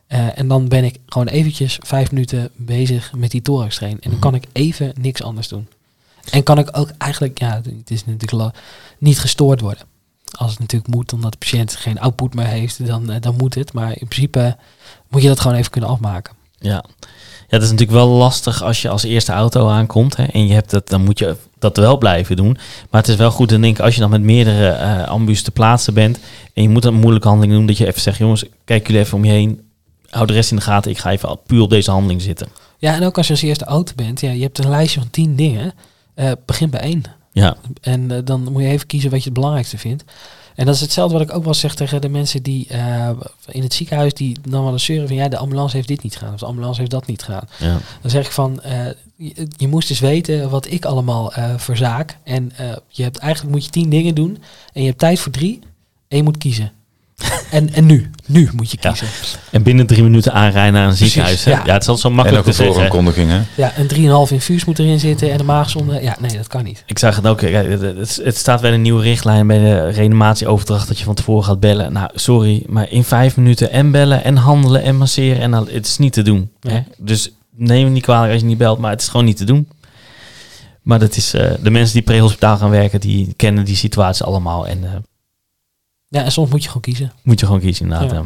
[0.08, 3.98] En dan ben ik gewoon eventjes vijf minuten bezig met die thorax train.
[4.02, 5.68] En dan kan ik even niks anders doen.
[6.30, 8.58] En kan ik ook eigenlijk, ja, het is natuurlijk
[8.98, 9.84] niet gestoord worden.
[10.32, 13.56] Als het natuurlijk moet, omdat de patiënt geen output meer heeft, dan, eh, dan moet
[13.56, 13.74] het.
[13.74, 14.58] Maar in principe
[15.10, 16.34] moet je dat gewoon even kunnen afmaken.
[16.60, 16.84] Ja.
[17.00, 20.16] ja, dat is natuurlijk wel lastig als je als eerste auto aankomt.
[20.16, 22.58] Hè, en je hebt dat, dan moet je dat wel blijven doen.
[22.90, 25.52] Maar het is wel goed te denken als je dan met meerdere eh ambu's te
[25.52, 26.20] plaatsen bent.
[26.54, 27.66] En je moet een moeilijke handeling doen.
[27.66, 29.62] Dat je even zegt, jongens, kijk jullie even om je heen.
[30.10, 30.92] Hou de rest in de gaten.
[30.92, 32.48] Ik ga even puur op deze handeling zitten.
[32.78, 35.10] Ja, en ook als je als eerste auto bent, ja, je hebt een lijstje van
[35.10, 35.74] tien dingen.
[36.14, 37.04] Eh, begin bij één.
[37.32, 40.04] Ja, En eh, dan moet je even kiezen wat je het belangrijkste vindt.
[40.56, 43.10] En dat is hetzelfde wat ik ook wel zeg tegen de mensen die eh,
[43.48, 46.18] in het ziekenhuis die dan wel eens zeuren van ja, de ambulance heeft dit niet
[46.18, 47.48] gedaan of de ambulance heeft dat niet gedaan.
[47.60, 47.78] ja.
[48.02, 48.60] Dan zeg ik van
[49.16, 52.18] je, je moest dus weten wat ik allemaal verzaak.
[52.24, 52.52] En
[52.88, 54.38] je hebt eigenlijk moet je tien dingen doen
[54.74, 55.60] en je hebt tijd voor drie
[56.08, 56.72] en je moet kiezen.
[57.50, 58.90] en, en nu, nu moet je Ja.
[58.90, 59.08] kiezen.
[59.52, 61.44] En binnen drie minuten aanrijden naar een Precies, ziekenhuis.
[61.44, 61.52] hè?
[61.52, 61.62] ja.
[61.66, 61.74] Ja.
[61.74, 63.42] het is altijd zo En makkelijk nog te een vooraankondiging, hè?
[63.56, 66.02] Ja, een 3,5 infuus moet erin zitten en de maagzonde.
[66.02, 66.84] Ja, nee, dat kan niet.
[66.86, 67.42] Ik zag het ook.
[67.42, 71.94] Het, staat bij een nieuwe richtlijn bij de reanimatieoverdracht dat je van tevoren gaat bellen.
[71.94, 75.98] Nou, sorry, maar in vijf minuten en bellen en handelen en masseren en het is
[75.98, 76.52] niet te doen.
[76.60, 76.80] Hè?
[76.98, 79.44] Dus neem het niet kwalijk als je niet belt, maar het is gewoon niet te
[79.46, 79.68] doen.
[80.82, 84.68] Maar dat is eh, de mensen die pre-hospitaal gaan werken, die kennen die situatie allemaal
[84.68, 84.90] en eh,
[86.12, 87.12] Ja, en soms moet je gewoon kiezen.
[87.24, 88.12] moet je gewoon kiezen inderdaad.
[88.12, 88.26] Ja.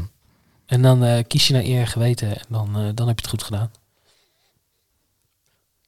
[0.65, 3.21] En dan eh, kies je naar eer en geweten en dan, eh, dan heb je
[3.21, 3.71] het goed gedaan.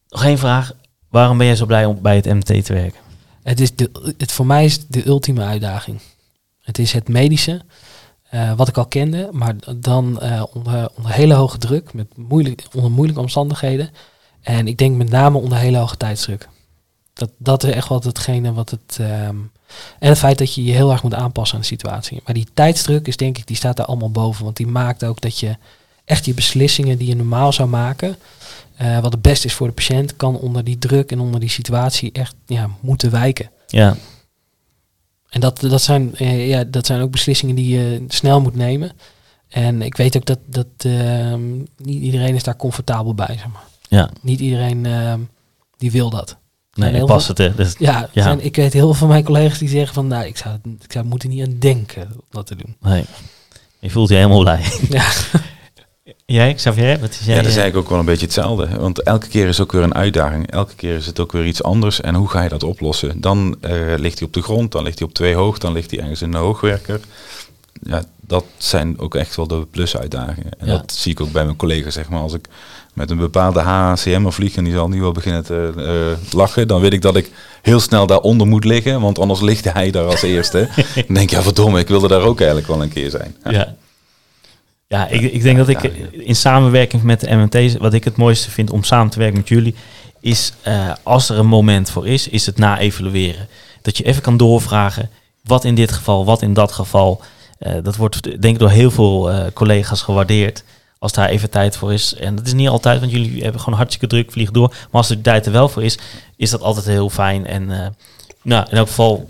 [0.09, 0.73] Nog één vraag.
[1.09, 2.99] Waarom ben jij zo blij om bij het MT te werken?
[3.43, 5.99] Het is de, het, voor mij is het de ultieme uitdaging.
[6.61, 7.61] Het is het medische,
[8.29, 10.21] eh, wat ik al kende, maar dan
[10.53, 13.89] onder, onder hele hoge druk, met moeilijk, onder moeilijke omstandigheden.
[14.41, 16.49] En ik denk met name onder hele hoge tijdsdruk.
[17.13, 18.97] Dat, dat is echt wat hetgene wat het.
[18.99, 19.37] ehm,
[19.99, 22.21] en het feit dat je je heel erg moet aanpassen aan de situatie.
[22.25, 24.43] Maar die tijdsdruk is denk ik, die staat daar allemaal boven.
[24.43, 25.55] Want die maakt ook dat je
[26.05, 28.17] echt je beslissingen die je normaal zou maken.
[28.75, 31.49] eh, wat het beste is voor de patiënt, kan onder die druk en onder die
[31.49, 33.51] situatie echt ja, moeten wijken.
[33.67, 33.95] Ja,
[35.29, 38.91] En dat, dat, zijn, eh, ja, dat zijn ook beslissingen die je snel moet nemen.
[39.47, 43.33] En ik weet ook dat, dat ehm, niet iedereen is daar comfortabel bij.
[43.37, 43.63] Zeg maar.
[43.89, 44.09] ja.
[44.21, 45.19] Niet iedereen ehm,
[45.77, 46.37] die wil dat.
[46.77, 47.37] Nee, heel ik pas het.
[47.37, 47.55] Hè.
[47.55, 48.23] Dus, Ja, Ja.
[48.23, 50.07] Zijn, ik weet heel veel van mijn collega's die zeggen van...
[50.07, 52.75] nou, ik zou, ik zou moeten niet aan denken om dat te doen.
[52.81, 53.05] nee.
[53.79, 54.61] Je voelt je helemaal blij.
[54.89, 55.05] Ja,
[56.25, 56.99] Jij, Xavier?
[56.99, 57.35] Wat is jij?
[57.35, 58.67] Ja, dat is eigenlijk ook wel een beetje hetzelfde.
[58.77, 60.51] Want elke keer is ook weer een uitdaging.
[60.51, 62.01] Elke keer is het ook weer iets anders.
[62.01, 63.21] En hoe ga je dat oplossen?
[63.21, 65.91] Dan eh, ligt hij op de grond, dan ligt hij op twee hoog, dan ligt
[65.91, 66.99] hij ergens in de hoogwerker.
[67.81, 70.51] Ja, dat zijn ook echt wel de plusuitdagingen.
[70.59, 70.77] En Ja.
[70.77, 72.21] dat zie ik ook bij mijn collega's, zeg maar.
[72.21, 72.47] Als ik
[72.97, 76.81] met een bepaalde HCM vlieg en die zal nu wel beginnen te eh, lachen, dan
[76.81, 77.31] weet ik dat ik
[77.61, 80.69] heel snel daaronder moet liggen, want anders ligt hij daar als eerste.
[80.95, 83.35] dan denk ja verdomme, ik wilde daar ook eigenlijk wel een keer zijn.
[83.43, 83.51] Ja.
[83.51, 83.75] Ja.
[84.87, 88.51] Ja, ik, ik denk dat ik in samenwerking met de MMT, wat ik het mooiste
[88.51, 89.75] vind om samen te werken met jullie,
[90.19, 93.47] is eh, als er een moment voor is, is het na-evalueren.
[93.81, 95.09] Dat je even kan doorvragen,
[95.43, 97.21] wat in dit geval, wat in dat geval.
[97.59, 100.63] Eh, dat wordt denk ik door heel veel collega's gewaardeerd.
[100.99, 102.13] Als daar even tijd voor is.
[102.15, 104.67] En dat is niet altijd, want jullie hebben gewoon hartstikke druk, vliegen door.
[104.69, 105.97] Maar als er tijd er wel voor is,
[106.35, 107.45] is dat altijd heel fijn.
[107.47, 107.87] En eh,
[108.41, 109.29] nou, in elk geval,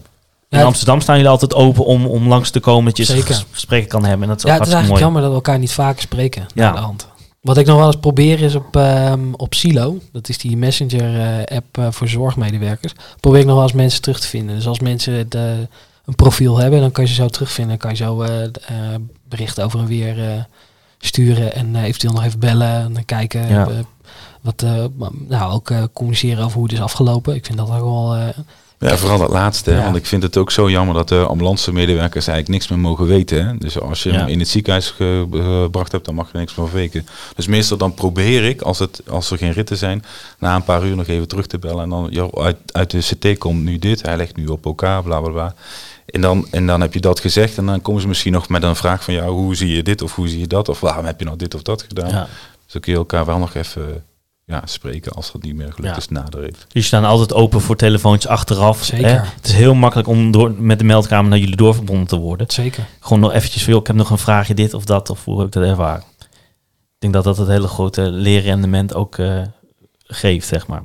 [0.49, 2.85] in Ja, Amsterdam staan jullie altijd open om, om langs te komen.
[2.85, 3.43] Dat je Zeker.
[3.51, 4.21] gesprekken kan hebben.
[4.21, 5.03] En dat is ja ook het is eigenlijk mooi.
[5.03, 6.71] jammer dat we elkaar niet vaker spreken Ja.
[6.71, 7.07] de hand.
[7.41, 11.77] Wat ik nog wel eens probeer is op, ehm, op Silo, dat is die messenger-app
[11.77, 14.55] eh, voor zorgmedewerkers, probeer ik nog wel eens mensen terug te vinden.
[14.55, 15.67] Dus als mensen de,
[16.05, 17.79] een profiel hebben, dan kan je ze zo terugvinden.
[17.79, 18.51] Dan kan je zo eh, eh,
[19.29, 20.43] berichten over en weer eh,
[20.99, 23.47] sturen en eh, eventueel nog even bellen en dan kijken.
[23.49, 23.67] Ja.
[23.67, 23.73] eh,
[24.41, 24.85] wat, eh,
[25.27, 27.35] nou, ook eh, communiceren over hoe het is afgelopen.
[27.35, 28.27] Ik vind dat ook wel eh,
[28.79, 29.71] Ja, vooral dat laatste.
[29.71, 29.83] Ja.
[29.83, 33.05] Want ik vind het ook zo jammer dat de ambulance medewerkers eigenlijk niks meer mogen
[33.05, 33.47] weten.
[33.47, 33.57] Hè?
[33.57, 34.17] Dus als je Ja.
[34.17, 37.05] hem in het ziekenhuis ge- gebracht hebt, dan mag je niks meer weten.
[37.35, 40.03] Dus meestal dan probeer ik, als, het, als er geen ritten zijn,
[40.39, 41.83] na een paar uur nog even terug te bellen.
[41.83, 45.03] En dan, joh, uit, uit de CT komt nu dit, hij legt nu op elkaar,
[45.03, 45.53] bla bla bla.
[46.07, 48.63] En dan, en dan heb je dat gezegd en dan komen ze misschien nog met
[48.63, 50.69] een vraag van, ja, hoe zie je dit of hoe zie je dat?
[50.69, 52.09] Of waarom heb je nou dit of dat gedaan?
[52.09, 52.27] Ja.
[52.63, 54.03] Dus dan kun je elkaar wel nog even
[54.45, 55.97] ja, spreken als dat niet meer gelukt Ja.
[55.97, 56.65] is nader heeft.
[56.67, 58.83] Jullie staan altijd open voor telefoontjes achteraf.
[58.83, 59.07] Zeker.
[59.07, 59.13] Hè?
[59.13, 62.51] Het is heel makkelijk om door, met de meldkamer naar jullie doorverbonden te worden.
[62.51, 62.85] Zeker.
[62.99, 65.37] Gewoon nog eventjes van, joh, ik heb nog een vraagje dit of dat, of hoe
[65.37, 66.03] heb ik dat ervaren.
[66.19, 69.41] Ik denk dat dat het hele grote leerrendement ook eh,
[70.03, 70.83] geeft, zeg maar.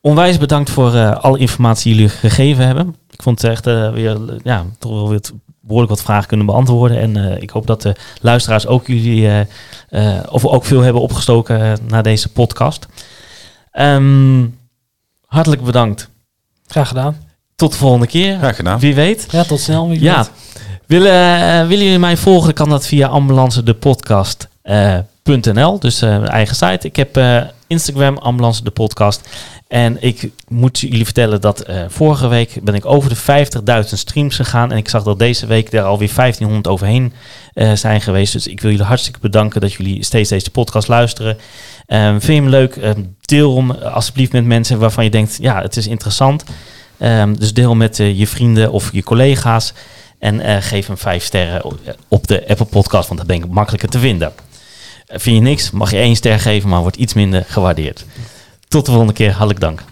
[0.00, 2.96] Onwijs bedankt voor eh, alle informatie die jullie gegeven hebben.
[3.12, 5.20] Ik vond het echt eh, weer, ja, toch wel weer
[5.62, 6.98] behoorlijk wat vragen kunnen beantwoorden.
[6.98, 9.40] En eh, ik hoop dat de luisteraars ook jullie, eh,
[9.88, 12.86] eh, of ook veel hebben opgestoken naar deze podcast.
[13.70, 14.46] Ehm,
[15.26, 16.08] hartelijk bedankt.
[16.66, 17.16] Graag gedaan.
[17.56, 18.38] Tot de volgende keer.
[18.38, 18.78] Graag gedaan.
[18.78, 19.26] Wie weet.
[19.30, 19.88] Ja, tot snel.
[19.88, 20.26] wie Ja.
[20.86, 25.78] Willen, willen jullie mij volgen, kan dat via ambulancedepodcast.nl.
[25.78, 26.86] dus eh, mijn eigen site.
[26.86, 29.28] Ik heb eh, Instagram, ambulance de podcast.
[29.72, 33.46] En ik moet jullie vertellen dat eh, vorige week ben ik over de
[33.84, 34.70] 50.000 streams gegaan.
[34.72, 37.12] En ik zag dat deze week er alweer 1500 overheen
[37.54, 38.32] eh, zijn geweest.
[38.32, 41.38] Dus ik wil jullie hartstikke bedanken dat jullie steeds deze podcast luisteren.
[41.86, 42.76] Ehm, vind je hem leuk?
[42.76, 46.44] Ehm, deel hem alsjeblieft met mensen waarvan je denkt, ja, het is interessant.
[46.98, 49.72] Ehm, dus deel met eh, je vrienden of je collega's.
[50.18, 51.64] En eh, geef hem vijf sterren
[52.08, 54.32] op- de Apple Podcast, want dat ben ik makkelijker te vinden.
[55.06, 58.04] Eh, vind je niks, mag je één ster geven, maar wordt iets minder gewaardeerd.
[58.72, 59.82] Tot de volgende keer, hartelijk dank.